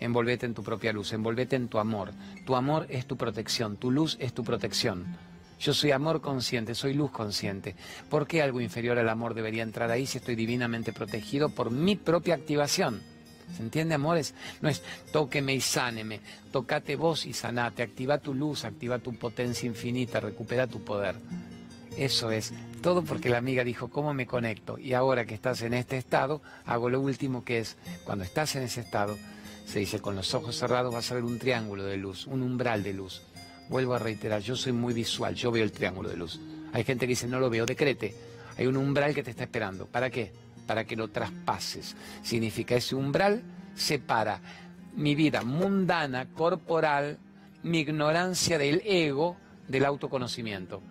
Envolvete 0.00 0.46
en 0.46 0.54
tu 0.54 0.62
propia 0.62 0.92
luz, 0.92 1.12
envolvete 1.12 1.56
en 1.56 1.68
tu 1.68 1.78
amor. 1.78 2.12
Tu 2.44 2.56
amor 2.56 2.86
es 2.88 3.06
tu 3.06 3.16
protección, 3.16 3.76
tu 3.76 3.90
luz 3.90 4.16
es 4.18 4.32
tu 4.32 4.42
protección. 4.42 5.16
Yo 5.60 5.72
soy 5.72 5.92
amor 5.92 6.20
consciente, 6.20 6.74
soy 6.74 6.94
luz 6.94 7.10
consciente. 7.10 7.76
¿Por 8.10 8.26
qué 8.26 8.42
algo 8.42 8.60
inferior 8.60 8.98
al 8.98 9.08
amor 9.08 9.34
debería 9.34 9.62
entrar 9.62 9.90
ahí 9.90 10.06
si 10.06 10.18
estoy 10.18 10.34
divinamente 10.34 10.92
protegido 10.92 11.48
por 11.48 11.70
mi 11.70 11.96
propia 11.96 12.34
activación? 12.34 13.13
¿Se 13.56 13.62
entiende, 13.62 13.94
amores? 13.94 14.34
No 14.60 14.68
es 14.68 14.82
tóqueme 15.12 15.54
y 15.54 15.60
sáneme, 15.60 16.20
tocate 16.50 16.96
vos 16.96 17.26
y 17.26 17.32
sanate, 17.32 17.82
activa 17.82 18.18
tu 18.18 18.34
luz, 18.34 18.64
activa 18.64 18.98
tu 18.98 19.14
potencia 19.14 19.66
infinita, 19.66 20.20
recupera 20.20 20.66
tu 20.66 20.82
poder. 20.82 21.16
Eso 21.96 22.30
es. 22.30 22.52
Todo 22.82 23.04
porque 23.04 23.28
la 23.28 23.38
amiga 23.38 23.62
dijo, 23.62 23.88
¿cómo 23.88 24.12
me 24.12 24.26
conecto? 24.26 24.78
Y 24.78 24.94
ahora 24.94 25.24
que 25.24 25.34
estás 25.34 25.62
en 25.62 25.74
este 25.74 25.96
estado, 25.96 26.42
hago 26.66 26.90
lo 26.90 27.00
último 27.00 27.44
que 27.44 27.58
es, 27.58 27.76
cuando 28.04 28.24
estás 28.24 28.56
en 28.56 28.64
ese 28.64 28.80
estado, 28.80 29.16
se 29.64 29.78
dice, 29.78 30.00
con 30.00 30.16
los 30.16 30.34
ojos 30.34 30.58
cerrados 30.58 30.92
vas 30.92 31.10
a 31.10 31.14
ver 31.14 31.24
un 31.24 31.38
triángulo 31.38 31.84
de 31.84 31.96
luz, 31.96 32.26
un 32.26 32.42
umbral 32.42 32.82
de 32.82 32.92
luz. 32.92 33.22
Vuelvo 33.68 33.94
a 33.94 33.98
reiterar, 33.98 34.42
yo 34.42 34.56
soy 34.56 34.72
muy 34.72 34.92
visual, 34.92 35.34
yo 35.34 35.50
veo 35.50 35.64
el 35.64 35.72
triángulo 35.72 36.08
de 36.08 36.16
luz. 36.16 36.40
Hay 36.72 36.84
gente 36.84 37.06
que 37.06 37.10
dice, 37.10 37.28
no 37.28 37.38
lo 37.38 37.48
veo, 37.48 37.64
decrete. 37.64 38.14
Hay 38.58 38.66
un 38.66 38.76
umbral 38.76 39.14
que 39.14 39.22
te 39.22 39.30
está 39.30 39.44
esperando. 39.44 39.86
¿Para 39.86 40.10
qué? 40.10 40.32
Para 40.66 40.84
que 40.84 40.96
lo 40.96 41.08
traspases. 41.08 41.96
Significa 42.22 42.74
ese 42.74 42.94
umbral 42.94 43.42
separa 43.74 44.40
mi 44.96 45.14
vida 45.14 45.42
mundana, 45.42 46.26
corporal, 46.26 47.18
mi 47.62 47.80
ignorancia 47.80 48.58
del 48.58 48.82
ego, 48.84 49.36
del 49.66 49.84
autoconocimiento. 49.84 50.82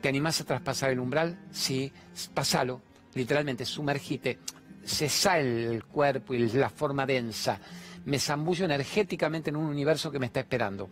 ¿Te 0.00 0.08
animás 0.08 0.40
a 0.40 0.44
traspasar 0.44 0.90
el 0.90 1.00
umbral? 1.00 1.38
Sí, 1.50 1.92
pasalo, 2.34 2.82
literalmente, 3.14 3.64
sumergite, 3.64 4.38
cesa 4.84 5.38
el 5.38 5.84
cuerpo 5.84 6.34
y 6.34 6.48
la 6.50 6.70
forma 6.70 7.06
densa. 7.06 7.58
Me 8.04 8.18
zambullo 8.18 8.64
energéticamente 8.64 9.50
en 9.50 9.56
un 9.56 9.66
universo 9.66 10.10
que 10.10 10.18
me 10.18 10.26
está 10.26 10.40
esperando. 10.40 10.88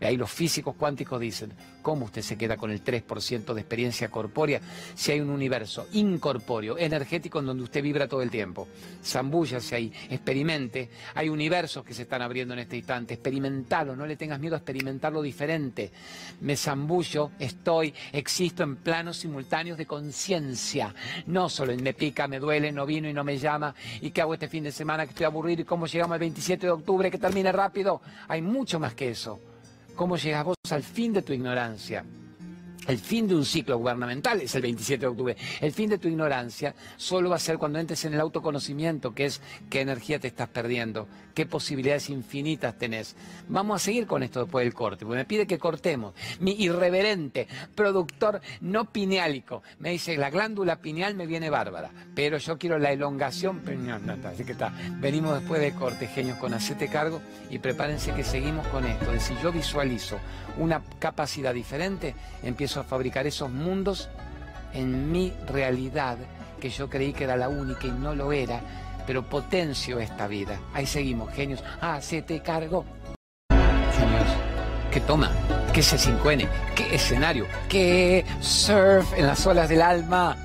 Y 0.00 0.04
ahí 0.04 0.16
los 0.16 0.30
físicos 0.30 0.74
cuánticos 0.76 1.20
dicen, 1.20 1.52
¿cómo 1.82 2.06
usted 2.06 2.22
se 2.22 2.38
queda 2.38 2.56
con 2.56 2.70
el 2.70 2.82
3% 2.82 3.52
de 3.52 3.60
experiencia 3.60 4.10
corpórea 4.10 4.60
si 4.94 5.12
hay 5.12 5.20
un 5.20 5.28
universo 5.28 5.88
incorpóreo, 5.92 6.78
energético, 6.78 7.40
en 7.40 7.46
donde 7.46 7.64
usted 7.64 7.82
vibra 7.82 8.08
todo 8.08 8.22
el 8.22 8.30
tiempo? 8.30 8.66
Zambúllase 9.04 9.74
ahí, 9.74 9.92
experimente. 10.08 10.88
Hay 11.14 11.28
universos 11.28 11.84
que 11.84 11.92
se 11.92 12.02
están 12.02 12.22
abriendo 12.22 12.54
en 12.54 12.60
este 12.60 12.78
instante. 12.78 13.14
Experimentalo, 13.14 13.94
no 13.94 14.06
le 14.06 14.16
tengas 14.16 14.40
miedo 14.40 14.54
a 14.54 14.58
experimentarlo 14.58 15.20
diferente. 15.20 15.92
Me 16.40 16.56
zambullo, 16.56 17.32
estoy, 17.38 17.92
existo 18.12 18.62
en 18.62 18.76
planos 18.76 19.18
simultáneos 19.18 19.76
de 19.76 19.84
conciencia. 19.86 20.94
No 21.26 21.50
solo 21.50 21.76
me 21.76 21.92
pica, 21.92 22.26
me 22.26 22.38
duele, 22.38 22.72
no 22.72 22.86
vino 22.86 23.06
y 23.06 23.12
no 23.12 23.22
me 23.22 23.36
llama. 23.36 23.74
¿Y 24.00 24.12
qué 24.12 24.22
hago 24.22 24.32
este 24.32 24.48
fin 24.48 24.64
de 24.64 24.72
semana 24.72 25.04
que 25.04 25.10
estoy 25.10 25.26
aburrido? 25.26 25.60
¿Y 25.60 25.66
cómo 25.66 25.86
llegamos 25.86 26.14
al 26.14 26.20
27 26.20 26.66
de 26.66 26.72
octubre 26.72 27.10
que 27.10 27.18
termine 27.18 27.52
rápido? 27.52 28.00
Hay 28.28 28.40
mucho 28.40 28.80
más 28.80 28.94
que 28.94 29.10
eso 29.10 29.40
cómo 29.94 30.16
llegas 30.16 30.44
vos 30.44 30.56
al 30.70 30.82
fin 30.82 31.12
de 31.12 31.22
tu 31.22 31.32
ignorancia. 31.32 32.04
El 32.90 32.98
fin 32.98 33.28
de 33.28 33.36
un 33.36 33.44
ciclo 33.44 33.78
gubernamental 33.78 34.40
es 34.40 34.52
el 34.56 34.62
27 34.62 35.02
de 35.02 35.06
octubre. 35.06 35.36
El 35.60 35.70
fin 35.70 35.88
de 35.88 35.98
tu 35.98 36.08
ignorancia 36.08 36.74
solo 36.96 37.30
va 37.30 37.36
a 37.36 37.38
ser 37.38 37.56
cuando 37.56 37.78
entres 37.78 38.04
en 38.04 38.14
el 38.14 38.20
autoconocimiento, 38.20 39.14
que 39.14 39.26
es 39.26 39.40
qué 39.70 39.82
energía 39.82 40.18
te 40.18 40.26
estás 40.26 40.48
perdiendo, 40.48 41.06
qué 41.32 41.46
posibilidades 41.46 42.10
infinitas 42.10 42.76
tenés. 42.76 43.14
Vamos 43.46 43.80
a 43.80 43.84
seguir 43.84 44.08
con 44.08 44.24
esto 44.24 44.40
después 44.40 44.64
del 44.64 44.74
corte, 44.74 45.06
porque 45.06 45.18
me 45.18 45.24
pide 45.24 45.46
que 45.46 45.56
cortemos. 45.56 46.14
Mi 46.40 46.60
irreverente 46.60 47.46
productor 47.76 48.40
no 48.60 48.86
pineálico 48.86 49.62
me 49.78 49.90
dice, 49.90 50.16
la 50.16 50.30
glándula 50.30 50.80
pineal 50.80 51.14
me 51.14 51.26
viene 51.26 51.48
bárbara, 51.48 51.92
pero 52.16 52.38
yo 52.38 52.58
quiero 52.58 52.76
la 52.80 52.90
elongación. 52.90 53.62
Venimos 54.98 55.38
después 55.38 55.60
de 55.60 55.72
corte, 55.74 56.08
genios, 56.08 56.38
con 56.38 56.54
hacete 56.54 56.88
cargo 56.88 57.22
y 57.50 57.60
prepárense 57.60 58.12
que 58.14 58.24
seguimos 58.24 58.66
con 58.66 58.84
esto. 58.84 59.12
De 59.12 59.20
si 59.20 59.36
yo 59.40 59.52
visualizo 59.52 60.18
una 60.58 60.82
capacidad 60.98 61.54
diferente, 61.54 62.16
empiezo 62.42 62.79
a 62.80 62.84
fabricar 62.84 63.26
esos 63.26 63.50
mundos 63.50 64.08
en 64.72 65.10
mi 65.12 65.32
realidad, 65.46 66.18
que 66.60 66.70
yo 66.70 66.88
creí 66.88 67.12
que 67.12 67.24
era 67.24 67.36
la 67.36 67.48
única 67.48 67.86
y 67.86 67.90
no 67.90 68.14
lo 68.14 68.32
era, 68.32 68.60
pero 69.06 69.22
potencio 69.22 69.98
esta 69.98 70.26
vida. 70.26 70.60
Ahí 70.74 70.86
seguimos, 70.86 71.32
genios. 71.32 71.62
Ah, 71.80 72.00
se 72.00 72.22
te 72.22 72.40
cargó. 72.40 72.84
Genios. 73.48 74.28
¿Qué 74.90 75.00
toma? 75.00 75.30
¿Qué 75.72 75.80
C5N? 75.82 76.48
¿Qué 76.74 76.94
escenario? 76.94 77.46
¿Qué 77.68 78.24
surf 78.40 79.12
en 79.16 79.26
las 79.26 79.46
olas 79.46 79.68
del 79.68 79.82
alma? 79.82 80.36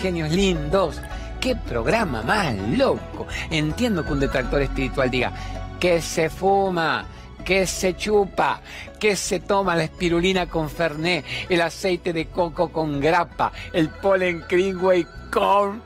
Genios 0.00 0.30
lindos. 0.30 1.00
¿Qué 1.40 1.56
programa 1.56 2.22
más 2.22 2.54
loco? 2.54 3.26
Entiendo 3.50 4.04
que 4.04 4.12
un 4.12 4.20
detractor 4.20 4.62
espiritual 4.62 5.10
diga, 5.10 5.32
que 5.78 6.00
se 6.00 6.30
fuma, 6.30 7.06
que 7.44 7.66
se 7.66 7.94
chupa, 7.96 8.60
que 8.98 9.16
se 9.16 9.40
toma 9.40 9.76
la 9.76 9.84
espirulina 9.84 10.46
con 10.46 10.70
fernet, 10.70 11.24
el 11.48 11.60
aceite 11.60 12.12
de 12.12 12.26
coco 12.26 12.70
con 12.70 13.00
grapa, 13.00 13.52
el 13.72 13.88
polen 13.90 14.44
Greenway 14.48 15.06
con 15.30 15.82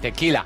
tequila. 0.00 0.44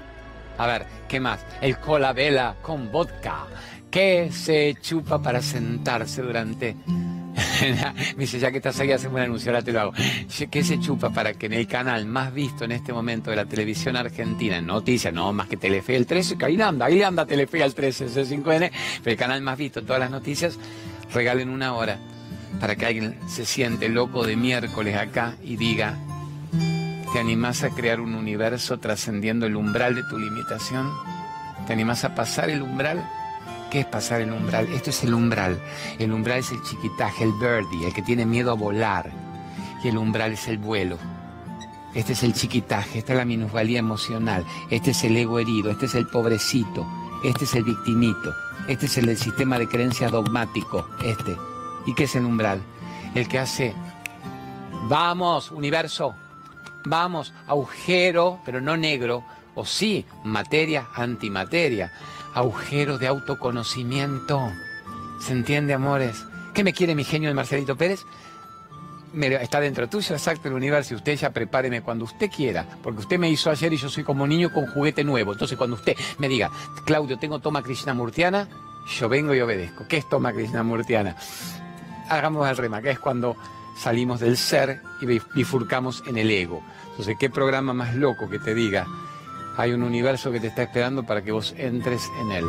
A 0.59 0.67
ver, 0.67 0.87
¿qué 1.09 1.19
más? 1.19 1.45
El 1.61 1.79
cola 1.79 2.13
vela 2.13 2.57
con 2.63 2.91
vodka. 2.93 3.47
que 3.91 4.31
se 4.33 4.75
chupa 4.81 5.21
para 5.21 5.43
sentarse 5.43 6.23
durante 6.23 6.77
me 7.63 8.15
dice, 8.17 8.39
ya 8.39 8.51
que 8.51 8.59
estás 8.59 8.79
aquí, 8.81 8.93
hacemos 8.93 9.17
un 9.17 9.23
anuncio, 9.23 9.51
ahora 9.51 9.63
te 9.63 9.73
lo 9.73 9.81
hago. 9.81 9.93
¿Qué 10.51 10.65
se 10.65 10.81
chupa 10.81 11.11
para 11.11 11.35
que 11.35 11.47
en 11.47 11.55
el 11.55 11.67
canal 11.67 12.07
más 12.07 12.33
visto 12.33 12.65
en 12.65 12.73
este 12.73 12.93
momento 12.93 13.31
de 13.31 13.37
la 13.37 13.45
televisión 13.45 13.97
argentina, 13.97 14.57
en 14.57 14.67
noticias, 14.67 15.13
no 15.13 15.33
más 15.33 15.49
que 15.49 15.57
Telefe 15.57 15.97
el 15.97 16.07
13, 16.07 16.39
que 16.39 16.45
ahí 16.45 16.61
anda, 16.61 16.87
ahí 16.87 17.03
anda 17.03 17.27
Telefe 17.27 17.63
el 17.63 17.75
13, 17.75 18.09
C5N, 18.09 18.71
pero 19.03 19.13
el 19.13 19.17
canal 19.17 19.43
más 19.43 19.59
visto 19.59 19.81
en 19.81 19.87
todas 19.87 20.01
las 20.01 20.11
noticias, 20.11 20.59
regalen 21.13 21.49
una 21.49 21.75
hora 21.75 21.99
para 22.61 22.77
que 22.77 22.87
alguien 22.87 23.19
se 23.29 23.45
siente 23.45 23.89
loco 23.89 24.27
de 24.27 24.37
miércoles 24.37 24.97
acá 24.97 25.37
y 25.43 25.57
diga, 25.57 25.97
¿te 27.13 27.19
animás 27.19 27.63
a 27.63 27.71
crear 27.71 28.01
un 28.01 28.15
universo 28.15 28.79
trascendiendo 28.79 29.47
el 29.47 29.57
umbral 29.57 29.95
de 29.95 30.03
tu 30.05 30.19
limitación? 30.19 30.91
¿Te 31.67 31.73
animás 31.73 32.05
a 32.05 32.15
pasar 32.15 32.51
el 32.51 32.63
umbral? 32.63 33.03
¿Qué 33.73 33.81
es 33.81 33.87
pasar 33.87 34.21
el 34.21 34.31
umbral? 34.31 34.69
Esto 34.71 34.91
es 34.91 35.03
el 35.03 35.15
umbral. 35.15 35.59
El 35.99 36.13
umbral 36.13 36.41
es 36.41 36.53
el 36.53 36.63
chiquitaje, 36.63 37.25
el 37.25 37.33
birdie, 37.33 37.87
el 37.87 37.95
que 37.95 38.03
tiene 38.03 38.27
miedo 38.27 38.51
a 38.51 38.55
volar. 38.55 39.11
Y 39.83 39.89
el 39.89 39.97
umbral 39.97 40.33
es 40.33 40.47
el 40.47 40.59
vuelo. 40.59 40.99
Este 41.95 42.13
es 42.13 42.23
el 42.23 42.35
chiquitaje, 42.35 42.99
esta 42.99 43.15
es 43.15 43.19
la 43.19 43.25
minusvalía 43.25 43.79
emocional, 43.79 44.45
este 44.69 44.91
es 44.91 45.03
el 45.05 45.17
ego 45.17 45.39
herido, 45.39 45.71
este 45.71 45.87
es 45.87 45.95
el 45.95 46.07
pobrecito, 46.07 46.87
este 47.25 47.47
es 47.47 47.55
el 47.55 47.65
victimito, 47.65 48.35
este 48.69 48.85
es 48.85 48.99
el 48.99 49.17
sistema 49.17 49.59
de 49.59 49.67
creencias 49.67 50.13
dogmático, 50.13 50.87
este. 51.03 51.35
¿Y 51.87 51.95
qué 51.95 52.05
es 52.05 52.15
el 52.15 52.27
umbral? 52.27 52.61
El 53.15 53.27
que 53.27 53.39
hace, 53.39 53.75
vamos, 54.87 55.51
universo, 55.51 56.15
vamos, 56.85 57.33
agujero, 57.47 58.39
pero 58.45 58.61
no 58.61 58.77
negro, 58.77 59.25
o 59.55 59.65
sí, 59.65 60.05
materia, 60.25 60.89
antimateria 60.95 61.91
agujero 62.35 62.99
de 62.99 63.07
autoconocimiento. 63.07 64.53
¿Se 65.21 65.33
entiende, 65.33 65.75
amores? 65.75 66.25
¿Qué 66.55 66.65
me 66.65 66.73
quiere 66.73 66.95
mi 66.95 67.05
genio 67.05 67.29
de 67.29 67.35
Marcelito 67.35 67.77
Pérez? 67.77 68.05
está 69.15 69.61
dentro 69.61 69.89
tuyo, 69.89 70.15
exacto, 70.15 70.49
el 70.49 70.55
universo. 70.55 70.95
Usted 70.95 71.17
ya 71.17 71.31
prepáreme 71.31 71.83
cuando 71.83 72.05
usted 72.05 72.31
quiera, 72.31 72.67
porque 72.83 73.01
usted 73.01 73.19
me 73.19 73.29
hizo 73.29 73.51
ayer 73.51 73.73
y 73.73 73.77
yo 73.77 73.89
soy 73.89 74.05
como 74.05 74.27
niño 74.27 74.53
con 74.53 74.67
juguete 74.67 75.05
nuevo. 75.05 75.33
Entonces, 75.33 75.59
cuando 75.59 75.77
usted 75.77 75.97
me 76.19 76.29
diga, 76.29 76.51
Claudio, 76.85 77.19
tengo 77.19 77.39
toma 77.39 77.63
Krishnamurtiana, 77.63 78.49
yo 78.99 79.09
vengo 79.09 79.35
y 79.35 79.41
obedezco. 79.41 79.87
¿Qué 79.87 79.99
es 79.99 80.09
toma 80.09 80.33
Krishnamurtiana? 80.33 81.17
Hagamos 82.09 82.49
el 82.49 82.57
rema, 82.57 82.81
que 82.81 82.91
es 82.91 82.99
cuando 82.99 83.37
salimos 83.77 84.21
del 84.21 84.37
ser 84.37 84.81
y 85.01 85.07
bifurcamos 85.07 86.03
en 86.07 86.17
el 86.17 86.31
ego. 86.31 86.63
Entonces, 86.91 87.17
¿qué 87.19 87.31
programa 87.31 87.73
más 87.73 87.95
loco 87.95 88.29
que 88.29 88.39
te 88.39 88.55
diga, 88.55 88.87
hay 89.57 89.73
un 89.73 89.83
universo 89.83 90.31
que 90.31 90.41
te 90.41 90.49
está 90.49 90.63
esperando 90.63 91.03
para 91.05 91.23
que 91.23 91.33
vos 91.33 91.55
entres 91.57 92.11
en 92.21 92.33
él. 92.33 92.45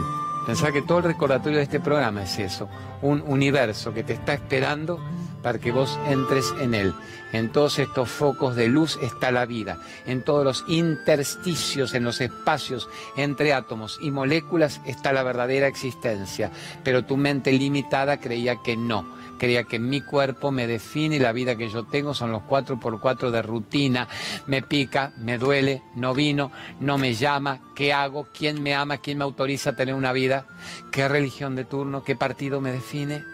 Pensá 0.46 0.72
que 0.72 0.82
todo 0.82 1.00
el 1.00 1.06
recordatorio 1.06 1.58
de 1.58 1.64
este 1.64 1.80
programa 1.80 2.24
es 2.24 2.38
eso, 2.40 2.68
un 3.02 3.22
universo 3.22 3.94
que 3.94 4.04
te 4.04 4.14
está 4.14 4.34
esperando 4.34 5.00
para 5.44 5.60
que 5.60 5.72
vos 5.72 6.00
entres 6.08 6.54
en 6.60 6.74
él. 6.74 6.94
En 7.32 7.52
todos 7.52 7.80
estos 7.80 8.10
focos 8.10 8.56
de 8.56 8.68
luz 8.68 8.98
está 9.02 9.32
la 9.32 9.46
vida, 9.46 9.80
en 10.06 10.22
todos 10.22 10.46
los 10.46 10.64
intersticios, 10.68 11.94
en 11.94 12.04
los 12.04 12.22
espacios 12.22 12.88
entre 13.18 13.54
átomos 13.54 13.98
y 14.02 14.12
moléculas 14.12 14.82
está 14.86 15.12
la 15.14 15.24
verdadera 15.24 15.68
existencia, 15.68 16.52
pero 16.84 17.06
tu 17.06 17.18
mente 17.18 17.52
limitada 17.52 18.20
creía 18.20 18.58
que 18.64 18.78
no 18.78 19.06
creía 19.44 19.66
que 19.66 19.78
mi 19.78 20.00
cuerpo 20.00 20.52
me 20.52 20.68
define 20.68 21.18
y 21.18 21.20
la 21.20 21.34
vida 21.34 21.58
que 21.58 21.68
yo 21.68 21.84
tengo 21.84 22.14
son 22.14 22.32
los 22.32 22.44
cuatro 22.44 22.80
por 22.80 23.02
cuatro 23.02 23.30
de 23.30 23.42
rutina. 23.42 24.08
Me 24.48 24.62
pica, 24.62 25.12
me 25.18 25.38
duele, 25.38 25.82
no 25.96 26.14
vino, 26.14 26.50
no 26.80 26.98
me 26.98 27.14
llama, 27.14 27.60
¿qué 27.76 27.92
hago? 27.92 28.28
¿Quién 28.34 28.64
me 28.64 28.74
ama? 28.74 29.00
¿Quién 29.00 29.18
me 29.18 29.26
autoriza 29.26 29.72
a 29.72 29.76
tener 29.76 29.96
una 29.96 30.14
vida? 30.14 30.46
¿Qué 30.94 31.10
religión 31.10 31.58
de 31.58 31.66
turno? 31.66 32.06
¿Qué 32.06 32.16
partido 32.16 32.62
me 32.62 32.72
define? 32.72 33.33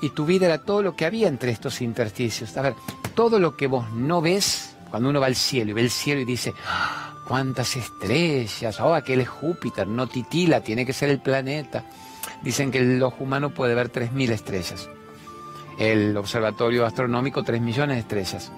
Y 0.00 0.10
tu 0.10 0.26
vida 0.26 0.46
era 0.46 0.58
todo 0.58 0.82
lo 0.82 0.96
que 0.96 1.06
había 1.06 1.28
entre 1.28 1.50
estos 1.50 1.80
intersticios. 1.80 2.56
A 2.56 2.62
ver, 2.62 2.74
todo 3.14 3.38
lo 3.38 3.56
que 3.56 3.66
vos 3.66 3.90
no 3.92 4.20
ves, 4.20 4.76
cuando 4.90 5.08
uno 5.08 5.20
va 5.20 5.26
al 5.26 5.36
cielo 5.36 5.70
y 5.70 5.74
ve 5.74 5.80
el 5.80 5.90
cielo 5.90 6.20
y 6.20 6.24
dice, 6.24 6.54
¡Ah! 6.66 7.14
cuántas 7.26 7.76
estrellas, 7.76 8.80
oh, 8.80 8.94
aquel 8.94 9.20
es 9.20 9.28
Júpiter, 9.28 9.86
no 9.86 10.06
titila, 10.06 10.60
tiene 10.60 10.84
que 10.84 10.92
ser 10.92 11.10
el 11.10 11.20
planeta. 11.20 11.84
Dicen 12.42 12.70
que 12.70 12.78
el 12.78 13.02
ojo 13.02 13.24
humano 13.24 13.54
puede 13.54 13.74
ver 13.74 13.90
3.000 13.90 14.30
estrellas 14.30 14.88
el 15.78 16.16
observatorio 16.16 16.86
astronómico 16.86 17.42
tres 17.42 17.60
millones 17.60 17.96
de 17.96 18.00
estrellas. 18.00 18.52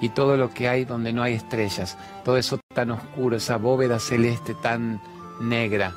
Y 0.00 0.08
todo 0.08 0.36
lo 0.36 0.52
que 0.52 0.68
hay 0.68 0.84
donde 0.84 1.12
no 1.12 1.22
hay 1.22 1.34
estrellas, 1.34 1.96
todo 2.24 2.36
eso 2.36 2.58
tan 2.74 2.90
oscuro, 2.90 3.36
esa 3.36 3.56
bóveda 3.56 4.00
celeste 4.00 4.54
tan 4.54 5.00
negra, 5.40 5.94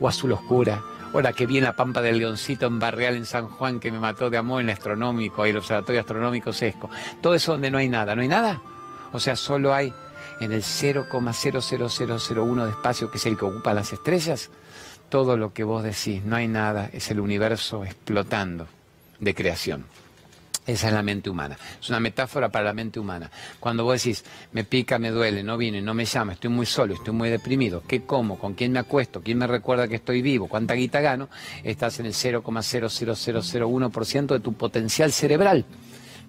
o 0.00 0.08
azul 0.08 0.32
oscura, 0.32 0.82
la 1.22 1.32
que 1.32 1.46
vi 1.46 1.58
en 1.58 1.64
la 1.64 1.76
Pampa 1.76 2.02
del 2.02 2.18
Leoncito 2.18 2.66
en 2.66 2.78
Barreal 2.78 3.16
en 3.16 3.26
San 3.26 3.48
Juan 3.48 3.80
que 3.80 3.92
me 3.92 3.98
mató 3.98 4.30
de 4.30 4.36
amor 4.36 4.62
en 4.62 4.70
astronómico, 4.70 5.44
el 5.44 5.56
observatorio 5.56 6.00
astronómico 6.00 6.52
sesco. 6.52 6.90
Todo 7.20 7.34
eso 7.34 7.52
donde 7.52 7.70
no 7.70 7.78
hay 7.78 7.88
nada, 7.88 8.14
¿no 8.14 8.22
hay 8.22 8.28
nada? 8.28 8.60
O 9.12 9.20
sea, 9.20 9.36
solo 9.36 9.72
hay 9.72 9.92
en 10.40 10.52
el 10.52 10.62
0,00001 10.62 12.64
de 12.64 12.70
espacio 12.70 13.10
que 13.10 13.18
es 13.18 13.26
el 13.26 13.36
que 13.36 13.44
ocupa 13.44 13.74
las 13.74 13.92
estrellas, 13.92 14.50
todo 15.08 15.36
lo 15.36 15.52
que 15.52 15.64
vos 15.64 15.84
decís, 15.84 16.24
no 16.24 16.36
hay 16.36 16.48
nada, 16.48 16.90
es 16.92 17.10
el 17.10 17.20
universo 17.20 17.84
explotando 17.84 18.66
de 19.20 19.34
creación. 19.34 19.84
Esa 20.66 20.88
es 20.88 20.94
la 20.94 21.02
mente 21.02 21.28
humana. 21.28 21.58
Es 21.80 21.90
una 21.90 22.00
metáfora 22.00 22.48
para 22.48 22.64
la 22.66 22.72
mente 22.72 22.98
humana. 22.98 23.30
Cuando 23.60 23.84
vos 23.84 24.02
decís, 24.02 24.24
me 24.52 24.64
pica, 24.64 24.98
me 24.98 25.10
duele, 25.10 25.42
no 25.42 25.58
viene, 25.58 25.82
no 25.82 25.92
me 25.92 26.06
llama, 26.06 26.32
estoy 26.32 26.48
muy 26.50 26.66
solo, 26.66 26.94
estoy 26.94 27.12
muy 27.12 27.28
deprimido, 27.28 27.82
¿qué 27.86 28.04
como? 28.04 28.38
¿Con 28.38 28.54
quién 28.54 28.72
me 28.72 28.78
acuesto? 28.78 29.20
¿Quién 29.20 29.36
me 29.38 29.46
recuerda 29.46 29.88
que 29.88 29.96
estoy 29.96 30.22
vivo? 30.22 30.48
¿Cuánta 30.48 30.74
guita 30.74 31.00
gano? 31.00 31.28
Estás 31.62 32.00
en 32.00 32.06
el 32.06 32.14
0,00001% 32.14 34.26
de 34.26 34.40
tu 34.40 34.54
potencial 34.54 35.12
cerebral 35.12 35.66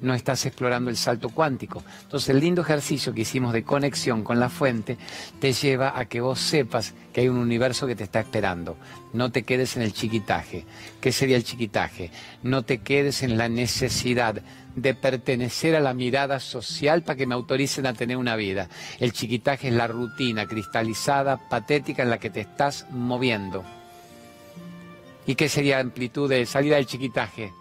no 0.02 0.14
estás 0.14 0.46
explorando 0.46 0.90
el 0.90 0.98
salto 0.98 1.30
cuántico. 1.30 1.84
Entonces 2.04 2.30
el 2.30 2.40
lindo 2.40 2.62
ejercicio 2.62 3.14
que 3.14 3.22
hicimos 3.22 3.54
de 3.54 3.64
conexión 3.64 4.24
con 4.24 4.40
la 4.40 4.50
fuente 4.50 4.98
te 5.40 5.54
lleva 5.54 5.98
a 5.98 6.06
que 6.06 6.22
vos 6.22 6.40
sepas 6.40 6.94
que 7.14 7.22
hay 7.22 7.30
un 7.30 7.38
universo 7.38 7.88
que 7.88 7.96
te 7.96 8.04
está 8.04 8.20
esperando. 8.20 8.78
No 9.14 9.32
te 9.32 9.44
quedes 9.44 9.76
en 9.78 9.84
el 9.84 9.94
chiquitaje. 9.94 10.66
¿Qué 11.02 11.12
sería 11.12 11.38
el 11.38 11.44
chiquitaje? 11.44 12.12
No 12.44 12.64
te 12.64 12.80
quedes 12.80 13.24
en 13.24 13.38
la 13.38 13.50
necesidad 13.50 14.42
de 14.76 14.94
pertenecer 14.94 15.76
a 15.76 15.80
la 15.80 15.94
mirada 15.94 16.40
social 16.40 17.04
para 17.04 17.16
que 17.16 17.26
me 17.26 17.36
autoricen 17.36 17.86
a 17.86 17.94
tener 17.94 18.18
una 18.18 18.36
vida. 18.36 18.70
El 19.00 19.14
chiquitaje 19.14 19.70
es 19.70 19.74
la 19.74 19.88
rutina 19.88 20.46
cristalizada, 20.46 21.50
patética 21.50 22.04
en 22.04 22.10
la 22.10 22.20
que 22.20 22.30
te 22.30 22.42
estás 22.42 22.86
moviendo. 22.92 23.64
¿Y 25.28 25.36
qué 25.36 25.50
sería 25.50 25.80
amplitud 25.80 26.30
de 26.30 26.46
salida 26.46 26.76
del 26.76 26.86
chiquitaje? 26.86 27.52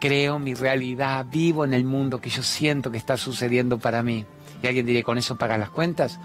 Creo 0.00 0.38
mi 0.38 0.54
realidad, 0.54 1.26
vivo 1.30 1.64
en 1.64 1.74
el 1.74 1.84
mundo 1.84 2.20
que 2.20 2.30
yo 2.30 2.42
siento 2.42 2.90
que 2.90 2.98
está 2.98 3.16
sucediendo 3.16 3.78
para 3.78 4.02
mí. 4.02 4.24
Y 4.62 4.66
alguien 4.66 4.86
diría, 4.86 5.02
¿con 5.04 5.18
eso 5.18 5.36
pagas 5.36 5.58
las 5.58 5.70
cuentas? 5.70 6.18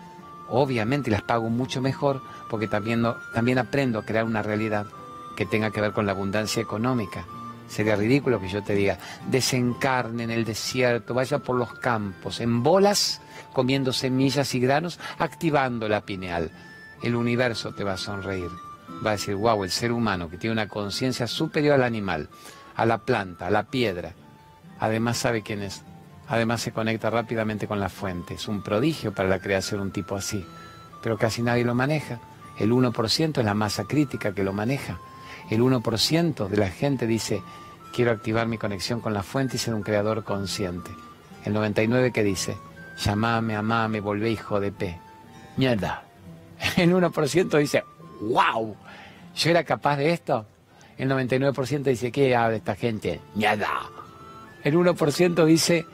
Obviamente 0.50 1.12
las 1.12 1.22
pago 1.22 1.50
mucho 1.50 1.82
mejor 1.82 2.22
porque 2.50 2.68
también, 2.68 3.06
también 3.34 3.58
aprendo 3.58 4.00
a 4.00 4.06
crear 4.06 4.26
una 4.26 4.42
realidad 4.42 4.86
que 5.36 5.46
tenga 5.46 5.72
que 5.72 5.82
ver 5.82 5.92
con 5.92 6.06
la 6.06 6.14
abundancia 6.14 6.62
económica. 6.62 7.26
Sería 7.68 7.96
ridículo 7.96 8.40
que 8.40 8.48
yo 8.48 8.64
te 8.64 8.76
diga, 8.76 9.00
desencarne 9.30 10.24
en 10.24 10.32
el 10.32 10.46
desierto, 10.46 11.14
vaya 11.14 11.40
por 11.40 11.58
los 11.58 11.74
campos, 11.74 12.40
en 12.40 12.62
bolas, 12.64 13.22
comiendo 13.54 13.92
semillas 13.92 14.54
y 14.54 14.60
granos, 14.60 15.00
activando 15.18 15.90
la 15.90 16.02
pineal. 16.02 16.52
El 17.02 17.16
universo 17.16 17.74
te 17.74 17.84
va 17.84 17.94
a 17.94 17.98
sonreír. 17.98 18.50
Va 19.06 19.12
a 19.12 19.14
decir, 19.14 19.36
wow, 19.36 19.64
el 19.64 19.72
ser 19.72 19.92
humano 19.92 20.30
que 20.30 20.38
tiene 20.38 20.54
una 20.54 20.68
conciencia 20.68 21.28
superior 21.28 21.74
al 21.74 21.84
animal, 21.84 22.30
a 22.76 22.86
la 22.86 23.00
planta, 23.00 23.48
a 23.48 23.50
la 23.50 23.64
piedra. 23.64 24.14
Además 24.80 25.18
sabe 25.18 25.42
quién 25.42 25.62
es. 25.62 25.84
Además 26.28 26.62
se 26.62 26.72
conecta 26.72 27.10
rápidamente 27.10 27.68
con 27.68 27.80
la 27.80 27.90
fuente. 27.90 28.34
Es 28.34 28.48
un 28.48 28.64
prodigio 28.64 29.14
para 29.14 29.30
la 29.30 29.40
creación 29.40 29.82
un 29.82 29.92
tipo 29.92 30.16
así. 30.16 30.46
Pero 31.02 31.18
casi 31.18 31.42
nadie 31.42 31.64
lo 31.64 31.76
maneja. 31.76 32.20
El 32.58 32.72
1% 32.72 33.38
es 33.38 33.46
la 33.46 33.54
masa 33.54 33.84
crítica 33.86 34.34
que 34.34 34.44
lo 34.44 34.54
maneja. 34.54 35.00
El 35.50 35.62
1% 35.62 36.48
de 36.48 36.58
la 36.58 36.70
gente 36.70 37.06
dice, 37.06 37.42
quiero 37.94 38.12
activar 38.12 38.48
mi 38.48 38.58
conexión 38.58 39.02
con 39.02 39.14
la 39.14 39.24
fuente 39.24 39.58
y 39.58 39.60
ser 39.60 39.74
un 39.76 39.84
creador 39.84 40.24
consciente. 40.24 40.92
El 41.44 41.54
99% 41.54 42.12
que 42.12 42.24
dice, 42.24 42.58
llamame, 42.98 43.56
amame, 43.56 44.00
volvé 44.00 44.32
hijo 44.32 44.60
de 44.60 44.72
P. 44.72 45.00
Mierda. 45.58 46.04
El 46.78 46.94
1% 46.94 47.58
dice, 47.60 47.84
wow, 48.22 48.76
yo 49.36 49.50
era 49.50 49.64
capaz 49.64 49.98
de 49.98 50.12
esto. 50.12 50.46
El 50.98 51.10
99% 51.10 51.84
dice, 51.84 52.12
¿qué 52.12 52.36
habla 52.36 52.58
esta 52.58 52.76
gente? 52.76 53.22
Nada. 53.36 53.70
El 54.64 54.76
1% 54.76 55.46
dice, 55.46 55.86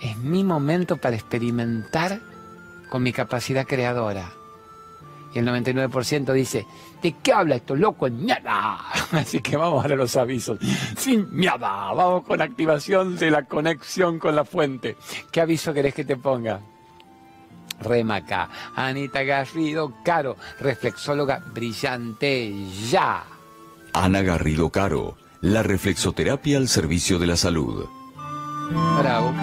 es 0.00 0.16
mi 0.16 0.42
momento 0.42 0.96
para 0.96 1.16
experimentar 1.16 2.20
con 2.88 3.02
mi 3.02 3.12
capacidad 3.12 3.66
creadora. 3.66 4.32
Y 5.34 5.38
el 5.38 5.46
99% 5.46 6.32
dice, 6.32 6.66
¿de 7.02 7.12
qué 7.22 7.32
habla 7.32 7.56
esto 7.56 7.74
loco? 7.74 8.08
Nada. 8.08 8.78
Así 9.12 9.40
que 9.40 9.56
vamos 9.56 9.84
a 9.84 9.88
los 9.88 10.16
avisos. 10.16 10.58
Sin 10.96 11.28
nada. 11.32 11.92
Vamos 11.92 12.24
con 12.24 12.42
activación 12.42 13.16
de 13.16 13.30
la 13.30 13.44
conexión 13.44 14.18
con 14.18 14.36
la 14.36 14.44
fuente. 14.44 14.96
¿Qué 15.30 15.40
aviso 15.40 15.72
querés 15.72 15.94
que 15.94 16.04
te 16.04 16.16
ponga? 16.16 16.60
Remaca, 17.80 18.48
Anita 18.76 19.24
Garrido 19.24 19.92
Caro, 20.04 20.36
reflexóloga 20.60 21.42
brillante, 21.52 22.54
ya. 22.88 23.24
Ana 23.94 24.22
Garrido 24.22 24.70
Caro, 24.70 25.16
la 25.42 25.62
reflexoterapia 25.62 26.56
al 26.56 26.68
servicio 26.68 27.18
de 27.18 27.26
la 27.26 27.36
salud. 27.36 27.84
Bravo. 28.98 29.34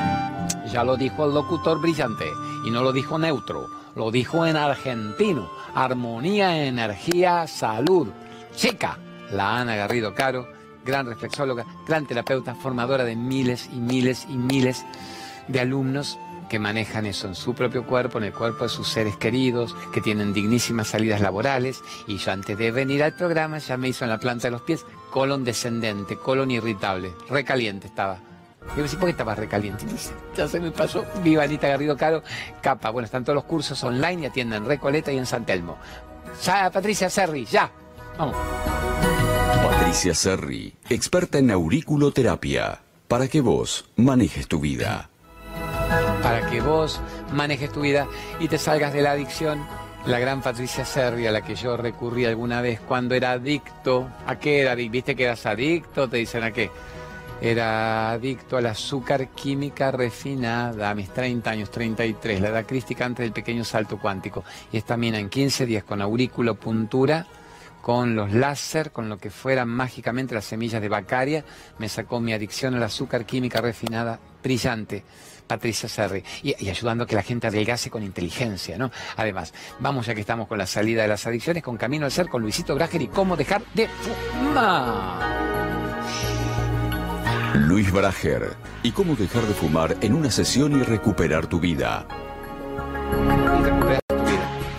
Ya 0.71 0.83
lo 0.83 0.97
dijo 0.97 1.25
el 1.25 1.35
locutor 1.35 1.79
brillante 1.79 2.25
y 2.65 2.71
no 2.71 2.81
lo 2.81 2.91
dijo 2.91 3.19
neutro, 3.19 3.67
lo 3.95 4.09
dijo 4.09 4.47
en 4.47 4.57
argentino. 4.57 5.49
Armonía, 5.75 6.65
energía, 6.65 7.45
salud. 7.45 8.07
Chica, 8.55 8.97
la 9.31 9.59
Ana 9.59 9.75
Garrido 9.75 10.15
Caro, 10.15 10.47
gran 10.83 11.05
reflexóloga, 11.05 11.65
gran 11.87 12.07
terapeuta, 12.07 12.55
formadora 12.55 13.03
de 13.03 13.15
miles 13.15 13.69
y 13.71 13.77
miles 13.77 14.25
y 14.29 14.37
miles 14.37 14.83
de 15.47 15.59
alumnos 15.59 16.17
que 16.49 16.59
manejan 16.59 17.05
eso 17.05 17.27
en 17.27 17.35
su 17.35 17.53
propio 17.53 17.85
cuerpo, 17.85 18.17
en 18.17 18.25
el 18.25 18.33
cuerpo 18.33 18.65
de 18.65 18.69
sus 18.69 18.89
seres 18.89 19.15
queridos, 19.15 19.75
que 19.93 20.01
tienen 20.01 20.33
dignísimas 20.33 20.89
salidas 20.89 21.21
laborales. 21.21 21.81
Y 22.07 22.17
yo 22.17 22.31
antes 22.31 22.57
de 22.57 22.71
venir 22.71 23.03
al 23.03 23.13
programa 23.13 23.59
ya 23.59 23.77
me 23.77 23.87
hizo 23.87 24.03
en 24.03 24.09
la 24.09 24.19
planta 24.19 24.47
de 24.47 24.51
los 24.51 24.61
pies 24.63 24.85
colon 25.11 25.45
descendente, 25.45 26.17
colon 26.17 26.51
irritable, 26.51 27.13
recaliente 27.29 27.87
estaba. 27.87 28.19
Yo 28.75 28.85
¿por 28.97 29.05
qué 29.05 29.11
estaba 29.11 29.35
recaliente? 29.35 29.85
ya 30.35 30.47
se 30.47 30.59
me 30.59 30.71
pasó. 30.71 31.05
Viva 31.23 31.43
Anita 31.43 31.69
Garrido 31.69 31.95
Caro, 31.95 32.23
capa. 32.61 32.89
Bueno, 32.89 33.05
están 33.05 33.23
todos 33.23 33.35
los 33.35 33.45
cursos 33.45 33.81
online 33.83 34.23
y 34.23 34.25
atienden 34.25 34.63
en 34.63 34.67
Recoleta 34.67 35.11
y 35.13 35.17
en 35.17 35.25
San 35.25 35.45
Telmo. 35.45 35.77
Ya, 36.43 36.69
Patricia 36.69 37.09
Serri, 37.09 37.45
ya. 37.45 37.71
Vamos. 38.17 38.35
Patricia 39.63 40.13
Serri, 40.13 40.73
experta 40.89 41.37
en 41.37 41.51
auriculoterapia, 41.51 42.81
para 43.07 43.27
que 43.27 43.41
vos 43.41 43.85
manejes 43.95 44.47
tu 44.47 44.59
vida 44.59 45.09
para 46.21 46.49
que 46.49 46.61
vos 46.61 46.99
manejes 47.33 47.71
tu 47.71 47.81
vida 47.81 48.07
y 48.39 48.47
te 48.47 48.57
salgas 48.57 48.93
de 48.93 49.01
la 49.01 49.11
adicción. 49.11 49.65
La 50.05 50.19
gran 50.19 50.41
Patricia 50.41 50.85
Serri, 50.85 51.27
a 51.27 51.31
la 51.31 51.41
que 51.41 51.55
yo 51.55 51.75
recurrí 51.75 52.25
alguna 52.25 52.61
vez 52.61 52.79
cuando 52.79 53.15
era 53.15 53.31
adicto. 53.31 54.09
¿A 54.25 54.37
qué 54.37 54.61
era? 54.61 54.73
¿Viste 54.75 55.15
que 55.15 55.25
eras 55.25 55.45
adicto? 55.45 56.09
Te 56.09 56.17
dicen 56.17 56.43
a 56.43 56.51
qué. 56.51 56.71
Era 57.41 58.11
adicto 58.11 58.57
al 58.57 58.65
azúcar 58.65 59.29
química 59.29 59.91
refinada 59.91 60.89
a 60.89 60.95
mis 60.95 61.09
30 61.09 61.49
años, 61.49 61.71
33, 61.71 62.41
la 62.41 62.49
edad 62.49 62.65
crística 62.65 63.05
antes 63.05 63.23
del 63.23 63.33
pequeño 63.33 63.63
salto 63.63 63.97
cuántico. 63.97 64.43
Y 64.71 64.77
esta 64.77 64.97
mina 64.97 65.19
en 65.19 65.29
15 65.29 65.65
días 65.65 65.83
con 65.83 66.01
aurículo 66.01 66.55
puntura, 66.55 67.27
con 67.81 68.15
los 68.15 68.33
láser, 68.33 68.91
con 68.91 69.07
lo 69.07 69.17
que 69.17 69.29
fueran 69.29 69.69
mágicamente 69.69 70.35
las 70.35 70.45
semillas 70.45 70.81
de 70.81 70.89
Bacaria, 70.89 71.45
me 71.77 71.87
sacó 71.87 72.19
mi 72.19 72.33
adicción 72.33 72.75
al 72.75 72.83
azúcar 72.83 73.25
química 73.25 73.61
refinada 73.61 74.19
brillante. 74.43 75.03
Patricia 75.49 75.89
Serri, 75.89 76.23
y, 76.43 76.69
ayudando 76.69 77.03
a 77.03 77.07
que 77.07 77.15
la 77.15 77.23
gente 77.23 77.47
adelgase 77.47 77.89
con 77.89 78.03
inteligencia, 78.03 78.77
¿no? 78.77 78.91
Además, 79.17 79.51
vamos 79.79 80.05
ya 80.05 80.13
que 80.13 80.21
estamos 80.21 80.47
con 80.47 80.59
la 80.59 80.67
salida 80.67 81.01
de 81.01 81.07
las 81.07 81.25
adicciones, 81.25 81.63
con 81.63 81.75
Camino 81.75 82.05
al 82.05 82.11
Ser, 82.11 82.29
con 82.29 82.43
Luisito 82.43 82.75
Brager 82.75 83.01
y 83.01 83.07
cómo 83.07 83.35
dejar 83.35 83.63
de 83.73 83.87
fumar. 83.87 85.39
Luis 87.55 87.91
Brager, 87.91 88.55
y 88.83 88.91
cómo 88.91 89.15
dejar 89.15 89.41
de 89.41 89.55
fumar 89.55 89.97
en 90.01 90.13
una 90.13 90.29
sesión 90.29 90.79
y 90.79 90.83
recuperar 90.83 91.47
tu 91.47 91.59
vida. 91.59 92.05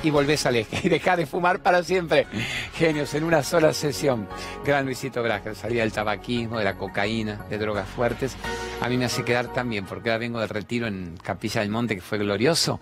Y 0.02 0.10
volvés 0.10 0.46
al 0.46 0.56
eje 0.56 0.80
y 0.84 0.88
dejar 0.88 1.18
de 1.18 1.26
fumar 1.26 1.60
para 1.60 1.82
siempre. 1.82 2.26
Genios, 2.74 3.14
en 3.14 3.24
una 3.24 3.42
sola 3.42 3.72
sesión. 3.72 4.28
Gran 4.64 4.86
Luisito 4.86 5.22
Brager, 5.22 5.54
salida 5.54 5.82
del 5.82 5.92
tabaquismo, 5.92 6.58
de 6.58 6.64
la 6.64 6.76
cocaína, 6.76 7.46
de 7.48 7.58
drogas 7.58 7.88
fuertes 7.88 8.36
a 8.80 8.88
mí 8.88 8.96
me 8.96 9.04
hace 9.04 9.24
quedar 9.24 9.52
también, 9.52 9.84
porque 9.84 10.08
ahora 10.08 10.18
vengo 10.18 10.40
del 10.40 10.48
retiro 10.48 10.86
en 10.86 11.18
Capilla 11.22 11.60
del 11.60 11.68
Monte, 11.68 11.96
que 11.96 12.00
fue 12.00 12.16
glorioso, 12.16 12.80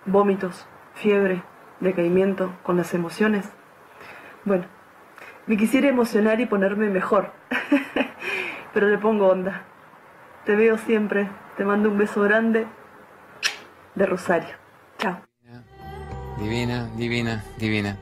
vómitos, 0.06 0.66
fiebre, 0.94 1.42
decaimiento 1.80 2.54
con 2.62 2.76
las 2.76 2.94
emociones? 2.94 3.50
Bueno, 4.44 4.64
me 5.46 5.56
quisiera 5.56 5.88
emocionar 5.88 6.40
y 6.40 6.46
ponerme 6.46 6.88
mejor, 6.88 7.32
pero 8.72 8.88
le 8.88 8.98
pongo 8.98 9.26
onda. 9.26 9.64
Te 10.46 10.56
veo 10.56 10.78
siempre, 10.78 11.28
te 11.56 11.64
mando 11.64 11.90
un 11.90 11.98
beso 11.98 12.22
grande 12.22 12.66
de 13.94 14.06
Rosario. 14.06 14.54
Chao. 14.98 15.33
Divina, 16.38 16.90
divina, 16.96 17.44
divina. 17.58 17.96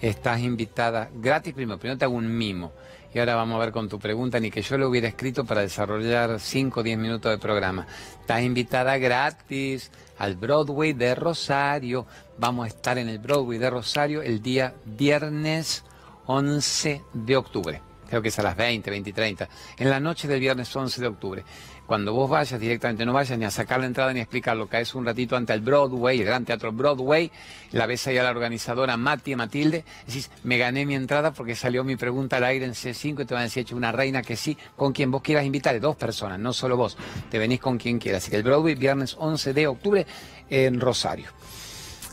Estás 0.00 0.40
invitada 0.40 1.08
gratis 1.14 1.54
primero. 1.54 1.78
Primero 1.78 1.98
te 1.98 2.04
hago 2.04 2.14
un 2.14 2.36
mimo. 2.36 2.72
Y 3.14 3.18
ahora 3.18 3.36
vamos 3.36 3.56
a 3.56 3.60
ver 3.60 3.72
con 3.72 3.88
tu 3.88 3.98
pregunta, 3.98 4.40
ni 4.40 4.50
que 4.50 4.60
yo 4.60 4.76
lo 4.76 4.88
hubiera 4.88 5.08
escrito 5.08 5.44
para 5.44 5.60
desarrollar 5.60 6.40
5 6.40 6.80
o 6.80 6.82
10 6.82 6.98
minutos 6.98 7.30
de 7.30 7.38
programa. 7.38 7.86
Estás 8.20 8.42
invitada 8.42 8.98
gratis 8.98 9.90
al 10.18 10.34
Broadway 10.34 10.92
de 10.92 11.14
Rosario. 11.14 12.06
Vamos 12.38 12.64
a 12.64 12.68
estar 12.68 12.98
en 12.98 13.08
el 13.08 13.20
Broadway 13.20 13.58
de 13.58 13.70
Rosario 13.70 14.20
el 14.20 14.42
día 14.42 14.74
viernes 14.84 15.84
11 16.26 17.02
de 17.14 17.36
octubre. 17.36 17.80
Creo 18.08 18.22
que 18.22 18.28
es 18.28 18.38
a 18.38 18.42
las 18.42 18.56
20, 18.56 18.90
20 18.90 19.10
y 19.10 19.12
30. 19.12 19.48
En 19.78 19.90
la 19.90 20.00
noche 20.00 20.28
del 20.28 20.40
viernes 20.40 20.74
11 20.74 21.00
de 21.00 21.06
octubre. 21.06 21.44
Cuando 21.86 22.12
vos 22.12 22.28
vayas 22.28 22.58
directamente, 22.58 23.06
no 23.06 23.12
vayas 23.12 23.38
ni 23.38 23.44
a 23.44 23.50
sacar 23.50 23.78
la 23.78 23.86
entrada 23.86 24.12
ni 24.12 24.18
a 24.18 24.22
explicarlo, 24.22 24.66
caes 24.66 24.92
un 24.96 25.06
ratito 25.06 25.36
ante 25.36 25.52
el 25.52 25.60
Broadway, 25.60 26.18
el 26.18 26.26
Gran 26.26 26.44
Teatro 26.44 26.72
Broadway, 26.72 27.30
la 27.70 27.86
ves 27.86 28.04
ahí 28.08 28.18
a 28.18 28.24
la 28.24 28.30
organizadora 28.30 28.96
Mati 28.96 29.36
Matilde, 29.36 29.84
decís, 30.04 30.28
me 30.42 30.58
gané 30.58 30.84
mi 30.84 30.96
entrada 30.96 31.32
porque 31.32 31.54
salió 31.54 31.84
mi 31.84 31.94
pregunta 31.94 32.38
al 32.38 32.44
aire 32.44 32.64
en 32.64 32.72
C5 32.72 33.22
y 33.22 33.24
te 33.24 33.34
van 33.34 33.42
a 33.42 33.44
decir, 33.44 33.60
hecho 33.62 33.76
una 33.76 33.92
reina 33.92 34.22
que 34.22 34.34
sí, 34.34 34.58
con 34.74 34.92
quien 34.92 35.12
vos 35.12 35.22
quieras 35.22 35.44
invitar, 35.44 35.78
dos 35.78 35.94
personas, 35.94 36.40
no 36.40 36.52
solo 36.52 36.76
vos, 36.76 36.96
te 37.30 37.38
venís 37.38 37.60
con 37.60 37.78
quien 37.78 38.00
quieras. 38.00 38.24
Así 38.24 38.32
que 38.32 38.38
el 38.38 38.42
Broadway, 38.42 38.74
viernes 38.74 39.14
11 39.16 39.52
de 39.54 39.66
octubre 39.68 40.06
en 40.50 40.80
Rosario. 40.80 41.30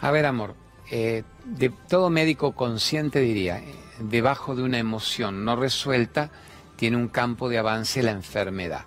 A 0.01 0.11
ver, 0.11 0.27
amor, 0.27 0.53
eh, 0.91 1.23
de 1.45 1.69
todo 1.89 2.11
médico 2.11 2.51
consciente 2.51 3.21
diría, 3.21 3.59
debajo 3.99 4.55
de 4.55 4.63
una 4.63 4.77
emoción 4.77 5.45
no 5.45 5.55
resuelta, 5.55 6.29
tiene 6.75 6.97
un 6.97 7.07
campo 7.07 7.49
de 7.49 7.57
avance 7.57 8.03
la 8.03 8.11
enfermedad. 8.11 8.85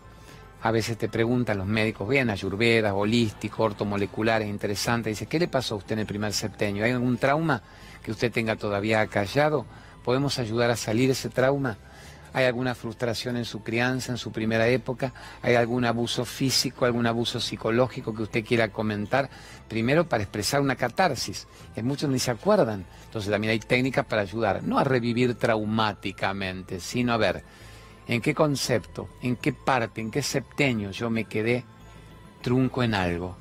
A 0.62 0.70
veces 0.70 0.98
te 0.98 1.08
preguntan 1.08 1.58
los 1.58 1.66
médicos, 1.66 2.08
bien, 2.08 2.30
ayurvedas, 2.30 2.92
holísticos, 2.94 3.60
ortomoleculares, 3.60 4.48
interesantes. 4.48 5.12
Dice, 5.12 5.26
¿qué 5.26 5.38
le 5.38 5.48
pasó 5.48 5.74
a 5.74 5.78
usted 5.78 5.92
en 5.92 6.00
el 6.00 6.06
primer 6.06 6.32
septenio? 6.32 6.84
¿Hay 6.84 6.90
algún 6.90 7.18
trauma 7.18 7.62
que 8.02 8.10
usted 8.10 8.32
tenga 8.32 8.56
todavía 8.56 9.06
callado? 9.06 9.64
¿Podemos 10.04 10.38
ayudar 10.38 10.70
a 10.70 10.76
salir 10.76 11.10
ese 11.10 11.28
trauma? 11.28 11.78
¿Hay 12.36 12.44
alguna 12.44 12.74
frustración 12.74 13.38
en 13.38 13.46
su 13.46 13.62
crianza, 13.62 14.12
en 14.12 14.18
su 14.18 14.30
primera 14.30 14.68
época? 14.68 15.14
¿Hay 15.40 15.54
algún 15.54 15.86
abuso 15.86 16.26
físico, 16.26 16.84
algún 16.84 17.06
abuso 17.06 17.40
psicológico 17.40 18.14
que 18.14 18.24
usted 18.24 18.44
quiera 18.44 18.68
comentar? 18.68 19.30
Primero 19.66 20.06
para 20.06 20.22
expresar 20.22 20.60
una 20.60 20.76
catarsis, 20.76 21.48
que 21.74 21.82
muchos 21.82 22.10
ni 22.10 22.18
se 22.18 22.30
acuerdan. 22.30 22.84
Entonces 23.06 23.30
también 23.30 23.52
hay 23.52 23.58
técnicas 23.58 24.04
para 24.04 24.20
ayudar, 24.20 24.62
no 24.62 24.78
a 24.78 24.84
revivir 24.84 25.34
traumáticamente, 25.36 26.78
sino 26.78 27.14
a 27.14 27.16
ver 27.16 27.42
en 28.06 28.20
qué 28.20 28.34
concepto, 28.34 29.08
en 29.22 29.36
qué 29.36 29.54
parte, 29.54 30.02
en 30.02 30.10
qué 30.10 30.20
septenio 30.20 30.90
yo 30.90 31.08
me 31.08 31.24
quedé 31.24 31.64
trunco 32.42 32.82
en 32.82 32.92
algo. 32.92 33.38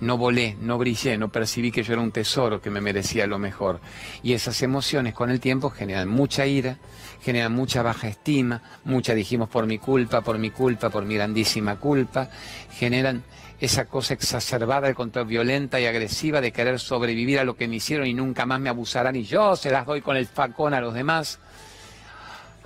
No 0.00 0.16
volé, 0.16 0.56
no 0.60 0.78
brillé, 0.78 1.18
no 1.18 1.30
percibí 1.30 1.70
que 1.70 1.82
yo 1.82 1.92
era 1.92 2.02
un 2.02 2.12
tesoro 2.12 2.60
que 2.60 2.70
me 2.70 2.80
merecía 2.80 3.26
lo 3.26 3.38
mejor. 3.38 3.80
Y 4.22 4.32
esas 4.32 4.62
emociones 4.62 5.14
con 5.14 5.30
el 5.30 5.40
tiempo 5.40 5.70
generan 5.70 6.08
mucha 6.08 6.46
ira, 6.46 6.78
generan 7.22 7.52
mucha 7.52 7.82
baja 7.82 8.08
estima, 8.08 8.62
mucha 8.84 9.14
dijimos 9.14 9.48
por 9.48 9.66
mi 9.66 9.78
culpa, 9.78 10.22
por 10.22 10.38
mi 10.38 10.50
culpa, 10.50 10.90
por 10.90 11.04
mi 11.04 11.16
grandísima 11.16 11.76
culpa, 11.76 12.30
generan 12.72 13.22
esa 13.60 13.84
cosa 13.84 14.14
exacerbada, 14.14 14.88
el 14.88 14.94
control 14.94 15.26
violenta 15.26 15.78
y 15.78 15.86
agresiva 15.86 16.40
de 16.40 16.50
querer 16.50 16.80
sobrevivir 16.80 17.38
a 17.38 17.44
lo 17.44 17.56
que 17.56 17.68
me 17.68 17.76
hicieron 17.76 18.06
y 18.06 18.14
nunca 18.14 18.46
más 18.46 18.58
me 18.58 18.70
abusarán 18.70 19.16
y 19.16 19.24
yo 19.24 19.54
se 19.54 19.70
las 19.70 19.84
doy 19.84 20.00
con 20.00 20.16
el 20.16 20.26
facón 20.26 20.72
a 20.72 20.80
los 20.80 20.94
demás 20.94 21.38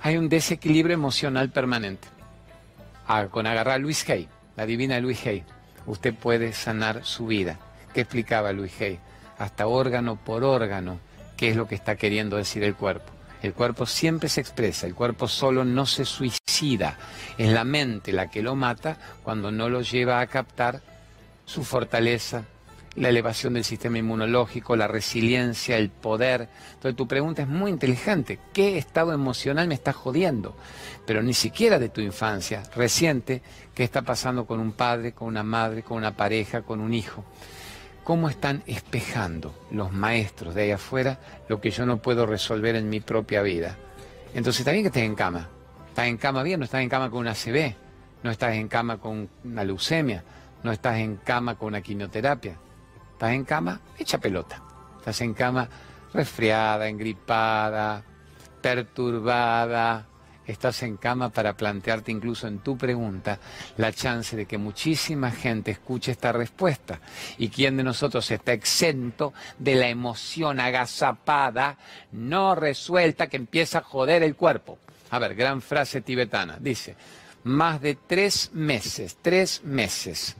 hay 0.05 0.17
un 0.17 0.29
desequilibrio 0.29 0.93
emocional 0.93 1.49
permanente. 1.49 2.07
Ah, 3.07 3.25
con 3.27 3.47
agarrar 3.47 3.73
a 3.73 3.77
Luis 3.79 4.07
Hay, 4.07 4.29
la 4.55 4.67
divina 4.67 4.99
Luis 4.99 5.25
Hay, 5.25 5.43
usted 5.85 6.13
puede 6.13 6.53
sanar 6.53 7.05
su 7.05 7.27
vida. 7.27 7.59
¿Qué 7.93 8.01
explicaba 8.01 8.51
Luis 8.51 8.79
Hay? 8.81 8.99
Hasta 9.37 9.67
órgano 9.67 10.15
por 10.15 10.43
órgano, 10.43 10.99
qué 11.37 11.49
es 11.49 11.55
lo 11.55 11.67
que 11.67 11.75
está 11.75 11.95
queriendo 11.95 12.37
decir 12.37 12.63
el 12.63 12.75
cuerpo. 12.75 13.11
El 13.41 13.53
cuerpo 13.53 13.85
siempre 13.85 14.29
se 14.29 14.41
expresa, 14.41 14.87
el 14.87 14.95
cuerpo 14.95 15.27
solo 15.27 15.65
no 15.65 15.85
se 15.85 16.05
suicida. 16.05 16.97
Es 17.37 17.51
la 17.51 17.63
mente 17.63 18.11
la 18.11 18.29
que 18.29 18.41
lo 18.41 18.55
mata 18.55 18.97
cuando 19.23 19.51
no 19.51 19.69
lo 19.69 19.81
lleva 19.81 20.19
a 20.19 20.27
captar 20.27 20.81
su 21.45 21.63
fortaleza, 21.63 22.45
la 22.95 23.09
elevación 23.09 23.53
del 23.53 23.65
sistema 23.65 23.97
inmunológico, 23.97 24.75
la 24.75 24.87
resiliencia, 24.87 25.77
el 25.77 25.89
poder. 25.89 26.47
Entonces 26.75 26.95
tu 26.95 27.07
pregunta 27.07 27.41
es 27.41 27.47
muy 27.47 27.71
inteligente. 27.71 28.39
¿Qué 28.53 28.77
estado 28.77 29.13
emocional 29.13 29.67
me 29.67 29.75
está 29.75 29.91
jodiendo? 29.91 30.55
Pero 31.05 31.21
ni 31.21 31.33
siquiera 31.33 31.77
de 31.77 31.89
tu 31.89 32.01
infancia, 32.01 32.63
reciente, 32.75 33.41
¿qué 33.73 33.83
está 33.83 34.01
pasando 34.01 34.45
con 34.45 34.59
un 34.59 34.71
padre, 34.71 35.11
con 35.11 35.27
una 35.27 35.43
madre, 35.43 35.83
con 35.83 35.97
una 35.97 36.15
pareja, 36.15 36.61
con 36.61 36.79
un 36.79 36.93
hijo? 36.93 37.25
¿Cómo 38.03 38.29
están 38.29 38.63
espejando 38.65 39.53
los 39.71 39.91
maestros 39.91 40.55
de 40.55 40.63
ahí 40.63 40.71
afuera 40.71 41.19
lo 41.49 41.59
que 41.59 41.71
yo 41.71 41.85
no 41.85 41.97
puedo 41.97 42.25
resolver 42.25 42.75
en 42.75 42.89
mi 42.89 43.01
propia 43.01 43.41
vida? 43.41 43.77
Entonces 44.33 44.61
está 44.61 44.71
bien 44.71 44.83
que 44.83 44.87
estés 44.87 45.03
en 45.03 45.15
cama. 45.15 45.49
Estás 45.89 46.07
en 46.07 46.17
cama 46.17 46.43
bien, 46.43 46.59
no 46.59 46.65
estás 46.65 46.81
en 46.81 46.89
cama 46.89 47.09
con 47.09 47.19
una 47.19 47.33
CB, 47.33 47.73
no 48.23 48.31
estás 48.31 48.53
en 48.53 48.67
cama 48.67 48.97
con 48.97 49.29
una 49.43 49.63
leucemia, 49.63 50.23
no 50.63 50.71
estás 50.71 50.97
en 50.97 51.17
cama 51.17 51.55
con 51.55 51.69
una 51.69 51.81
quimioterapia 51.81 52.57
Estás 53.15 53.31
en 53.31 53.45
cama, 53.45 53.79
echa 53.97 54.17
pelota. 54.17 54.61
Estás 54.97 55.21
en 55.21 55.33
cama 55.33 55.69
resfriada, 56.13 56.89
engripada, 56.89 58.03
perturbada. 58.61 60.05
Estás 60.45 60.83
en 60.83 60.97
cama 60.97 61.29
para 61.29 61.55
plantearte 61.55 62.11
incluso 62.11 62.45
en 62.45 62.59
tu 62.59 62.77
pregunta 62.77 63.39
la 63.77 63.93
chance 63.93 64.35
de 64.35 64.45
que 64.45 64.57
muchísima 64.57 65.31
gente 65.31 65.71
escuche 65.71 66.11
esta 66.11 66.33
respuesta. 66.33 66.99
¿Y 67.37 67.47
quién 67.47 67.77
de 67.77 67.83
nosotros 67.83 68.29
está 68.29 68.51
exento 68.51 69.33
de 69.59 69.75
la 69.75 69.87
emoción 69.87 70.59
agazapada, 70.59 71.77
no 72.11 72.53
resuelta, 72.53 73.27
que 73.27 73.37
empieza 73.37 73.77
a 73.77 73.83
joder 73.83 74.23
el 74.23 74.35
cuerpo? 74.35 74.77
A 75.11 75.19
ver, 75.19 75.35
gran 75.35 75.61
frase 75.61 76.01
tibetana. 76.01 76.57
Dice, 76.59 76.97
más 77.45 77.79
de 77.79 77.95
tres 77.95 78.51
meses, 78.53 79.17
tres 79.21 79.63
meses 79.63 80.35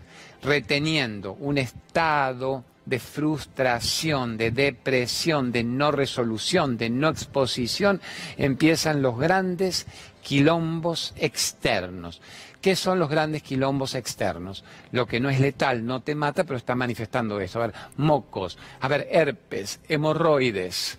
reteniendo 0.46 1.34
un 1.34 1.58
estado 1.58 2.64
de 2.86 3.00
frustración, 3.00 4.38
de 4.38 4.52
depresión, 4.52 5.52
de 5.52 5.64
no 5.64 5.91
resolución, 5.91 6.78
de 6.78 6.89
no 6.89 7.10
exposición, 7.10 8.00
empiezan 8.38 9.02
los 9.02 9.18
grandes 9.18 9.88
quilombos 10.22 11.14
externos. 11.18 12.22
¿Qué 12.62 12.76
son 12.76 12.98
los 12.98 13.10
grandes 13.10 13.43
quilombos 13.43 13.93
externos? 13.93 14.64
Lo 14.91 15.06
que 15.06 15.20
no 15.20 15.30
es 15.30 15.39
letal, 15.39 15.86
no 15.86 16.02
te 16.02 16.16
mata, 16.16 16.43
pero 16.43 16.58
está 16.58 16.74
manifestando 16.74 17.39
eso. 17.39 17.62
A 17.62 17.68
ver, 17.68 17.76
mocos, 17.98 18.58
a 18.80 18.88
ver, 18.88 19.08
herpes, 19.12 19.80
hemorroides, 19.88 20.98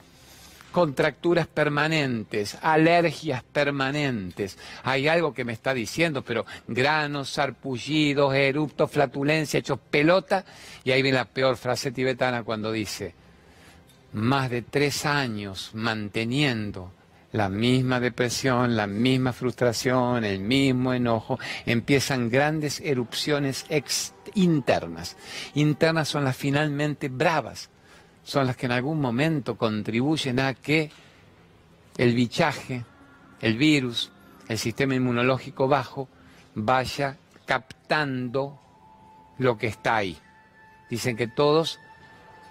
contracturas 0.77 1.47
permanentes, 1.47 2.59
alergias 2.61 3.43
permanentes. 3.43 4.59
Hay 4.83 5.09
algo 5.09 5.33
que 5.33 5.43
me 5.43 5.55
está 5.55 5.73
diciendo, 5.73 6.21
pero 6.21 6.45
granos, 6.69 7.31
sarpullidos, 7.31 8.35
eruptos, 8.35 8.91
flatulencia, 8.91 9.57
hechos 9.57 9.79
pelota. 9.91 10.45
Y 10.85 10.91
ahí 10.91 11.01
viene 11.01 11.17
la 11.17 11.25
peor 11.25 11.57
frase 11.57 11.93
tibetana 11.93 12.43
cuando 12.43 12.71
dice, 12.73 13.15
más 14.13 14.51
de 14.51 14.61
tres 14.61 15.07
años 15.07 15.71
manteniendo 15.73 16.93
la 17.33 17.49
misma 17.49 17.99
depresión, 17.99 18.77
la 18.77 18.87
misma 18.87 19.33
frustración, 19.33 20.27
el 20.27 20.41
mismo 20.41 20.93
enojo, 20.93 21.39
empiezan 21.65 22.29
grandes 22.29 22.83
erupciones 22.83 23.65
internas. 24.35 25.17
Internas 25.55 26.09
son 26.09 26.25
las 26.25 26.37
finalmente 26.37 27.09
bravas, 27.09 27.71
son 28.27 28.49
las 28.49 28.57
que 28.57 28.67
en 28.67 28.73
algún 28.73 29.01
momento 29.01 29.57
contribuyen 29.57 30.41
a 30.41 30.53
que 30.53 30.91
el 31.97 32.13
bichaje, 32.13 32.85
el 33.41 33.57
virus, 33.57 34.11
el 34.49 34.59
sistema 34.59 34.97
inmunológico 34.97 35.69
bajo, 35.69 36.09
vaya 36.57 37.17
captando 37.47 38.59
lo 39.39 39.57
que 39.57 39.69
está 39.69 39.95
ahí. 39.95 40.19
Dicen 40.91 41.17
que 41.17 41.29
todos 41.29 41.79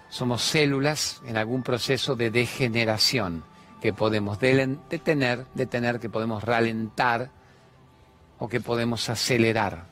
somos 0.08 0.40
células 0.40 1.20
en 1.26 1.36
algún 1.36 1.62
proceso 1.62 2.16
de 2.16 2.30
degeneración 2.30 3.44
que 3.82 3.92
podemos 3.92 4.40
detener, 4.40 5.44
detener, 5.52 6.00
que 6.00 6.08
podemos 6.08 6.42
ralentar 6.42 7.28
o 8.38 8.48
que 8.48 8.62
podemos 8.62 9.10
acelerar. 9.10 9.88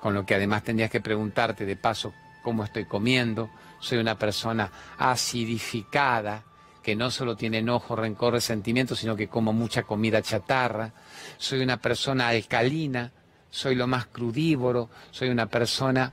Con 0.00 0.14
lo 0.14 0.24
que 0.24 0.34
además 0.34 0.64
tendrías 0.64 0.90
que 0.90 1.02
preguntarte 1.02 1.66
de 1.66 1.76
paso 1.76 2.14
cómo 2.42 2.64
estoy 2.64 2.86
comiendo. 2.86 3.50
Soy 3.82 3.98
una 3.98 4.16
persona 4.16 4.70
acidificada, 4.96 6.44
que 6.84 6.94
no 6.94 7.10
solo 7.10 7.34
tiene 7.34 7.58
enojo, 7.58 7.96
rencor, 7.96 8.34
resentimiento, 8.34 8.94
sino 8.94 9.16
que 9.16 9.26
como 9.26 9.52
mucha 9.52 9.82
comida 9.82 10.22
chatarra. 10.22 10.92
Soy 11.36 11.62
una 11.62 11.78
persona 11.78 12.28
alcalina, 12.28 13.10
soy 13.50 13.74
lo 13.74 13.88
más 13.88 14.06
crudívoro, 14.06 14.88
soy 15.10 15.30
una 15.30 15.46
persona 15.46 16.12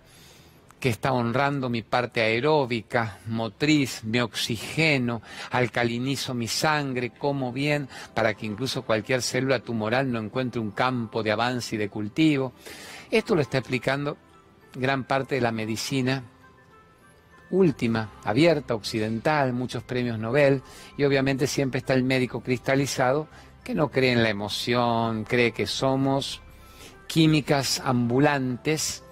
que 0.80 0.90
está 0.90 1.14
honrando 1.14 1.70
mi 1.70 1.84
parte 1.84 2.22
aeróbica, 2.22 3.20
motriz, 3.28 4.04
mi 4.04 4.20
oxigeno, 4.20 5.22
alcalinizo 5.52 6.34
mi 6.34 6.48
sangre, 6.48 7.12
como 7.12 7.54
bien, 7.54 7.88
para 8.16 8.34
que 8.34 8.48
incluso 8.48 8.82
cualquier 8.82 9.22
célula 9.22 9.60
tumoral 9.60 10.12
no 10.12 10.18
encuentre 10.18 10.60
un 10.60 10.72
campo 10.72 11.22
de 11.22 11.32
avance 11.32 11.76
y 11.76 11.78
de 11.78 11.90
cultivo. 11.90 12.54
Esto 13.12 13.36
lo 13.36 13.42
está 13.42 13.60
explicando 13.60 14.18
gran 14.74 15.04
parte 15.04 15.36
de 15.36 15.42
la 15.42 15.52
medicina 15.52 16.24
última, 17.52 18.10
abierta, 18.24 18.76
occidental, 18.76 19.54
muchos 19.54 19.84
premios 19.84 20.20
Nobel, 20.20 20.62
y 20.98 21.04
obviamente 21.04 21.48
siempre 21.48 21.80
está 21.80 21.94
el 21.94 22.04
médico 22.04 22.42
cristalizado 22.42 23.28
que 23.64 23.76
no 23.76 23.90
cree 23.90 24.12
en 24.12 24.24
la 24.24 24.30
emoción, 24.30 25.24
cree 25.26 25.52
que 25.52 25.68
somos 25.68 26.42
químicas 27.08 27.82
ambulantes, 27.84 29.04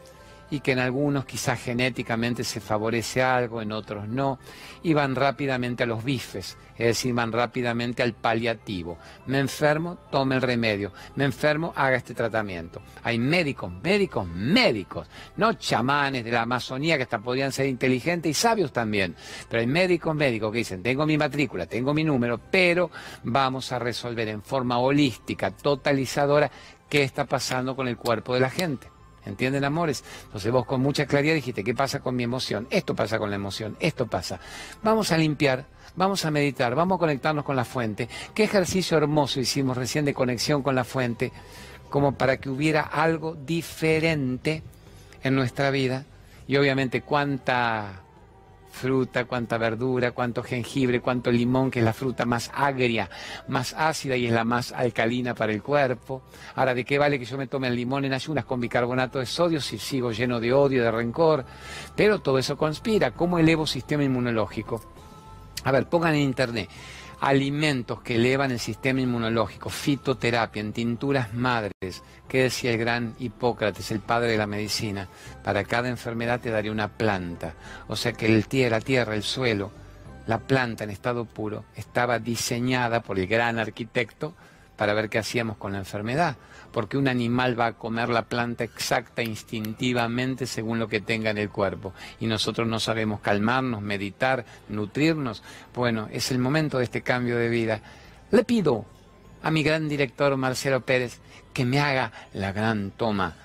y 0.50 0.62
que 0.62 0.72
en 0.72 0.80
algunos 0.80 1.26
quizás 1.26 1.62
genéticamente 1.62 2.43
se 2.43 2.60
favorece 2.60 3.22
algo, 3.22 3.62
en 3.62 3.72
otros 3.72 4.08
no, 4.08 4.39
y 4.84 4.93
van 4.93 5.16
rápidamente 5.16 5.84
a 5.84 5.86
los 5.86 6.04
bifes, 6.04 6.58
es 6.78 6.88
decir, 6.88 7.14
van 7.14 7.32
rápidamente 7.32 8.04
al 8.04 8.14
paliativo. 8.14 8.98
Me 9.26 9.39
enfermo, 9.39 9.98
tome 10.12 10.36
el 10.36 10.41
remedio. 10.41 10.93
Me 11.16 11.26
enfermo, 11.26 11.74
haga 11.76 11.98
este 11.98 12.14
tratamiento. 12.14 12.82
Hay 13.04 13.20
médicos, 13.20 13.72
médicos, 13.84 14.28
médicos, 14.28 15.08
no 15.36 15.54
chamanes 15.54 16.24
de 16.24 16.32
la 16.32 16.43
Amazonía 16.43 16.98
que 16.98 17.04
hasta 17.04 17.20
podrían 17.20 17.52
ser 17.52 17.68
inteligentes 17.68 18.30
y 18.30 18.34
sabios 18.34 18.72
también, 18.72 19.16
pero 19.50 19.62
hay 19.62 19.68
médicos, 19.68 20.16
médicos 20.16 20.52
que 20.52 20.60
dicen, 20.60 20.84
tengo 20.84 21.06
mi 21.06 21.18
matrícula, 21.18 21.66
tengo 21.66 21.93
mi 21.93 22.04
número, 22.04 22.39
pero 22.52 22.89
vamos 23.24 23.72
a 23.72 23.80
resolver 23.80 24.28
en 24.28 24.41
forma 24.41 24.78
holística, 24.80 25.52
totalizadora, 25.52 26.50
qué 26.89 27.04
está 27.04 27.26
pasando 27.26 27.76
con 27.76 27.88
el 27.88 27.98
cuerpo 27.98 28.34
de 28.34 28.39
la 28.39 28.50
gente. 28.50 28.97
¿Entienden, 29.28 29.63
amores? 29.63 30.03
Entonces 30.25 30.51
vos 30.51 30.65
con 30.65 30.82
mucha 30.82 31.05
claridad 31.05 31.36
dijiste, 31.36 31.63
¿qué 31.63 31.73
pasa 31.73 31.99
con 31.99 32.15
mi 32.15 32.23
emoción? 32.23 32.67
Esto 32.69 32.95
pasa 32.95 33.19
con 33.19 33.30
la 33.30 33.36
emoción, 33.36 33.78
esto 33.80 34.07
pasa. 34.07 34.39
Vamos 34.84 35.11
a 35.11 35.17
limpiar, 35.17 35.65
vamos 35.95 36.25
a 36.25 36.32
meditar, 36.32 36.75
vamos 36.75 36.95
a 36.95 36.99
conectarnos 36.99 37.43
con 37.43 37.55
la 37.55 37.65
fuente. 37.65 38.07
¿Qué 38.34 38.43
ejercicio 38.43 38.97
hermoso 38.97 39.39
hicimos 39.39 39.78
recién 39.78 40.05
de 40.05 40.13
conexión 40.13 40.63
con 40.63 40.75
la 40.75 40.84
fuente? 40.84 41.32
Como 41.89 42.13
para 42.13 42.38
que 42.38 42.49
hubiera 42.49 42.82
algo 42.82 43.36
diferente 43.36 44.63
en 45.23 45.36
nuestra 45.36 45.71
vida. 45.71 46.05
Y 46.47 46.55
obviamente 46.55 47.01
cuánta 47.01 48.03
fruta, 48.78 49.25
cuánta 49.25 49.57
verdura, 49.57 50.11
cuánto 50.11 50.43
jengibre, 50.43 51.01
cuánto 51.01 51.32
limón, 51.32 51.69
que 51.69 51.80
es 51.80 51.86
la 51.86 51.93
fruta 51.93 52.25
más 52.25 52.49
agria, 52.53 53.09
más 53.49 53.73
ácida 53.73 54.15
y 54.15 54.28
es 54.28 54.32
la 54.32 54.45
más 54.45 54.71
alcalina 54.71 55.34
para 55.34 55.51
el 55.51 55.61
cuerpo. 55.61 56.21
Ahora, 56.55 56.73
¿de 56.73 56.86
qué 56.86 56.97
vale 56.97 57.19
que 57.19 57.25
yo 57.25 57.38
me 57.38 57.47
tome 57.47 57.67
el 57.67 57.75
limón 57.75 58.05
en 58.05 58.13
ayunas 58.13 58.45
con 58.45 58.61
bicarbonato 58.61 59.19
de 59.19 59.25
sodio 59.25 59.59
si 59.59 59.78
sigo 59.78 60.11
lleno 60.11 60.39
de 60.39 60.53
odio, 60.53 60.84
de 60.84 60.91
rencor? 60.91 61.43
Pero 61.95 62.19
todo 62.19 62.38
eso 62.38 62.55
conspira. 62.57 63.11
¿Cómo 63.11 63.39
elevo 63.39 63.67
sistema 63.67 64.03
inmunológico? 64.03 64.82
A 65.63 65.71
ver, 65.71 65.89
pongan 65.89 66.15
en 66.15 66.21
internet 66.21 66.69
alimentos 67.20 68.01
que 68.01 68.15
elevan 68.15 68.51
el 68.51 68.59
sistema 68.59 69.01
inmunológico, 69.01 69.70
fitoterapia, 69.70 70.61
en 70.61 70.74
tinturas 70.74 71.34
madres, 71.34 72.03
que 72.28 72.43
decía 72.43 72.72
el 72.72 72.78
gran 72.78 73.15
Hipócrates, 73.20 73.91
el 73.91 73.99
padre 73.99 74.32
de 74.32 74.38
la 74.38 74.47
medicina, 74.47 75.07
para 75.43 75.63
cada 75.63 75.89
enfermedad 75.89 76.39
te 76.39 76.51
daría 76.51 76.72
una 76.72 76.89
planta. 76.89 77.53
O 77.88 77.95
sea 77.95 78.13
que 78.13 78.26
el 78.26 78.47
tierra, 78.47 78.78
la 78.78 78.86
tierra, 78.86 79.15
el 79.15 79.24
suelo, 79.24 79.72
la 80.28 80.39
planta 80.39 80.84
en 80.84 80.89
estado 80.89 81.26
puro, 81.26 81.65
estaba 81.76 82.20
diseñada 82.20 83.01
por 83.01 83.18
el 83.18 83.28
gran 83.28 83.59
arquitecto 83.59 84.34
para 84.76 84.93
ver 84.93 85.09
qué 85.09 85.18
hacíamos 85.18 85.57
con 85.57 85.72
la 85.72 85.80
enfermedad 85.80 86.36
porque 86.72 86.97
un 86.97 87.07
animal 87.07 87.59
va 87.59 87.68
a 87.68 87.74
comer 87.74 88.09
la 88.09 88.24
planta 88.24 88.63
exacta 88.63 89.22
instintivamente 89.24 90.45
según 90.45 90.80
lo 90.80 90.88
que 90.88 91.01
tenga 91.01 91.30
en 91.30 91.38
el 91.38 91.49
cuerpo 91.49 91.93
y 92.20 92.28
nosotros 92.28 92.68
no 92.68 92.80
sabemos 92.80 93.22
calmarnos, 93.22 93.82
meditar, 93.82 94.45
nutrirnos. 94.70 95.43
Bueno, 95.74 96.07
es 96.11 96.32
el 96.32 96.39
momento 96.39 96.78
de 96.78 96.84
este 96.84 97.01
cambio 97.01 97.38
de 97.38 97.49
vida. 97.49 97.82
Le 98.32 98.43
pido 98.43 98.86
a 99.43 99.51
mi 99.51 99.63
gran 99.63 99.88
director 99.88 100.36
Marcelo 100.38 100.82
Pérez 100.82 101.20
que 101.53 101.65
me 101.65 101.80
haga 101.80 102.11
la 102.34 102.51
gran 102.51 102.91
toma 102.91 103.36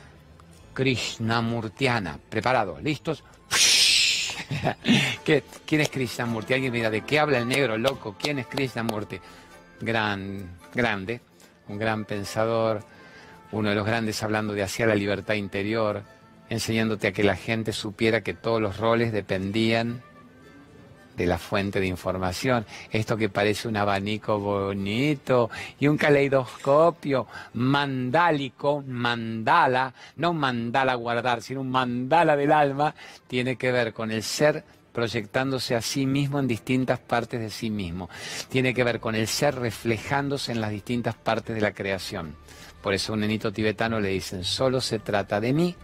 Krishnamurtiana. 0.75 2.19
¿Preparados? 2.29 2.83
¿Listos? 2.83 3.25
¿Quién 5.25 5.81
es 5.81 5.89
Krishnamurti? 5.89 6.55
Alguien 6.55 6.73
mira, 6.73 6.91
¿de 6.91 7.03
qué 7.03 7.19
habla 7.19 7.39
el 7.39 7.49
negro 7.49 7.79
loco? 7.79 8.17
¿Quién 8.19 8.39
es 8.39 8.47
Krishnamurti? 8.47 9.19
Gran, 9.81 10.59
grande, 10.75 11.21
un 11.69 11.79
gran 11.79 12.05
pensador, 12.05 12.85
uno 13.53 13.69
de 13.69 13.75
los 13.75 13.87
grandes 13.87 14.23
hablando 14.23 14.55
de 14.55 14.63
hacia 14.63 14.87
la 14.87 14.95
libertad 14.95 15.35
interior, 15.35 16.03
enseñándote 16.49 17.09
a 17.09 17.13
que 17.13 17.23
la 17.23 17.37
gente 17.37 17.73
supiera 17.73 18.23
que 18.23 18.35
todos 18.35 18.61
los 18.61 18.79
roles 18.79 19.13
dependían 19.13 20.03
de 21.17 21.27
la 21.27 21.39
fuente 21.39 21.81
de 21.81 21.87
información. 21.87 22.65
Esto 22.91 23.17
que 23.17 23.29
parece 23.29 23.69
un 23.69 23.77
abanico 23.77 24.39
bonito 24.39 25.51
y 25.79 25.87
un 25.87 25.97
caleidoscopio 25.97 27.27
mandálico, 27.55 28.83
mandala, 28.87 29.93
no 30.17 30.33
mandala 30.33 30.95
guardar, 30.95 31.43
sino 31.43 31.61
un 31.61 31.71
mandala 31.71 32.37
del 32.37 32.53
alma, 32.53 32.95
tiene 33.27 33.57
que 33.57 33.73
ver 33.73 33.93
con 33.93 34.11
el 34.11 34.23
ser 34.23 34.65
proyectándose 34.93 35.75
a 35.75 35.81
sí 35.81 36.07
mismo 36.07 36.39
en 36.39 36.47
distintas 36.47 36.99
partes 36.99 37.41
de 37.41 37.51
sí 37.51 37.71
mismo. 37.71 38.11
Tiene 38.49 38.75
que 38.75 38.85
ver 38.85 39.01
con 39.01 39.15
el 39.15 39.27
ser 39.27 39.55
reflejándose 39.55 40.53
en 40.53 40.61
las 40.61 40.71
distintas 40.71 41.15
partes 41.15 41.55
de 41.55 41.63
la 41.63 41.73
creación. 41.73 42.35
Por 42.83 42.95
eso 42.95 43.13
a 43.13 43.15
un 43.15 43.21
nenito 43.21 43.53
tibetano 43.53 44.01
le 44.01 44.09
dicen, 44.09 44.45
solo 44.45 44.81
se 44.81 44.99
trata 44.99 45.41
de 45.41 45.53
mí, 45.53 45.77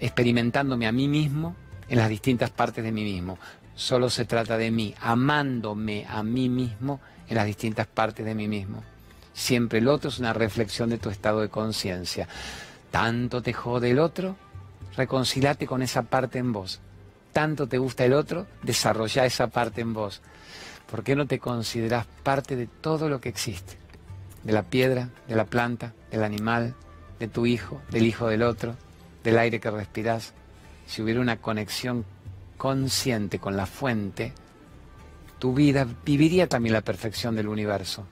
experimentándome 0.00 0.86
a 0.86 0.92
mí 0.92 1.06
mismo 1.06 1.54
en 1.88 1.98
las 1.98 2.08
distintas 2.08 2.50
partes 2.50 2.82
de 2.82 2.90
mí 2.90 3.04
mismo. 3.04 3.38
Solo 3.74 4.10
se 4.10 4.24
trata 4.24 4.56
de 4.56 4.70
mí, 4.70 4.94
amándome 5.00 6.06
a 6.08 6.22
mí 6.22 6.48
mismo 6.48 7.00
en 7.28 7.36
las 7.36 7.46
distintas 7.46 7.86
partes 7.86 8.24
de 8.24 8.34
mí 8.34 8.48
mismo. 8.48 8.82
Siempre 9.34 9.78
el 9.78 9.88
otro 9.88 10.08
es 10.08 10.18
una 10.18 10.32
reflexión 10.32 10.90
de 10.90 10.98
tu 10.98 11.10
estado 11.10 11.40
de 11.40 11.48
conciencia. 11.48 12.28
Tanto 12.90 13.42
te 13.42 13.52
jode 13.52 13.90
el 13.90 13.98
otro, 13.98 14.36
reconcilate 14.96 15.66
con 15.66 15.82
esa 15.82 16.02
parte 16.02 16.38
en 16.38 16.52
vos. 16.52 16.80
Tanto 17.32 17.66
te 17.66 17.78
gusta 17.78 18.04
el 18.04 18.12
otro, 18.12 18.46
desarrolla 18.62 19.24
esa 19.24 19.46
parte 19.46 19.80
en 19.80 19.94
vos. 19.94 20.20
¿Por 20.90 21.02
qué 21.02 21.16
no 21.16 21.26
te 21.26 21.38
consideras 21.38 22.06
parte 22.22 22.56
de 22.56 22.66
todo 22.66 23.08
lo 23.08 23.20
que 23.20 23.30
existe? 23.30 23.81
De 24.44 24.52
la 24.52 24.62
piedra, 24.62 25.10
de 25.28 25.36
la 25.36 25.44
planta, 25.44 25.94
del 26.10 26.24
animal, 26.24 26.74
de 27.18 27.28
tu 27.28 27.46
hijo, 27.46 27.80
del 27.90 28.04
hijo 28.04 28.28
del 28.28 28.42
otro, 28.42 28.74
del 29.22 29.38
aire 29.38 29.60
que 29.60 29.70
respiras, 29.70 30.34
si 30.86 31.02
hubiera 31.02 31.20
una 31.20 31.36
conexión 31.36 32.04
consciente 32.56 33.38
con 33.38 33.56
la 33.56 33.66
fuente, 33.66 34.32
tu 35.38 35.54
vida 35.54 35.86
viviría 36.04 36.48
también 36.48 36.72
la 36.72 36.82
perfección 36.82 37.34
del 37.34 37.48
universo. 37.48 38.06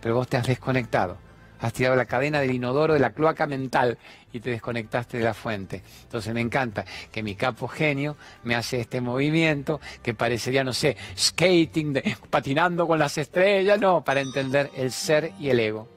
Pero 0.00 0.14
vos 0.14 0.28
te 0.28 0.36
has 0.36 0.46
desconectado. 0.46 1.18
Has 1.60 1.72
tirado 1.72 1.96
la 1.96 2.06
cadena 2.06 2.40
del 2.40 2.52
inodoro 2.52 2.94
de 2.94 3.00
la 3.00 3.10
cloaca 3.10 3.46
mental 3.46 3.98
y 4.32 4.40
te 4.40 4.50
desconectaste 4.50 5.18
de 5.18 5.24
la 5.24 5.34
fuente. 5.34 5.82
Entonces 6.02 6.32
me 6.32 6.40
encanta 6.40 6.84
que 7.10 7.22
mi 7.22 7.34
capo 7.34 7.68
genio 7.68 8.16
me 8.44 8.54
hace 8.54 8.80
este 8.80 9.00
movimiento 9.00 9.80
que 10.02 10.14
parecería, 10.14 10.64
no 10.64 10.72
sé, 10.72 10.96
skating, 11.16 11.92
de, 11.92 12.16
patinando 12.30 12.86
con 12.86 12.98
las 12.98 13.18
estrellas, 13.18 13.80
no, 13.80 14.02
para 14.04 14.20
entender 14.20 14.70
el 14.76 14.90
ser 14.92 15.32
y 15.38 15.50
el 15.50 15.60
ego, 15.60 15.88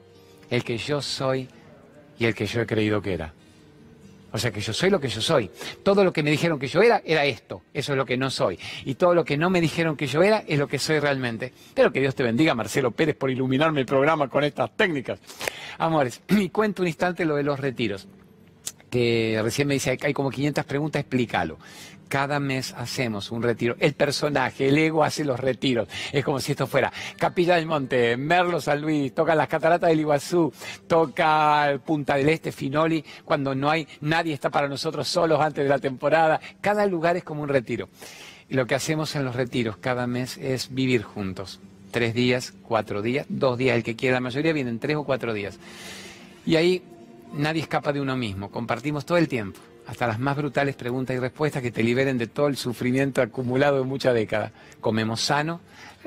el 0.50 0.64
que 0.64 0.78
yo 0.78 1.00
soy 1.00 1.48
y 2.18 2.26
el 2.26 2.34
que 2.34 2.46
yo 2.46 2.60
he 2.60 2.66
creído 2.66 3.00
que 3.00 3.14
era. 3.14 3.32
O 4.34 4.38
sea 4.38 4.50
que 4.50 4.60
yo 4.60 4.72
soy 4.72 4.90
lo 4.90 4.98
que 4.98 5.06
yo 5.06 5.20
soy. 5.20 5.48
Todo 5.84 6.02
lo 6.02 6.12
que 6.12 6.24
me 6.24 6.30
dijeron 6.32 6.58
que 6.58 6.66
yo 6.66 6.82
era, 6.82 7.00
era 7.04 7.24
esto. 7.24 7.62
Eso 7.72 7.92
es 7.92 7.96
lo 7.96 8.04
que 8.04 8.16
no 8.16 8.30
soy. 8.30 8.58
Y 8.84 8.96
todo 8.96 9.14
lo 9.14 9.24
que 9.24 9.36
no 9.36 9.48
me 9.48 9.60
dijeron 9.60 9.96
que 9.96 10.08
yo 10.08 10.24
era, 10.24 10.42
es 10.48 10.58
lo 10.58 10.66
que 10.66 10.80
soy 10.80 10.98
realmente. 10.98 11.52
Pero 11.72 11.92
que 11.92 12.00
Dios 12.00 12.16
te 12.16 12.24
bendiga, 12.24 12.52
Marcelo 12.52 12.90
Pérez, 12.90 13.14
por 13.14 13.30
iluminarme 13.30 13.78
el 13.78 13.86
programa 13.86 14.26
con 14.26 14.42
estas 14.42 14.76
técnicas. 14.76 15.20
Amores, 15.78 16.20
y 16.28 16.48
cuento 16.48 16.82
un 16.82 16.88
instante 16.88 17.24
lo 17.24 17.36
de 17.36 17.44
los 17.44 17.60
retiros. 17.60 18.08
Que 18.90 19.38
recién 19.40 19.68
me 19.68 19.74
dice, 19.74 19.96
hay 20.02 20.12
como 20.12 20.30
500 20.30 20.64
preguntas, 20.64 20.98
explícalo 20.98 21.56
cada 22.08 22.40
mes 22.40 22.74
hacemos 22.76 23.30
un 23.30 23.42
retiro. 23.42 23.76
El 23.78 23.94
personaje, 23.94 24.68
el 24.68 24.78
ego 24.78 25.04
hace 25.04 25.24
los 25.24 25.40
retiros. 25.40 25.88
Es 26.12 26.24
como 26.24 26.40
si 26.40 26.52
esto 26.52 26.66
fuera 26.66 26.92
Capilla 27.18 27.56
del 27.56 27.66
Monte, 27.66 28.16
Merlo 28.16 28.60
San 28.60 28.80
Luis, 28.80 29.14
toca 29.14 29.34
las 29.34 29.48
cataratas 29.48 29.88
del 29.88 30.00
Iguazú, 30.00 30.52
toca 30.86 31.80
Punta 31.84 32.16
del 32.16 32.28
Este, 32.28 32.52
Finoli, 32.52 33.04
cuando 33.24 33.54
no 33.54 33.70
hay, 33.70 33.86
nadie 34.00 34.34
está 34.34 34.50
para 34.50 34.68
nosotros 34.68 35.08
solos 35.08 35.40
antes 35.40 35.64
de 35.64 35.68
la 35.68 35.78
temporada. 35.78 36.40
Cada 36.60 36.86
lugar 36.86 37.16
es 37.16 37.24
como 37.24 37.42
un 37.42 37.48
retiro. 37.48 37.88
Y 38.48 38.54
lo 38.54 38.66
que 38.66 38.74
hacemos 38.74 39.14
en 39.16 39.24
los 39.24 39.34
retiros 39.34 39.76
cada 39.78 40.06
mes 40.06 40.36
es 40.38 40.72
vivir 40.74 41.02
juntos. 41.02 41.60
Tres 41.90 42.14
días, 42.14 42.52
cuatro 42.62 43.02
días, 43.02 43.26
dos 43.28 43.56
días, 43.56 43.76
el 43.76 43.84
que 43.84 43.96
quiera, 43.96 44.14
la 44.14 44.20
mayoría 44.20 44.52
vienen 44.52 44.78
tres 44.78 44.96
o 44.96 45.04
cuatro 45.04 45.32
días. 45.32 45.58
Y 46.44 46.56
ahí 46.56 46.82
nadie 47.32 47.62
escapa 47.62 47.92
de 47.92 48.00
uno 48.00 48.16
mismo, 48.16 48.50
compartimos 48.50 49.06
todo 49.06 49.18
el 49.18 49.28
tiempo 49.28 49.60
hasta 49.86 50.06
las 50.06 50.18
más 50.18 50.36
brutales 50.36 50.76
preguntas 50.76 51.14
y 51.16 51.18
respuestas 51.18 51.62
que 51.62 51.70
te 51.70 51.82
liberen 51.82 52.18
de 52.18 52.26
todo 52.26 52.48
el 52.48 52.56
sufrimiento 52.56 53.22
acumulado 53.22 53.78
de 53.78 53.84
muchas 53.84 54.14
décadas. 54.14 54.52
Comemos 54.80 55.20
sano, 55.20 55.60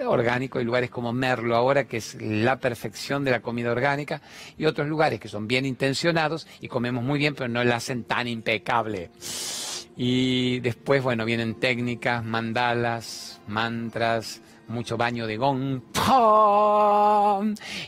orgánico, 0.06 0.60
hay 0.60 0.66
lugares 0.66 0.90
como 0.90 1.14
Merlo 1.14 1.56
ahora, 1.56 1.86
que 1.86 1.98
es 1.98 2.16
la 2.22 2.60
perfección 2.60 3.24
de 3.24 3.32
la 3.32 3.42
comida 3.42 3.72
orgánica, 3.72 4.22
y 4.58 4.66
otros 4.66 4.88
lugares 4.88 5.20
que 5.20 5.28
son 5.28 5.48
bien 5.48 5.66
intencionados 5.66 6.48
y 6.62 6.68
comemos 6.68 7.04
muy 7.04 7.20
bien, 7.20 7.36
pero 7.36 7.50
no 7.50 7.64
la 7.64 7.78
hacen 7.78 8.04
tan 8.04 8.28
impecable. 8.28 9.10
Y 9.96 10.60
después, 10.60 11.02
bueno, 11.02 11.26
vienen 11.26 11.56
técnicas, 11.56 12.24
mandalas, 12.24 13.42
mantras, 13.48 14.42
mucho 14.68 14.98
baño 14.98 15.26
de 15.26 15.38
gong, 15.38 15.82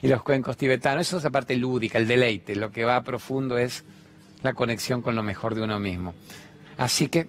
y 0.02 0.08
los 0.08 0.24
cuencos 0.24 0.58
tibetanos. 0.58 1.08
Eso 1.08 1.18
es 1.18 1.24
la 1.24 1.30
parte 1.30 1.56
lúdica, 1.56 2.00
el 2.00 2.08
deleite. 2.08 2.56
Lo 2.56 2.72
que 2.72 2.86
va 2.86 3.04
profundo 3.04 3.58
es 3.58 3.86
la 4.44 4.54
conexión 4.54 5.02
con 5.02 5.16
lo 5.16 5.24
mejor 5.24 5.56
de 5.56 5.62
uno 5.62 5.80
mismo. 5.80 6.14
Así 6.78 7.08
que 7.10 7.28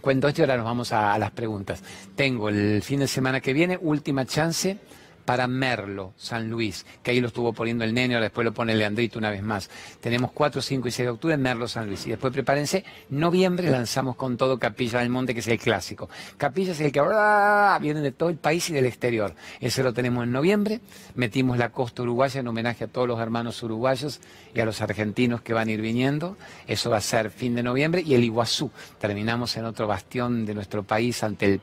cuento 0.00 0.28
esto 0.28 0.40
y 0.40 0.42
ahora 0.42 0.56
nos 0.56 0.66
vamos 0.66 0.92
a, 0.92 1.12
a 1.12 1.18
las 1.18 1.30
preguntas. 1.30 1.82
Tengo 2.14 2.48
el 2.48 2.82
fin 2.82 3.00
de 3.00 3.08
semana 3.08 3.40
que 3.40 3.52
viene, 3.52 3.78
última 3.80 4.24
chance 4.24 4.78
para 5.26 5.48
Merlo, 5.48 6.14
San 6.16 6.48
Luis, 6.48 6.86
que 7.02 7.10
ahí 7.10 7.20
lo 7.20 7.26
estuvo 7.26 7.52
poniendo 7.52 7.84
el 7.84 7.92
nene, 7.92 8.14
ahora 8.14 8.26
después 8.26 8.44
lo 8.44 8.54
pone 8.54 8.74
Leandrito 8.74 9.18
una 9.18 9.30
vez 9.30 9.42
más. 9.42 9.68
Tenemos 10.00 10.30
4, 10.32 10.62
5 10.62 10.88
y 10.88 10.90
6 10.90 11.06
de 11.06 11.10
octubre 11.10 11.34
en 11.34 11.42
Merlo, 11.42 11.66
San 11.66 11.86
Luis. 11.86 12.06
Y 12.06 12.10
después 12.10 12.32
prepárense, 12.32 12.84
noviembre 13.10 13.68
lanzamos 13.68 14.16
con 14.16 14.36
todo 14.36 14.58
Capilla 14.58 15.00
del 15.00 15.10
Monte, 15.10 15.34
que 15.34 15.40
es 15.40 15.48
el 15.48 15.58
clásico. 15.58 16.08
Capilla 16.38 16.72
es 16.72 16.80
el 16.80 16.92
que 16.92 17.00
ahora 17.00 17.76
viene 17.80 18.00
de 18.00 18.12
todo 18.12 18.28
el 18.28 18.36
país 18.36 18.70
y 18.70 18.72
del 18.72 18.86
exterior. 18.86 19.34
Ese 19.60 19.82
lo 19.82 19.92
tenemos 19.92 20.24
en 20.24 20.32
noviembre. 20.32 20.80
Metimos 21.16 21.58
la 21.58 21.70
costa 21.70 22.02
uruguaya 22.02 22.40
en 22.40 22.46
homenaje 22.46 22.84
a 22.84 22.86
todos 22.86 23.08
los 23.08 23.20
hermanos 23.20 23.60
uruguayos 23.64 24.20
y 24.54 24.60
a 24.60 24.64
los 24.64 24.80
argentinos 24.80 25.42
que 25.42 25.52
van 25.52 25.68
a 25.68 25.72
ir 25.72 25.80
viniendo. 25.80 26.36
Eso 26.68 26.88
va 26.88 26.98
a 26.98 27.00
ser 27.00 27.30
fin 27.30 27.56
de 27.56 27.64
noviembre. 27.64 28.02
Y 28.06 28.14
el 28.14 28.22
Iguazú. 28.22 28.70
Terminamos 29.00 29.56
en 29.56 29.64
otro 29.64 29.88
bastión 29.88 30.46
de 30.46 30.54
nuestro 30.54 30.84
país 30.84 31.22
ante 31.24 31.46
el 31.46 31.60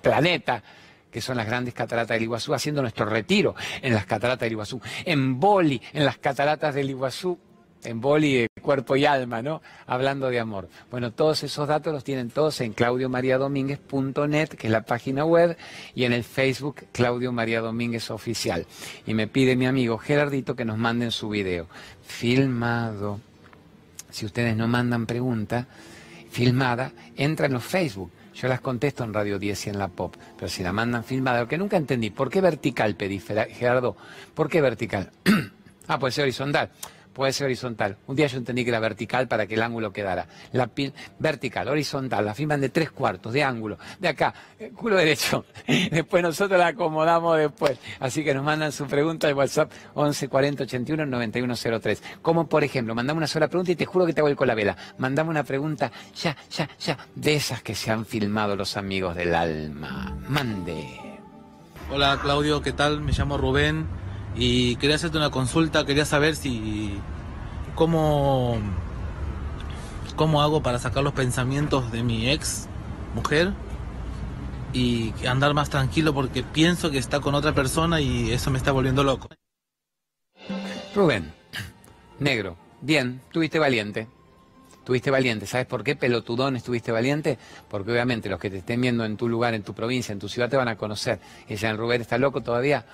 planeta 0.00 0.62
que 1.10 1.20
son 1.20 1.36
las 1.36 1.46
grandes 1.46 1.74
cataratas 1.74 2.16
del 2.16 2.24
Iguazú, 2.24 2.54
haciendo 2.54 2.82
nuestro 2.82 3.06
retiro 3.06 3.54
en 3.82 3.94
las 3.94 4.06
cataratas 4.06 4.40
del 4.40 4.52
Iguazú, 4.52 4.80
en 5.04 5.40
Boli, 5.40 5.80
en 5.92 6.04
las 6.04 6.18
cataratas 6.18 6.74
del 6.74 6.90
Iguazú, 6.90 7.38
en 7.84 8.00
Boli 8.00 8.34
de 8.34 8.48
cuerpo 8.60 8.96
y 8.96 9.06
alma, 9.06 9.42
¿no? 9.42 9.62
Hablando 9.86 10.28
de 10.28 10.38
amor. 10.38 10.68
Bueno, 10.90 11.12
todos 11.12 11.42
esos 11.42 11.66
datos 11.66 11.92
los 11.92 12.04
tienen 12.04 12.30
todos 12.30 12.60
en 12.60 12.72
claudiomariadomínguez.net, 12.72 14.48
que 14.50 14.66
es 14.66 14.72
la 14.72 14.82
página 14.82 15.24
web, 15.24 15.56
y 15.94 16.04
en 16.04 16.12
el 16.12 16.24
Facebook 16.24 16.86
Claudio 16.92 17.32
María 17.32 17.60
Domínguez 17.60 18.10
Oficial. 18.10 18.66
Y 19.06 19.14
me 19.14 19.28
pide 19.28 19.56
mi 19.56 19.66
amigo 19.66 19.98
Gerardito 19.98 20.54
que 20.54 20.64
nos 20.64 20.78
manden 20.78 21.10
su 21.10 21.28
video. 21.30 21.68
Filmado. 22.02 23.20
Si 24.10 24.26
ustedes 24.26 24.56
no 24.56 24.66
mandan 24.68 25.06
pregunta, 25.06 25.66
filmada, 26.30 26.92
entra 27.16 27.46
en 27.46 27.52
los 27.52 27.64
Facebook 27.64 28.10
yo 28.40 28.48
las 28.48 28.60
contesto 28.60 29.04
en 29.04 29.12
Radio 29.12 29.38
10 29.38 29.66
y 29.66 29.70
en 29.70 29.78
la 29.78 29.88
Pop, 29.88 30.16
pero 30.36 30.48
si 30.48 30.62
la 30.62 30.72
mandan 30.72 31.04
filmada, 31.04 31.40
lo 31.40 31.48
que 31.48 31.58
nunca 31.58 31.76
entendí, 31.76 32.10
¿por 32.10 32.30
qué 32.30 32.40
vertical 32.40 32.96
pedí, 32.96 33.20
Gerardo? 33.20 33.96
¿Por 34.34 34.48
qué 34.48 34.62
vertical? 34.62 35.10
ah, 35.88 35.98
puede 35.98 36.12
ser 36.12 36.22
horizontal 36.22 36.70
puede 37.20 37.34
ser 37.34 37.44
horizontal. 37.44 37.98
Un 38.06 38.16
día 38.16 38.28
yo 38.28 38.38
entendí 38.38 38.64
que 38.64 38.70
era 38.70 38.80
vertical 38.80 39.28
para 39.28 39.46
que 39.46 39.52
el 39.52 39.62
ángulo 39.62 39.92
quedara. 39.92 40.26
La 40.52 40.68
pin, 40.68 40.94
vertical, 41.18 41.68
horizontal, 41.68 42.24
la 42.24 42.32
firman 42.32 42.62
de 42.62 42.70
tres 42.70 42.90
cuartos, 42.90 43.34
de 43.34 43.44
ángulo, 43.44 43.76
de 43.98 44.08
acá, 44.08 44.32
eh, 44.58 44.72
culo 44.74 44.96
derecho. 44.96 45.44
Después 45.90 46.22
nosotros 46.22 46.58
la 46.58 46.68
acomodamos 46.68 47.36
después. 47.36 47.78
Así 47.98 48.24
que 48.24 48.32
nos 48.32 48.42
mandan 48.42 48.72
su 48.72 48.86
pregunta 48.86 49.28
al 49.28 49.34
WhatsApp 49.34 49.70
11 49.92 50.28
40 50.28 50.62
81 50.62 51.04
9103. 51.04 52.02
Como 52.22 52.48
por 52.48 52.64
ejemplo, 52.64 52.94
mandame 52.94 53.18
una 53.18 53.26
sola 53.26 53.48
pregunta 53.48 53.72
y 53.72 53.76
te 53.76 53.84
juro 53.84 54.06
que 54.06 54.14
te 54.14 54.22
hago 54.22 54.28
el 54.28 54.36
con 54.36 54.48
la 54.48 54.54
vela. 54.54 54.74
Mandame 54.96 55.28
una 55.28 55.44
pregunta, 55.44 55.92
ya, 56.14 56.34
ya, 56.50 56.70
ya, 56.78 56.96
de 57.14 57.34
esas 57.34 57.62
que 57.62 57.74
se 57.74 57.90
han 57.90 58.06
filmado 58.06 58.56
los 58.56 58.78
amigos 58.78 59.14
del 59.14 59.34
alma. 59.34 60.16
Mande. 60.26 60.86
Hola 61.90 62.18
Claudio, 62.22 62.62
¿qué 62.62 62.72
tal? 62.72 63.02
Me 63.02 63.12
llamo 63.12 63.36
Rubén 63.36 64.09
y 64.36 64.76
quería 64.76 64.96
hacerte 64.96 65.16
una 65.16 65.30
consulta, 65.30 65.84
quería 65.84 66.04
saber 66.04 66.36
si 66.36 66.98
cómo 67.74 68.58
cómo 70.16 70.42
hago 70.42 70.62
para 70.62 70.78
sacar 70.78 71.02
los 71.02 71.14
pensamientos 71.14 71.90
de 71.92 72.02
mi 72.02 72.30
ex 72.30 72.68
mujer 73.14 73.52
y 74.72 75.14
andar 75.26 75.54
más 75.54 75.70
tranquilo 75.70 76.12
porque 76.12 76.42
pienso 76.42 76.90
que 76.90 76.98
está 76.98 77.20
con 77.20 77.34
otra 77.34 77.54
persona 77.54 78.00
y 78.00 78.30
eso 78.30 78.50
me 78.50 78.58
está 78.58 78.72
volviendo 78.72 79.02
loco. 79.02 79.28
Rubén, 80.94 81.32
negro, 82.18 82.56
bien, 82.80 83.20
tuviste 83.32 83.58
valiente. 83.58 84.08
Tuviste 84.84 85.10
valiente, 85.10 85.46
¿sabes 85.46 85.66
por 85.66 85.84
qué? 85.84 85.94
Pelotudón 85.94 86.56
estuviste 86.56 86.90
valiente, 86.90 87.38
porque 87.68 87.92
obviamente 87.92 88.28
los 88.28 88.40
que 88.40 88.50
te 88.50 88.58
estén 88.58 88.80
viendo 88.80 89.04
en 89.04 89.16
tu 89.16 89.28
lugar, 89.28 89.54
en 89.54 89.62
tu 89.62 89.72
provincia, 89.72 90.12
en 90.12 90.18
tu 90.18 90.28
ciudad, 90.28 90.48
te 90.48 90.56
van 90.56 90.68
a 90.68 90.76
conocer. 90.76 91.20
Y 91.48 91.64
en 91.64 91.76
Rubén 91.76 92.00
está 92.00 92.18
loco 92.18 92.40
todavía 92.40 92.84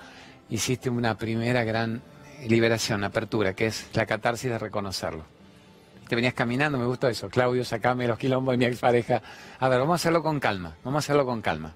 hiciste 0.49 0.89
una 0.89 1.17
primera 1.17 1.63
gran 1.63 2.01
liberación, 2.47 3.03
apertura, 3.03 3.53
que 3.53 3.67
es 3.67 3.87
la 3.93 4.05
catarsis 4.05 4.49
de 4.49 4.59
reconocerlo. 4.59 5.23
Te 6.07 6.15
venías 6.15 6.33
caminando, 6.33 6.77
me 6.77 6.85
gustó 6.85 7.07
eso. 7.07 7.29
Claudio, 7.29 7.65
sacame 7.65 8.07
los 8.07 8.17
quilombos 8.17 8.53
de 8.53 8.57
mi 8.57 8.65
expareja. 8.65 9.21
A 9.59 9.67
ver, 9.67 9.79
vamos 9.79 9.93
a 9.93 9.95
hacerlo 9.95 10.23
con 10.23 10.39
calma, 10.39 10.75
vamos 10.83 10.97
a 10.97 11.03
hacerlo 11.05 11.25
con 11.25 11.41
calma. 11.41 11.73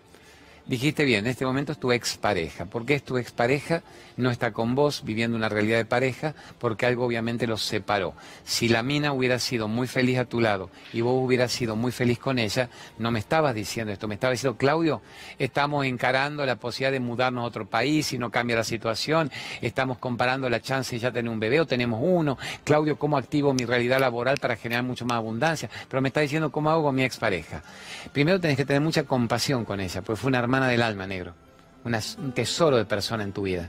Dijiste 0.67 1.05
bien, 1.05 1.25
en 1.25 1.31
este 1.31 1.45
momento 1.45 1.71
es 1.71 1.79
tu 1.79 1.91
expareja. 1.91 2.65
¿Por 2.65 2.85
qué 2.85 2.93
es 2.93 3.03
tu 3.03 3.17
expareja? 3.17 3.81
No 4.15 4.29
está 4.29 4.51
con 4.51 4.75
vos 4.75 5.03
viviendo 5.03 5.35
una 5.35 5.49
realidad 5.49 5.77
de 5.77 5.85
pareja 5.85 6.35
porque 6.59 6.85
algo 6.85 7.05
obviamente 7.05 7.47
los 7.47 7.63
separó. 7.63 8.13
Si 8.43 8.69
la 8.69 8.83
mina 8.83 9.11
hubiera 9.11 9.39
sido 9.39 9.67
muy 9.67 9.87
feliz 9.87 10.19
a 10.19 10.25
tu 10.25 10.39
lado 10.39 10.69
y 10.93 11.01
vos 11.01 11.13
hubieras 11.17 11.51
sido 11.51 11.75
muy 11.75 11.91
feliz 11.91 12.19
con 12.19 12.37
ella, 12.37 12.69
no 12.99 13.09
me 13.09 13.19
estabas 13.19 13.55
diciendo 13.55 13.91
esto, 13.91 14.07
me 14.07 14.13
estabas 14.13 14.35
diciendo, 14.35 14.57
Claudio, 14.57 15.01
estamos 15.39 15.85
encarando 15.85 16.45
la 16.45 16.57
posibilidad 16.57 16.91
de 16.91 16.99
mudarnos 16.99 17.43
a 17.43 17.47
otro 17.47 17.65
país 17.65 18.07
si 18.07 18.17
no 18.17 18.29
cambia 18.29 18.55
la 18.55 18.63
situación, 18.63 19.31
estamos 19.61 19.97
comparando 19.97 20.49
la 20.49 20.61
chance 20.61 20.95
de 20.95 20.99
ya 20.99 21.11
tener 21.11 21.31
un 21.31 21.39
bebé 21.39 21.59
o 21.59 21.65
tenemos 21.65 21.99
uno. 22.03 22.37
Claudio, 22.63 22.97
¿cómo 22.99 23.17
activo 23.17 23.53
mi 23.53 23.65
realidad 23.65 23.99
laboral 23.99 24.37
para 24.37 24.55
generar 24.55 24.83
mucho 24.83 25.05
más 25.05 25.17
abundancia? 25.17 25.69
Pero 25.89 26.01
me 26.01 26.09
está 26.09 26.21
diciendo 26.21 26.51
cómo 26.51 26.69
hago 26.69 26.83
con 26.83 26.95
mi 26.95 27.03
expareja. 27.03 27.63
Primero 28.13 28.39
tenés 28.39 28.57
que 28.57 28.65
tener 28.65 28.81
mucha 28.81 29.03
compasión 29.03 29.65
con 29.65 29.79
ella, 29.79 30.01
porque 30.01 30.21
fue 30.21 30.29
una 30.29 30.39
hermana 30.39 30.60
del 30.67 30.81
alma, 30.81 31.07
negro. 31.07 31.33
un 31.83 32.31
tesoro 32.33 32.77
de 32.77 32.85
persona 32.85 33.23
en 33.23 33.33
tu 33.33 33.43
vida. 33.43 33.67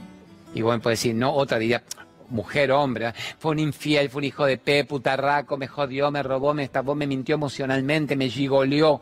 Y 0.55 0.62
me 0.62 0.78
puedes 0.78 0.99
decir, 0.99 1.14
no, 1.14 1.32
otra 1.32 1.59
diría, 1.59 1.82
mujer, 2.28 2.72
hombre, 2.72 3.09
¿eh? 3.09 3.12
fue 3.38 3.53
un 3.53 3.59
infiel, 3.59 4.11
fue 4.11 4.20
un 4.20 4.24
hijo 4.24 4.45
de 4.45 4.59
pe, 4.59 4.84
putarraco, 4.84 5.57
me 5.57 5.68
jodió, 5.68 6.11
me 6.11 6.22
robó, 6.22 6.53
me 6.55 6.64
estafó, 6.64 6.95
me 6.95 7.07
mintió 7.07 7.36
emocionalmente, 7.36 8.16
me 8.16 8.28
gigoleó. 8.28 9.01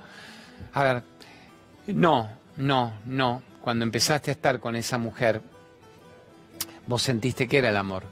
A 0.74 0.82
ver, 0.82 1.02
no, 1.88 2.28
no, 2.56 2.92
no. 3.06 3.42
Cuando 3.62 3.84
empezaste 3.84 4.30
a 4.30 4.34
estar 4.34 4.60
con 4.60 4.76
esa 4.76 4.98
mujer, 4.98 5.40
vos 6.86 7.02
sentiste 7.02 7.48
que 7.48 7.58
era 7.58 7.70
el 7.70 7.76
amor. 7.76 8.04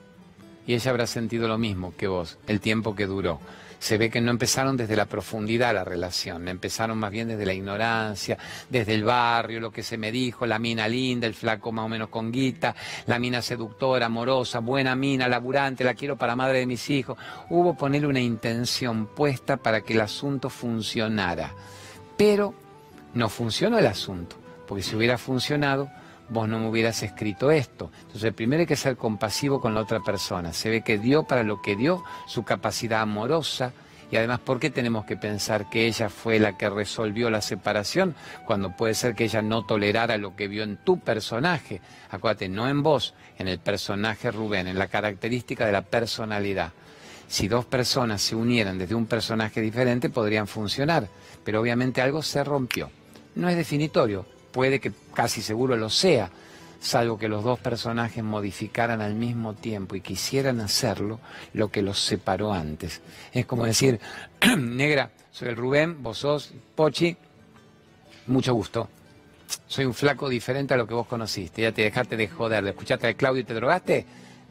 y 0.66 0.74
ella 0.74 0.90
habrá 0.90 1.06
sentido 1.06 1.48
lo 1.48 1.56
mismo 1.56 1.94
que 1.96 2.08
vos, 2.08 2.38
el 2.46 2.60
tiempo 2.60 2.94
que 2.94 3.06
duró. 3.06 3.40
Se 3.78 3.96
ve 3.96 4.10
que 4.10 4.20
no 4.20 4.30
empezaron 4.30 4.76
desde 4.76 4.96
la 4.96 5.06
profundidad 5.06 5.72
la 5.72 5.84
relación, 5.84 6.48
empezaron 6.48 6.98
más 6.98 7.10
bien 7.10 7.28
desde 7.28 7.46
la 7.46 7.54
ignorancia, 7.54 8.36
desde 8.68 8.94
el 8.94 9.04
barrio, 9.04 9.60
lo 9.60 9.70
que 9.70 9.82
se 9.82 9.96
me 9.96 10.10
dijo, 10.10 10.46
la 10.46 10.58
mina 10.58 10.88
linda, 10.88 11.26
el 11.26 11.34
flaco 11.34 11.70
más 11.70 11.84
o 11.84 11.88
menos 11.88 12.08
con 12.08 12.32
guita, 12.32 12.74
la 13.06 13.18
mina 13.18 13.40
seductora, 13.40 14.06
amorosa, 14.06 14.58
buena 14.58 14.96
mina, 14.96 15.28
laburante, 15.28 15.84
la 15.84 15.94
quiero 15.94 16.16
para 16.16 16.34
madre 16.34 16.58
de 16.58 16.66
mis 16.66 16.90
hijos. 16.90 17.16
Hubo 17.50 17.76
ponerle 17.76 18.08
una 18.08 18.20
intención 18.20 19.06
puesta 19.06 19.56
para 19.56 19.82
que 19.82 19.92
el 19.92 20.00
asunto 20.00 20.50
funcionara. 20.50 21.54
Pero 22.16 22.54
no 23.14 23.28
funcionó 23.28 23.78
el 23.78 23.86
asunto, 23.86 24.36
porque 24.66 24.82
si 24.82 24.96
hubiera 24.96 25.18
funcionado, 25.18 25.88
vos 26.28 26.48
no 26.48 26.58
me 26.58 26.68
hubieras 26.68 27.02
escrito 27.02 27.50
esto. 27.50 27.90
Entonces, 28.02 28.32
primero 28.34 28.60
hay 28.60 28.66
que 28.66 28.76
ser 28.76 28.96
compasivo 28.96 29.60
con 29.60 29.74
la 29.74 29.80
otra 29.80 30.00
persona. 30.00 30.52
Se 30.52 30.70
ve 30.70 30.82
que 30.82 30.98
dio 30.98 31.24
para 31.24 31.42
lo 31.42 31.60
que 31.62 31.76
dio 31.76 32.02
su 32.26 32.44
capacidad 32.44 33.02
amorosa. 33.02 33.72
Y 34.10 34.16
además, 34.16 34.40
¿por 34.40 34.58
qué 34.58 34.70
tenemos 34.70 35.04
que 35.04 35.16
pensar 35.16 35.68
que 35.68 35.86
ella 35.86 36.08
fue 36.08 36.38
la 36.38 36.56
que 36.56 36.70
resolvió 36.70 37.28
la 37.28 37.42
separación 37.42 38.14
cuando 38.46 38.74
puede 38.74 38.94
ser 38.94 39.14
que 39.14 39.24
ella 39.24 39.42
no 39.42 39.66
tolerara 39.66 40.16
lo 40.16 40.34
que 40.34 40.48
vio 40.48 40.62
en 40.62 40.78
tu 40.78 40.98
personaje? 40.98 41.82
Acuérdate, 42.10 42.48
no 42.48 42.68
en 42.68 42.82
vos, 42.82 43.14
en 43.38 43.48
el 43.48 43.58
personaje 43.58 44.30
Rubén, 44.30 44.66
en 44.66 44.78
la 44.78 44.88
característica 44.88 45.66
de 45.66 45.72
la 45.72 45.82
personalidad. 45.82 46.72
Si 47.26 47.48
dos 47.48 47.66
personas 47.66 48.22
se 48.22 48.34
unieran 48.34 48.78
desde 48.78 48.94
un 48.94 49.04
personaje 49.04 49.60
diferente, 49.60 50.08
podrían 50.08 50.46
funcionar, 50.46 51.06
pero 51.44 51.60
obviamente 51.60 52.00
algo 52.00 52.22
se 52.22 52.42
rompió. 52.42 52.90
No 53.34 53.50
es 53.50 53.56
definitorio, 53.56 54.24
puede 54.58 54.80
que 54.80 54.90
casi 55.14 55.40
seguro 55.40 55.76
lo 55.76 55.88
sea, 55.88 56.30
salvo 56.80 57.16
que 57.16 57.28
los 57.28 57.44
dos 57.44 57.60
personajes 57.60 58.24
modificaran 58.24 59.00
al 59.00 59.14
mismo 59.14 59.54
tiempo 59.54 59.94
y 59.94 60.00
quisieran 60.00 60.58
hacerlo 60.58 61.20
lo 61.54 61.68
que 61.68 61.80
los 61.80 62.00
separó 62.00 62.52
antes. 62.52 63.00
Es 63.32 63.46
como 63.46 63.66
decir, 63.66 64.00
negra, 64.58 65.12
soy 65.30 65.50
el 65.50 65.56
Rubén, 65.56 66.02
vos 66.02 66.18
sos 66.18 66.52
Pochi, 66.74 67.16
mucho 68.26 68.52
gusto. 68.52 68.88
Soy 69.68 69.84
un 69.84 69.94
flaco 69.94 70.28
diferente 70.28 70.74
a 70.74 70.76
lo 70.76 70.88
que 70.88 70.94
vos 70.94 71.06
conociste. 71.06 71.62
Ya 71.62 71.70
te 71.70 71.82
dejaste 71.82 72.16
de 72.16 72.26
joder, 72.26 72.64
de 72.64 72.70
escucharte 72.70 73.06
a 73.06 73.14
Claudio 73.14 73.42
y 73.42 73.44
te 73.44 73.54
drogaste. 73.54 74.06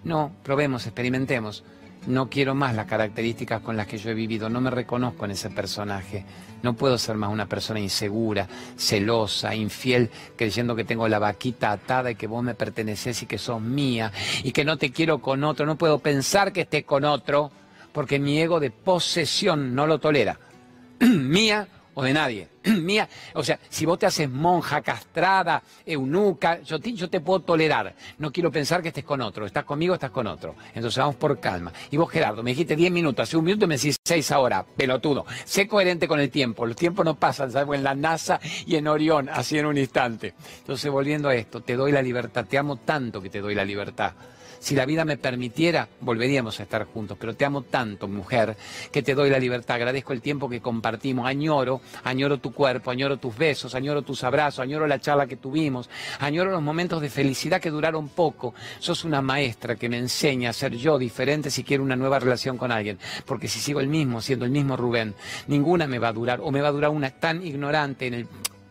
No, 0.06 0.32
probemos, 0.42 0.86
experimentemos. 0.86 1.66
No 2.08 2.30
quiero 2.30 2.56
más 2.56 2.74
las 2.74 2.86
características 2.86 3.62
con 3.62 3.76
las 3.76 3.86
que 3.86 3.98
yo 3.98 4.10
he 4.10 4.14
vivido, 4.14 4.50
no 4.50 4.62
me 4.62 4.72
reconozco 4.72 5.26
en 5.26 5.32
ese 5.32 5.50
personaje. 5.50 6.24
No 6.64 6.74
puedo 6.74 6.98
ser 6.98 7.18
más 7.18 7.30
una 7.30 7.48
persona 7.48 7.82
insegura, 7.82 8.48
celosa, 8.78 9.54
infiel, 9.54 10.10
creyendo 10.38 10.74
que 10.74 10.86
tengo 10.86 11.08
la 11.10 11.20
vaquita 11.20 11.72
atada 11.72 12.10
y 12.10 12.16
que 12.16 12.28
vos 12.28 12.42
me 12.42 12.56
perteneces 12.56 13.22
y 13.24 13.26
que 13.26 13.38
sos 13.38 13.62
mía 13.62 14.14
y 14.44 14.54
que 14.54 14.64
no 14.64 14.78
te 14.78 14.92
quiero 14.92 15.20
con 15.20 15.44
otro. 15.44 15.66
No 15.66 15.78
puedo 15.78 16.00
pensar 16.00 16.54
que 16.54 16.62
estés 16.62 16.86
con 16.86 17.04
otro 17.04 17.52
porque 17.92 18.20
mi 18.20 18.40
ego 18.40 18.62
de 18.62 18.72
posesión 18.72 19.76
no 19.76 19.86
lo 19.86 20.00
tolera. 20.00 20.40
mía 21.00 21.68
o 21.98 22.04
de 22.04 22.14
nadie. 22.14 22.48
Mía, 22.64 23.10
o 23.34 23.44
sea, 23.44 23.60
si 23.70 23.84
vos 23.84 23.98
te 23.98 24.06
haces 24.06 24.30
monja, 24.30 24.84
castrada, 24.84 25.64
eunuca, 25.84 26.62
yo 26.62 26.80
te, 26.80 26.94
yo 26.94 27.10
te 27.10 27.22
puedo 27.22 27.40
tolerar. 27.40 27.96
No 28.20 28.32
quiero 28.32 28.52
pensar 28.52 28.84
que 28.84 28.90
estés 28.90 29.04
con 29.04 29.20
otro. 29.20 29.48
Estás 29.48 29.64
conmigo, 29.64 29.96
estás 29.96 30.12
con 30.12 30.28
otro. 30.28 30.54
Entonces 30.76 31.00
vamos 31.00 31.16
por 31.16 31.40
calma. 31.40 31.74
Y 31.90 31.98
vos, 31.98 32.12
Gerardo, 32.12 32.44
me 32.44 32.52
dijiste 32.52 32.76
10 32.76 32.92
minutos, 32.92 33.28
hace 33.28 33.36
un 33.36 33.46
minuto 33.46 33.66
me 33.66 33.78
decís 33.78 33.98
6 34.06 34.32
ahora, 34.32 34.64
pelotudo. 34.64 35.26
Sé 35.44 35.68
coherente 35.68 36.08
con 36.08 36.20
el 36.20 36.30
tiempo. 36.30 36.68
Los 36.68 36.76
tiempos 36.76 37.04
no 37.04 37.16
pasan, 37.16 37.52
salvo 37.52 37.74
en 37.74 37.84
la 37.84 37.96
NASA 37.96 38.40
y 38.68 38.76
en 38.76 38.88
Orión, 38.88 39.28
así 39.30 39.58
en 39.58 39.66
un 39.66 39.78
instante. 39.80 40.36
Entonces, 40.60 40.92
volviendo 40.92 41.30
a 41.30 41.36
esto, 41.36 41.62
te 41.62 41.76
doy 41.76 41.92
la 41.92 42.04
libertad. 42.04 42.46
Te 42.46 42.60
amo 42.60 42.76
tanto 42.76 43.24
que 43.24 43.32
te 43.32 43.42
doy 43.42 43.56
la 43.56 43.66
libertad. 43.66 44.14
Si 44.60 44.76
la 44.76 44.86
vida 44.86 45.06
me 45.06 45.18
permitiera, 45.18 45.88
volveríamos 46.02 46.60
a 46.60 46.64
estar 46.64 46.86
juntos, 46.86 47.18
pero 47.20 47.36
te 47.36 47.46
amo 47.46 47.62
tanto, 47.64 48.08
mujer, 48.08 48.56
que 48.92 49.04
te 49.04 49.16
doy 49.16 49.30
la 49.30 49.40
libertad. 49.40 49.76
Agradezco 49.76 50.14
el 50.14 50.22
tiempo 50.22 50.50
que 50.50 50.62
compartimos. 50.62 51.28
Añoro, 51.28 51.82
añoro 52.04 52.40
tu 52.40 52.54
cuerpo, 52.54 52.92
añoro 52.92 53.18
tus 53.18 53.38
besos, 53.38 53.76
añoro 53.76 54.02
tus 54.02 54.24
abrazos, 54.24 54.60
añoro 54.60 54.88
la 54.88 55.00
charla 55.00 55.28
que 55.28 55.38
tuvimos, 55.38 55.90
añoro 56.20 56.52
los 56.52 56.62
momentos 56.62 57.02
de 57.02 57.10
felicidad 57.10 57.62
que 57.62 57.70
duraron 57.70 58.10
poco. 58.10 58.54
Sos 58.80 59.04
una 59.04 59.22
maestra 59.22 59.76
que 59.76 59.90
me 59.90 59.98
enseña 59.98 60.50
a 60.50 60.54
ser 60.54 60.76
yo 60.76 60.98
diferente 60.98 61.50
si 61.50 61.64
quiero 61.64 61.84
una 61.84 61.96
nueva 61.96 62.20
relación 62.20 62.58
con 62.58 62.72
alguien. 62.72 63.00
Porque 63.26 63.48
si 63.48 63.60
sigo 63.60 63.80
el 63.80 63.88
mismo, 63.88 64.22
siendo 64.22 64.46
el 64.46 64.52
mismo 64.52 64.76
Rubén, 64.76 65.16
ninguna 65.48 65.88
me 65.88 66.00
va 66.00 66.10
a 66.10 66.14
durar, 66.14 66.40
o 66.42 66.52
me 66.52 66.62
va 66.62 66.70
a 66.70 66.72
durar 66.72 66.92
una 66.92 67.12
tan 67.12 67.46
ignorante 67.46 68.08
en 68.08 68.14
el 68.14 68.28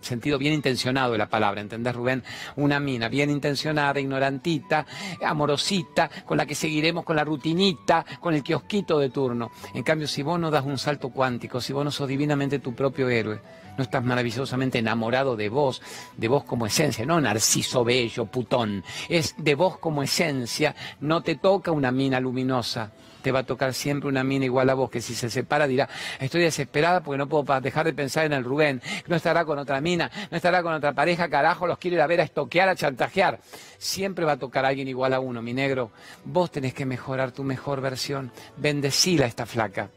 sentido 0.07 0.39
bien 0.39 0.55
intencionado 0.55 1.13
de 1.13 1.19
la 1.19 1.29
palabra, 1.29 1.61
¿entendés 1.61 1.95
Rubén? 1.95 2.23
Una 2.57 2.81
mina 2.81 3.09
bien 3.09 3.31
intencionada, 3.31 4.01
ignorantita, 4.01 4.87
amorosita, 5.23 6.09
con 6.25 6.39
la 6.39 6.47
que 6.47 6.55
seguiremos 6.55 7.05
con 7.05 7.17
la 7.17 7.25
rutinita, 7.25 8.05
con 8.21 8.35
el 8.35 8.43
kiosquito 8.43 8.99
de 8.99 9.11
turno. 9.11 9.51
En 9.75 9.83
cambio, 9.83 10.09
si 10.09 10.23
vos 10.23 10.41
no 10.41 10.51
das 10.51 10.65
un 10.65 10.79
salto 10.79 11.11
cuántico, 11.11 11.61
si 11.61 11.73
vos 11.73 11.85
no 11.85 11.91
sos 11.91 12.09
divinamente 12.09 12.59
tu 12.61 12.75
propio 12.75 13.09
héroe, 13.09 13.41
no 13.77 13.85
estás 13.85 14.03
maravillosamente 14.03 14.79
enamorado 14.79 15.37
de 15.37 15.49
vos, 15.49 15.83
de 16.17 16.29
vos 16.29 16.45
como 16.45 16.67
esencia, 16.67 17.05
no 17.05 17.21
narciso 17.21 17.85
bello, 17.85 18.27
putón, 18.27 18.83
es 19.09 19.35
de 19.37 19.55
vos 19.55 19.79
como 19.79 20.03
esencia, 20.03 20.75
no 21.01 21.23
te 21.23 21.37
toca 21.37 21.71
una 21.73 21.93
mina 21.93 22.21
luminosa, 22.21 22.93
te 23.27 23.33
va 23.33 23.41
a 23.41 23.43
tocar 23.43 23.75
siempre 23.75 24.09
una 24.09 24.23
mina 24.23 24.45
igual 24.45 24.71
a 24.71 24.75
vos, 24.75 24.89
que 24.89 25.01
si 25.01 25.13
se 25.13 25.29
separa 25.29 25.67
dirá, 25.67 25.89
estoy 26.21 26.43
desesperada 26.43 27.01
porque 27.01 27.19
no 27.19 27.29
puedo 27.29 27.61
dejar 27.61 27.85
de 27.85 27.93
pensar 27.93 28.25
en 28.25 28.33
el 28.33 28.45
Rubén, 28.45 28.81
no 29.09 29.17
estará 29.17 29.45
con 29.45 29.59
otra 29.59 29.81
mina, 29.81 30.09
no 30.31 30.37
estará 30.37 30.63
con 30.63 30.73
otra 30.73 30.93
pareja, 30.93 31.29
carajo, 31.29 31.67
los 31.67 31.77
quiero 31.77 31.97
ir 31.97 32.03
a 32.03 32.07
ver 32.07 32.21
a 32.21 32.23
estoquear, 32.23 32.69
a 32.69 32.77
chantajear. 32.77 33.41
Siempre 33.79 34.25
va 34.25 34.35
a 34.35 34.37
tocar 34.37 34.65
a 34.65 34.69
alguien 34.69 34.87
igual 34.87 35.13
a 35.13 35.19
uno, 35.19 35.43
mi 35.43 35.53
negro. 35.55 35.91
Vos 36.25 36.53
tenés 36.53 36.73
que 36.73 36.87
mejorar 36.87 37.33
tu 37.33 37.43
mejor 37.43 37.81
versión. 37.81 38.31
Bendecila 38.59 39.25
a 39.25 39.29
esta 39.29 39.45
flaca. 39.45 39.91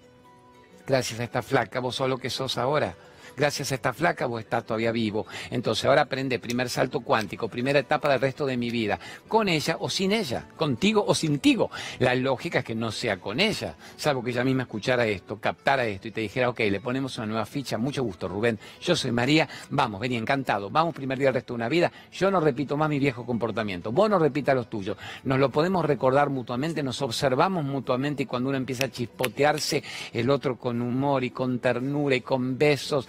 Gracias 0.88 1.20
a 1.20 1.24
esta 1.24 1.44
flaca, 1.44 1.80
vos 1.82 1.98
sos 1.98 2.10
lo 2.10 2.18
que 2.18 2.32
sos 2.32 2.58
ahora 2.58 2.96
gracias 3.40 3.72
a 3.72 3.76
esta 3.76 3.94
flaca 3.94 4.26
vos 4.26 4.42
estás 4.42 4.66
todavía 4.66 4.92
vivo. 4.92 5.26
Entonces 5.50 5.86
ahora 5.86 6.02
aprende 6.02 6.40
primer 6.40 6.70
salto 6.70 7.00
cuántico, 7.00 7.48
primera 7.48 7.80
etapa 7.80 8.10
del 8.10 8.20
resto 8.20 8.46
de 8.46 8.58
mi 8.58 8.70
vida, 8.70 9.00
con 9.30 9.48
ella 9.48 9.78
o 9.80 9.90
sin 9.90 10.12
ella, 10.12 10.46
contigo 10.58 11.06
o 11.08 11.16
sin 11.16 11.40
tigo. 11.40 11.72
La 12.00 12.14
lógica 12.16 12.60
es 12.60 12.66
que 12.66 12.76
no 12.76 12.92
sea 12.92 13.18
con 13.18 13.40
ella, 13.40 13.76
salvo 13.96 14.22
que 14.22 14.32
ella 14.32 14.44
misma 14.44 14.64
escuchara 14.64 15.08
esto, 15.08 15.38
captara 15.38 15.86
esto 15.86 16.10
y 16.10 16.12
te 16.12 16.22
dijera, 16.22 16.50
ok, 16.50 16.60
le 16.60 16.82
ponemos 16.82 17.18
una 17.18 17.28
nueva 17.28 17.46
ficha, 17.46 17.78
mucho 17.78 18.04
gusto 18.04 18.28
Rubén, 18.28 18.60
yo 18.82 18.96
soy 18.96 19.12
María, 19.12 19.48
vamos, 19.70 20.02
vení, 20.02 20.18
encantado, 20.18 20.70
vamos 20.70 20.94
primer 20.94 21.18
día 21.18 21.28
del 21.28 21.36
resto 21.36 21.54
de 21.54 21.56
una 21.56 21.70
vida, 21.70 21.92
yo 22.12 22.30
no 22.30 22.42
repito 22.42 22.76
más 22.76 22.90
mi 22.90 23.00
viejo 23.00 23.26
comportamiento, 23.26 23.94
vos 23.94 24.10
no 24.10 24.20
repitas 24.20 24.54
los 24.54 24.70
tuyos, 24.70 24.98
nos 25.24 25.40
lo 25.40 25.50
podemos 25.50 25.86
recordar 25.86 26.30
mutuamente, 26.30 26.84
nos 26.84 27.02
observamos 27.02 27.64
mutuamente 27.64 28.24
y 28.24 28.26
cuando 28.26 28.50
uno 28.50 28.58
empieza 28.58 28.86
a 28.86 28.92
chispotearse, 28.92 29.82
el 30.12 30.30
otro 30.30 30.58
con 30.58 30.82
humor 30.82 31.24
y 31.24 31.30
con 31.30 31.60
ternura 31.60 32.16
y 32.16 32.22
con 32.22 32.58
besos, 32.58 33.08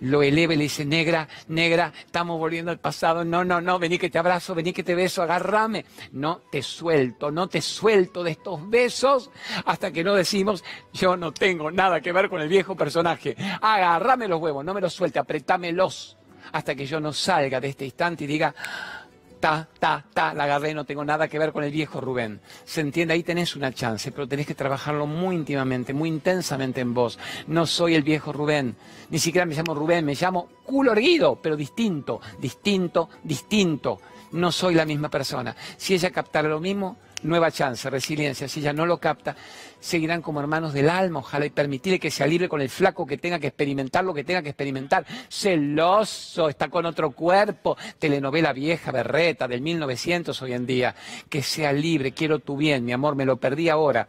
lo 0.00 0.22
eleva 0.22 0.54
y 0.54 0.56
le 0.56 0.64
dice, 0.64 0.84
negra, 0.84 1.28
negra, 1.48 1.92
estamos 1.98 2.38
volviendo 2.38 2.70
al 2.70 2.78
pasado, 2.78 3.24
no, 3.24 3.44
no, 3.44 3.60
no, 3.60 3.78
vení 3.78 3.98
que 3.98 4.10
te 4.10 4.18
abrazo, 4.18 4.54
vení 4.54 4.72
que 4.72 4.82
te 4.82 4.94
beso, 4.94 5.22
agárrame. 5.22 5.84
No 6.12 6.42
te 6.50 6.62
suelto, 6.62 7.30
no 7.30 7.48
te 7.48 7.60
suelto 7.60 8.22
de 8.22 8.32
estos 8.32 8.68
besos 8.68 9.30
hasta 9.64 9.90
que 9.90 10.04
no 10.04 10.14
decimos, 10.14 10.64
yo 10.92 11.16
no 11.16 11.32
tengo 11.32 11.70
nada 11.70 12.00
que 12.00 12.12
ver 12.12 12.28
con 12.28 12.40
el 12.40 12.48
viejo 12.48 12.76
personaje. 12.76 13.36
Agárrame 13.60 14.28
los 14.28 14.40
huevos, 14.40 14.64
no 14.64 14.74
me 14.74 14.80
los 14.80 14.92
suelte, 14.92 15.18
apretámelos 15.18 16.16
hasta 16.52 16.74
que 16.74 16.86
yo 16.86 17.00
no 17.00 17.12
salga 17.12 17.60
de 17.60 17.68
este 17.68 17.84
instante 17.84 18.24
y 18.24 18.26
diga, 18.26 18.54
ta, 19.40 19.68
ta, 19.78 20.04
ta, 20.12 20.34
la 20.34 20.44
agarré, 20.44 20.74
no 20.74 20.84
tengo 20.84 21.04
nada 21.04 21.28
que 21.28 21.38
ver 21.38 21.52
con 21.52 21.64
el 21.64 21.70
viejo 21.70 22.00
Rubén. 22.00 22.40
Se 22.64 22.80
entiende, 22.80 23.14
ahí 23.14 23.22
tenés 23.22 23.56
una 23.56 23.72
chance, 23.72 24.12
pero 24.12 24.26
tenés 24.26 24.46
que 24.46 24.54
trabajarlo 24.54 25.06
muy 25.06 25.36
íntimamente, 25.36 25.94
muy 25.94 26.08
intensamente 26.08 26.80
en 26.80 26.94
vos. 26.94 27.18
No 27.46 27.66
soy 27.66 27.94
el 27.94 28.02
viejo 28.02 28.32
Rubén, 28.32 28.76
ni 29.10 29.18
siquiera 29.18 29.46
me 29.46 29.54
llamo 29.54 29.74
Rubén, 29.74 30.04
me 30.04 30.14
llamo 30.14 30.48
culo 30.64 30.92
erguido, 30.92 31.40
pero 31.40 31.56
distinto, 31.56 32.20
distinto, 32.38 33.08
distinto. 33.22 34.00
No 34.32 34.52
soy 34.52 34.74
la 34.74 34.84
misma 34.84 35.08
persona. 35.08 35.56
Si 35.76 35.94
ella 35.94 36.10
captara 36.10 36.48
lo 36.48 36.60
mismo, 36.60 36.98
nueva 37.22 37.50
chance, 37.50 37.88
resiliencia. 37.90 38.48
Si 38.48 38.60
ella 38.60 38.72
no 38.72 38.86
lo 38.86 38.98
capta, 38.98 39.36
seguirán 39.80 40.22
como 40.22 40.40
hermanos 40.40 40.72
del 40.72 40.90
alma, 40.90 41.20
ojalá 41.20 41.46
y 41.46 41.50
permitirle 41.50 41.98
que 41.98 42.10
se 42.10 42.26
libre 42.26 42.48
con 42.48 42.60
el 42.60 42.68
flaco 42.68 43.06
que 43.06 43.18
tenga 43.18 43.38
que 43.38 43.48
experimentar 43.48 44.04
lo 44.04 44.14
que 44.14 44.24
tenga 44.24 44.42
que 44.42 44.50
experimentar. 44.50 45.06
Celoso, 45.28 46.48
está 46.48 46.68
con 46.68 46.86
otro 46.86 47.10
cuerpo, 47.12 47.76
telenovela 47.98 48.52
vieja, 48.52 48.92
berreta, 48.92 49.48
del 49.48 49.60
1900 49.60 50.40
hoy 50.42 50.52
en 50.52 50.66
día. 50.66 50.94
Que 51.28 51.42
sea 51.42 51.72
libre, 51.72 52.12
quiero 52.12 52.38
tu 52.38 52.56
bien, 52.56 52.84
mi 52.84 52.92
amor, 52.92 53.14
me 53.14 53.24
lo 53.24 53.36
perdí 53.36 53.68
ahora 53.68 54.08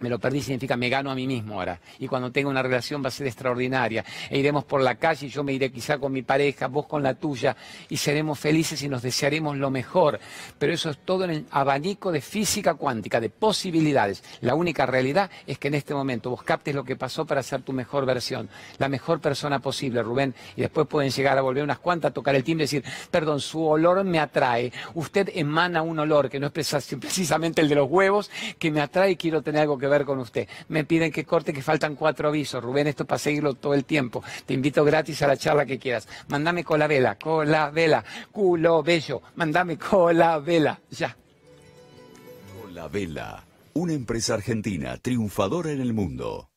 Me 0.00 0.08
lo 0.08 0.18
perdí 0.18 0.40
significa 0.40 0.76
me 0.76 0.88
gano 0.88 1.10
a 1.10 1.14
mí 1.14 1.26
mismo 1.26 1.54
ahora. 1.54 1.80
Y 1.98 2.06
cuando 2.06 2.30
tenga 2.30 2.48
una 2.48 2.62
relación 2.62 3.02
va 3.02 3.08
a 3.08 3.10
ser 3.10 3.26
extraordinaria. 3.26 4.04
E 4.30 4.38
iremos 4.38 4.64
por 4.64 4.80
la 4.80 4.94
calle 4.94 5.26
y 5.26 5.28
yo 5.28 5.42
me 5.42 5.52
iré 5.52 5.72
quizá 5.72 5.98
con 5.98 6.12
mi 6.12 6.22
pareja, 6.22 6.68
vos 6.68 6.86
con 6.86 7.02
la 7.02 7.14
tuya, 7.14 7.56
y 7.88 7.96
seremos 7.96 8.38
felices 8.38 8.80
y 8.82 8.88
nos 8.88 9.02
desearemos 9.02 9.56
lo 9.56 9.70
mejor. 9.70 10.20
Pero 10.58 10.72
eso 10.72 10.90
es 10.90 10.98
todo 10.98 11.24
en 11.24 11.30
el 11.30 11.46
abanico 11.50 12.12
de 12.12 12.20
física 12.20 12.74
cuántica, 12.74 13.20
de 13.20 13.28
posibilidades. 13.30 14.22
La 14.40 14.54
única 14.54 14.86
realidad 14.86 15.30
es 15.46 15.58
que 15.58 15.68
en 15.68 15.74
este 15.74 15.94
momento 15.94 16.30
vos 16.30 16.44
captes 16.44 16.74
lo 16.74 16.84
que 16.84 16.94
pasó 16.94 17.26
para 17.26 17.42
ser 17.42 17.62
tu 17.62 17.72
mejor 17.72 18.06
versión, 18.06 18.48
la 18.78 18.88
mejor 18.88 19.20
persona 19.20 19.58
posible, 19.58 20.02
Rubén. 20.02 20.32
Y 20.56 20.60
después 20.60 20.86
pueden 20.86 21.10
llegar 21.10 21.36
a 21.38 21.42
volver 21.42 21.64
unas 21.64 21.80
cuantas, 21.80 22.10
a 22.10 22.14
tocar 22.14 22.36
el 22.36 22.44
timbre 22.44 22.64
y 22.64 22.66
decir, 22.66 22.84
perdón, 23.10 23.40
su 23.40 23.66
olor 23.66 24.04
me 24.04 24.20
atrae. 24.20 24.72
Usted 24.94 25.30
emana 25.34 25.82
un 25.82 25.98
olor 25.98 26.30
que 26.30 26.38
no 26.38 26.46
es 26.46 26.52
precisamente 27.00 27.60
el 27.60 27.68
de 27.68 27.74
los 27.74 27.90
huevos, 27.90 28.30
que 28.58 28.70
me 28.70 28.80
atrae 28.80 29.12
y 29.12 29.16
quiero 29.16 29.42
tener 29.42 29.62
algo 29.62 29.76
que 29.76 29.87
ver 29.88 30.04
con 30.04 30.18
usted. 30.18 30.48
Me 30.68 30.84
piden 30.84 31.12
que 31.12 31.24
corte, 31.24 31.52
que 31.52 31.62
faltan 31.62 31.94
cuatro 31.94 32.28
avisos. 32.28 32.62
Rubén, 32.62 32.86
esto 32.86 33.02
es 33.04 33.08
para 33.08 33.18
seguirlo 33.18 33.54
todo 33.54 33.74
el 33.74 33.84
tiempo. 33.84 34.22
Te 34.46 34.54
invito 34.54 34.84
gratis 34.84 35.22
a 35.22 35.26
la 35.26 35.36
charla 35.36 35.66
que 35.66 35.78
quieras. 35.78 36.08
Mándame 36.28 36.64
con 36.64 36.78
la 36.78 36.86
vela, 36.86 37.16
con 37.16 37.50
la 37.50 37.70
vela, 37.70 38.04
culo 38.30 38.82
bello. 38.82 39.22
Mándame 39.36 39.78
con 39.78 40.16
la 40.16 40.38
vela, 40.38 40.80
ya. 40.90 41.16
Con 42.60 42.74
la 42.74 42.88
vela, 42.88 43.44
una 43.74 43.92
empresa 43.92 44.34
argentina 44.34 44.96
triunfadora 44.98 45.70
en 45.70 45.80
el 45.80 45.92
mundo. 45.92 46.50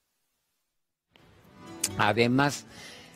Además, 1.97 2.65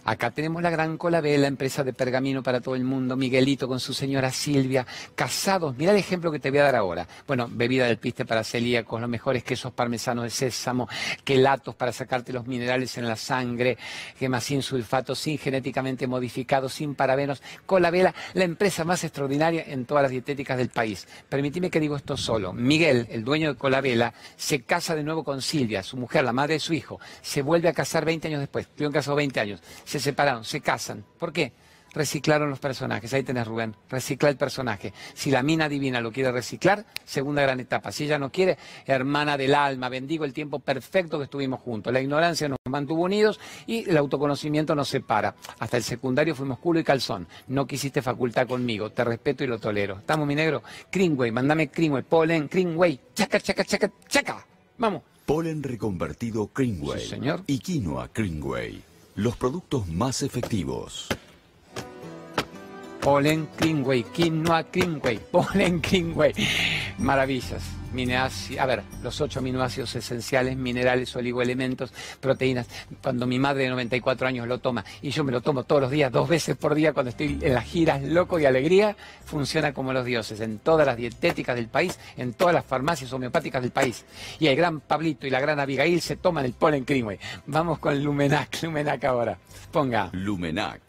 Acá 0.07 0.29
tenemos 0.29 0.61
la 0.61 0.69
Gran 0.69 0.99
Colabela, 0.99 1.47
empresa 1.47 1.83
de 1.83 1.91
pergamino 1.91 2.43
para 2.43 2.61
todo 2.61 2.75
el 2.75 2.83
mundo, 2.83 3.15
Miguelito 3.15 3.67
con 3.67 3.79
su 3.79 3.91
señora 3.91 4.29
Silvia, 4.29 4.85
casados. 5.15 5.75
Mira 5.75 5.93
el 5.93 5.97
ejemplo 5.97 6.31
que 6.31 6.37
te 6.37 6.51
voy 6.51 6.59
a 6.59 6.65
dar 6.65 6.75
ahora. 6.75 7.07
Bueno, 7.25 7.49
bebida 7.49 7.87
del 7.87 7.97
piste 7.97 8.23
para 8.23 8.43
celíacos, 8.43 9.01
los 9.01 9.09
mejores 9.09 9.43
quesos 9.43 9.73
parmesanos 9.73 10.25
de 10.25 10.29
sésamo, 10.29 10.87
quelatos 11.23 11.73
para 11.73 11.91
sacarte 11.91 12.31
los 12.31 12.45
minerales 12.45 12.95
en 12.99 13.07
la 13.07 13.15
sangre, 13.15 13.79
gemas 14.19 14.43
sin 14.43 14.61
sulfato, 14.61 15.15
sin 15.15 15.39
genéticamente 15.39 16.05
modificados, 16.05 16.75
sin 16.75 16.93
parabenos. 16.93 17.41
Colabela, 17.65 18.13
la 18.35 18.43
empresa 18.43 18.83
más 18.83 19.03
extraordinaria 19.03 19.63
en 19.65 19.85
todas 19.85 20.03
las 20.03 20.11
dietéticas 20.11 20.59
del 20.59 20.69
país. 20.69 21.07
Permitime 21.27 21.71
que 21.71 21.79
digo 21.79 21.95
esto 21.95 22.15
solo. 22.15 22.53
Miguel, 22.53 23.07
el 23.09 23.23
dueño 23.23 23.53
de 23.53 23.57
Colabela, 23.57 24.13
se 24.35 24.61
casa 24.61 24.93
de 24.93 25.01
nuevo 25.01 25.23
con 25.23 25.41
Silvia, 25.41 25.81
su 25.81 25.97
mujer, 25.97 26.23
la 26.23 26.31
madre 26.31 26.53
de 26.53 26.59
su 26.59 26.75
hijo. 26.75 26.99
Se 27.23 27.41
vuelve 27.41 27.69
a 27.69 27.73
casar 27.73 28.05
20 28.05 28.27
años 28.27 28.41
después. 28.41 28.67
Estuvieron 28.67 28.93
casados 28.93 29.17
20 29.17 29.39
años 29.39 29.61
separaron, 29.99 30.43
se 30.43 30.61
casan. 30.61 31.03
¿Por 31.17 31.31
qué? 31.31 31.53
Reciclaron 31.95 32.49
los 32.49 32.59
personajes. 32.59 33.13
Ahí 33.13 33.23
tenés, 33.23 33.47
Rubén. 33.47 33.73
Recicla 33.89 34.27
el 34.27 34.35
personaje. 34.35 34.93
Si 35.13 35.31
la 35.31 35.41
mina 35.41 35.69
divina 35.69 36.01
lo 36.01 36.11
quiere 36.11 36.29
reciclar, 36.29 36.85
segunda 37.05 37.41
gran 37.41 37.61
etapa. 37.61 37.89
Si 37.93 38.03
ella 38.03 38.19
no 38.19 38.33
quiere, 38.33 38.57
hermana 38.85 39.37
del 39.37 39.55
alma, 39.55 39.87
bendigo 39.87 40.25
el 40.25 40.33
tiempo 40.33 40.59
perfecto 40.59 41.17
que 41.17 41.23
estuvimos 41.23 41.61
juntos. 41.61 41.93
La 41.93 42.01
ignorancia 42.01 42.49
nos 42.49 42.57
mantuvo 42.69 43.03
unidos 43.03 43.39
y 43.65 43.89
el 43.89 43.95
autoconocimiento 43.95 44.75
nos 44.75 44.89
separa. 44.89 45.35
Hasta 45.59 45.77
el 45.77 45.83
secundario 45.83 46.35
fuimos 46.35 46.59
culo 46.59 46.81
y 46.81 46.83
calzón. 46.83 47.27
No 47.47 47.65
quisiste 47.65 48.01
facultad 48.01 48.45
conmigo. 48.45 48.89
Te 48.89 49.05
respeto 49.05 49.45
y 49.45 49.47
lo 49.47 49.57
tolero. 49.57 49.99
¿Estamos, 49.99 50.27
mi 50.27 50.35
negro? 50.35 50.63
Greenway, 50.91 51.31
mandame 51.31 51.67
Greenway. 51.73 52.03
Polen, 52.03 52.49
Greenway. 52.51 52.99
Chaca, 53.13 53.39
chaca, 53.39 53.63
chaca, 53.63 53.89
chaca. 54.09 54.45
Vamos. 54.77 55.01
Polen 55.25 55.63
reconvertido 55.63 56.51
Greenway. 56.53 56.99
Sí, 56.99 57.07
señor. 57.07 57.43
Y 57.47 57.59
quinoa 57.59 58.09
Greenway 58.13 58.94
los 59.15 59.35
productos 59.37 59.87
más 59.87 60.21
efectivos. 60.23 61.07
Polen 63.01 63.47
Greenway, 63.57 64.03
quinoa 64.03 64.63
Greenway, 64.63 65.19
polen 65.31 65.81
Greenway. 65.81 66.33
Maravillas. 66.97 67.63
A 68.59 68.65
ver, 68.65 68.83
los 69.01 69.21
ocho 69.21 69.39
aminoácidos 69.39 69.95
esenciales, 69.95 70.57
minerales, 70.57 71.15
oligoelementos, 71.15 71.93
proteínas. 72.19 72.67
Cuando 73.01 73.25
mi 73.25 73.39
madre 73.39 73.63
de 73.63 73.69
94 73.69 74.27
años 74.27 74.47
lo 74.47 74.59
toma 74.59 74.83
y 75.01 75.11
yo 75.11 75.23
me 75.23 75.31
lo 75.31 75.41
tomo 75.41 75.63
todos 75.63 75.83
los 75.83 75.91
días, 75.91 76.11
dos 76.11 76.27
veces 76.27 76.57
por 76.57 76.75
día 76.75 76.91
cuando 76.91 77.11
estoy 77.11 77.39
en 77.41 77.53
las 77.53 77.63
giras 77.63 78.03
loco 78.03 78.37
y 78.37 78.45
alegría, 78.45 78.97
funciona 79.25 79.73
como 79.73 79.93
los 79.93 80.03
dioses 80.03 80.41
en 80.41 80.59
todas 80.59 80.85
las 80.85 80.97
dietéticas 80.97 81.55
del 81.55 81.67
país, 81.67 81.97
en 82.17 82.33
todas 82.33 82.53
las 82.53 82.65
farmacias 82.65 83.13
homeopáticas 83.13 83.61
del 83.61 83.71
país. 83.71 84.05
Y 84.39 84.47
el 84.47 84.55
gran 84.55 84.81
Pablito 84.81 85.25
y 85.25 85.29
la 85.29 85.39
gran 85.39 85.59
Abigail 85.59 86.01
se 86.01 86.17
toman 86.17 86.45
el 86.45 86.53
polen 86.53 86.83
Greenway. 86.85 87.17
Vamos 87.47 87.79
con 87.79 88.03
Lumenac, 88.03 88.57
Lumenac 88.63 89.03
ahora. 89.05 89.37
Ponga. 89.71 90.09
Lumenac, 90.11 90.81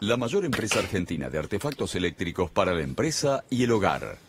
la 0.00 0.16
mayor 0.16 0.44
empresa 0.44 0.78
argentina 0.78 1.28
de 1.28 1.38
artefactos 1.38 1.94
eléctricos 1.96 2.50
para 2.50 2.72
la 2.72 2.82
empresa 2.82 3.44
y 3.50 3.64
el 3.64 3.72
hogar. 3.72 4.23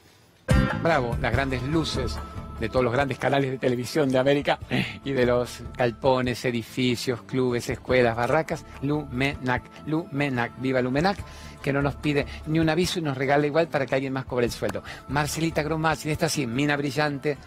Bravo, 0.82 1.18
las 1.22 1.32
grandes 1.32 1.64
luces 1.64 2.18
de 2.60 2.70
todos 2.70 2.86
los 2.86 2.94
grandes 2.94 3.18
canales 3.18 3.52
de 3.52 3.58
televisión 3.58 4.10
de 4.10 4.18
América 4.18 4.60
y 5.04 5.12
de 5.12 5.26
los 5.26 5.62
galpones, 5.78 6.46
edificios, 6.46 7.24
clubes, 7.24 7.70
escuelas, 7.70 8.16
barracas. 8.16 8.66
Lumenac, 8.82 9.64
Lumenac, 9.88 10.54
viva 10.60 10.82
Lumenac, 10.82 11.18
que 11.62 11.74
no 11.74 11.82
nos 11.82 11.96
pide 11.96 12.26
ni 12.48 12.60
un 12.60 12.70
aviso 12.70 13.00
y 13.00 13.02
nos 13.02 13.18
regala 13.18 13.48
igual 13.48 13.68
para 13.68 13.86
que 13.86 13.96
alguien 13.96 14.14
más 14.14 14.26
cobre 14.26 14.46
el 14.46 14.52
sueldo. 14.52 14.84
Marcelita 15.10 15.64
Gromazzi, 15.64 16.12
esta 16.12 16.30
sí, 16.30 16.48
mina 16.48 16.78
brillante, 16.78 17.38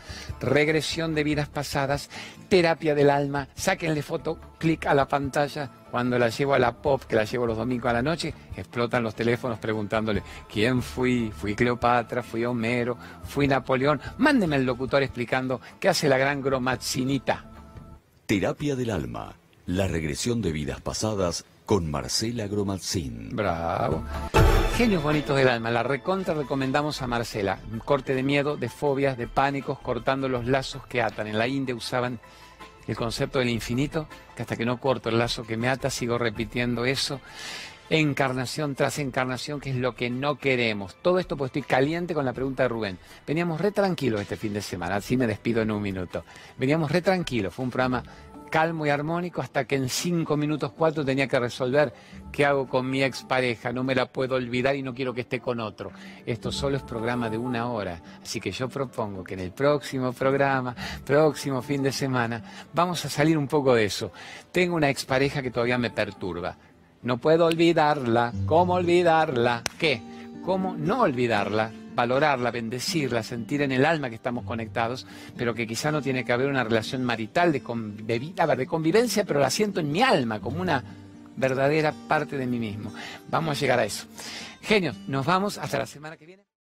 regresión 0.41 1.15
de 1.15 1.25
vidas 1.25 1.49
pasadas, 1.49 2.11
terapia 2.49 2.95
del 2.95 3.11
alma, 3.11 3.49
sáquenle 3.55 4.03
foto, 4.03 4.39
clic 4.59 4.87
a 4.87 4.95
la 4.95 5.07
pantalla, 5.07 5.71
cuando 5.91 6.19
la 6.19 6.29
llevo 6.29 6.55
a 6.55 6.59
la 6.59 6.73
pop, 6.73 7.03
que 7.05 7.17
la 7.17 7.25
llevo 7.25 7.47
los 7.47 7.57
domingos 7.57 7.91
a 7.91 7.95
la 7.95 8.03
noche, 8.03 8.35
explotan 8.57 9.03
los 9.03 9.15
teléfonos 9.15 9.59
preguntándole, 9.59 10.23
¿quién 10.53 10.83
fui? 10.83 11.33
¿Fui 11.37 11.55
Cleopatra? 11.55 12.23
¿Fui 12.23 12.45
Homero? 12.45 12.97
¿Fui 13.25 13.47
Napoleón? 13.47 14.01
Mándeme 14.19 14.57
el 14.57 14.65
locutor 14.65 15.03
explicando 15.03 15.61
qué 15.81 15.89
hace 15.89 16.09
la 16.09 16.19
gran 16.19 16.43
gromazinita. 16.43 17.45
Terapia 18.27 18.77
del 18.77 18.91
alma, 18.91 19.35
la 19.67 19.89
regresión 19.89 20.43
de 20.43 20.53
vidas 20.53 20.81
pasadas 20.81 21.45
con 21.69 21.91
Marcela 21.91 22.47
Gromazin. 22.47 23.37
Bravo. 23.37 24.03
Genios 24.79 25.03
bonitos 25.03 25.37
del 25.37 25.49
alma, 25.49 25.71
la 25.71 25.83
recontra 25.83 26.33
recomendamos 26.33 27.03
a 27.03 27.07
Marcela. 27.07 27.59
Corte 27.85 28.15
de 28.15 28.23
miedo, 28.23 28.57
de 28.57 28.71
fobias, 28.71 29.19
de 29.19 29.29
pánicos, 29.29 29.79
cortando 29.79 30.29
los 30.29 30.47
lazos 30.47 30.87
que 30.87 31.03
atan. 31.03 31.27
En 31.27 31.37
la 31.37 31.47
India 31.47 31.75
usaban 31.75 32.21
el 32.89 32.97
concepto 32.97 33.39
del 33.39 33.51
infinito, 33.51 34.09
que 34.35 34.43
hasta 34.43 34.57
que 34.57 34.65
no 34.65 34.81
corto 34.81 35.11
el 35.11 35.19
lazo 35.19 35.45
que 35.45 35.57
me 35.57 35.69
ata, 35.69 35.91
sigo 35.91 36.19
repitiendo 36.19 36.85
eso. 36.85 37.21
Encarnación 37.91 38.75
tras 38.75 38.99
encarnación, 38.99 39.61
que 39.61 39.71
es 39.71 39.77
lo 39.77 39.95
que 39.95 40.11
no 40.11 40.37
queremos. 40.37 40.97
Todo 41.01 41.19
esto 41.19 41.37
pues 41.37 41.51
estoy 41.51 41.63
caliente 41.63 42.13
con 42.13 42.25
la 42.25 42.33
pregunta 42.33 42.65
de 42.65 42.69
Rubén. 42.69 42.99
Veníamos 43.27 43.61
re 43.61 43.73
tranquilos 43.73 44.21
este 44.21 44.37
fin 44.37 44.53
de 44.53 44.61
semana, 44.61 44.97
así 44.97 45.17
me 45.17 45.27
despido 45.27 45.63
en 45.63 45.71
un 45.71 45.81
minuto. 45.81 46.25
Veníamos 46.59 46.91
re 46.91 47.01
tranquilos, 47.01 47.55
fue 47.55 47.65
un 47.65 47.71
programa 47.71 48.03
calmo 48.49 48.87
y 48.87 48.91
armónico 48.91 49.41
hasta 49.41 49.65
que 49.65 49.77
en 49.77 49.89
cinco 49.89 50.37
minutos 50.37 50.73
cuatro 50.77 51.05
tenía 51.05 51.27
que 51.27 51.39
resolver 51.39 51.93
qué 52.33 52.45
hago 52.45 52.69
con 52.69 52.89
mi 52.89 53.03
expareja, 53.03 53.73
no 53.73 53.85
me 53.85 53.95
la 53.95 54.07
puedo 54.07 54.35
olvidar 54.35 54.77
y 54.77 54.83
no 54.83 54.95
quiero 54.95 55.15
que 55.15 55.23
esté 55.23 55.41
con 55.41 55.61
otro. 55.61 55.91
Esto 56.27 56.53
solo 56.53 56.77
es 56.77 56.83
programa 56.83 57.31
de 57.31 57.39
una 57.39 57.71
hora, 57.71 58.01
así 58.23 58.41
que 58.41 58.51
yo 58.51 58.69
propongo 58.69 59.25
que 59.25 59.35
en 59.35 59.41
el 59.41 59.53
próximo 59.53 60.13
programa, 60.13 60.75
próximo 61.05 61.63
fin 61.63 61.83
de 61.83 61.93
semana, 61.93 62.43
vamos 62.73 63.05
a 63.05 63.09
salir 63.09 63.39
un 63.39 63.49
poco 63.49 63.75
de 63.75 63.85
eso. 63.85 64.13
Tengo 64.53 64.77
una 64.77 64.91
expareja 64.91 65.43
que 65.43 65.51
todavía 65.51 65.79
me 65.79 65.91
perturba. 65.91 66.57
No 67.03 67.19
puedo 67.19 67.47
olvidarla. 67.47 68.33
¿Cómo 68.47 68.75
olvidarla? 68.75 69.63
¿Qué? 69.79 70.18
¿Cómo 70.49 70.79
no 70.79 71.03
olvidarla? 71.03 71.71
valorarla, 71.95 72.51
bendecirla, 72.51 73.23
sentir 73.23 73.61
en 73.61 73.73
el 73.73 73.85
alma 73.85 74.09
que 74.09 74.15
estamos 74.15 74.45
conectados, 74.45 75.05
pero 75.37 75.53
que 75.53 75.67
quizá 75.67 75.91
no 75.91 76.01
tiene 76.01 76.25
que 76.25 76.33
haber 76.33 76.47
una 76.49 76.65
relación 76.65 77.05
marital 77.05 77.53
de, 77.53 77.61
de 77.61 78.67
convivencia, 78.67 79.25
pero 79.25 79.41
la 79.41 79.51
siento 79.51 79.81
en 79.81 79.93
mi 79.93 80.01
alma 80.01 80.41
como 80.41 80.63
una 80.63 80.83
verdadera 81.37 81.93
parte 82.07 82.39
de 82.39 82.47
mí 82.47 82.61
mismo. 82.61 82.95
Vamos 83.29 83.59
a 83.59 83.61
llegar 83.61 83.81
a 83.81 83.85
eso. 83.85 84.07
Genios, 84.63 84.97
nos 85.09 85.27
vamos 85.27 85.59
hasta 85.59 85.81
la 85.81 85.87
semana 85.87 86.17
que 86.17 86.25
viene. 86.25 86.48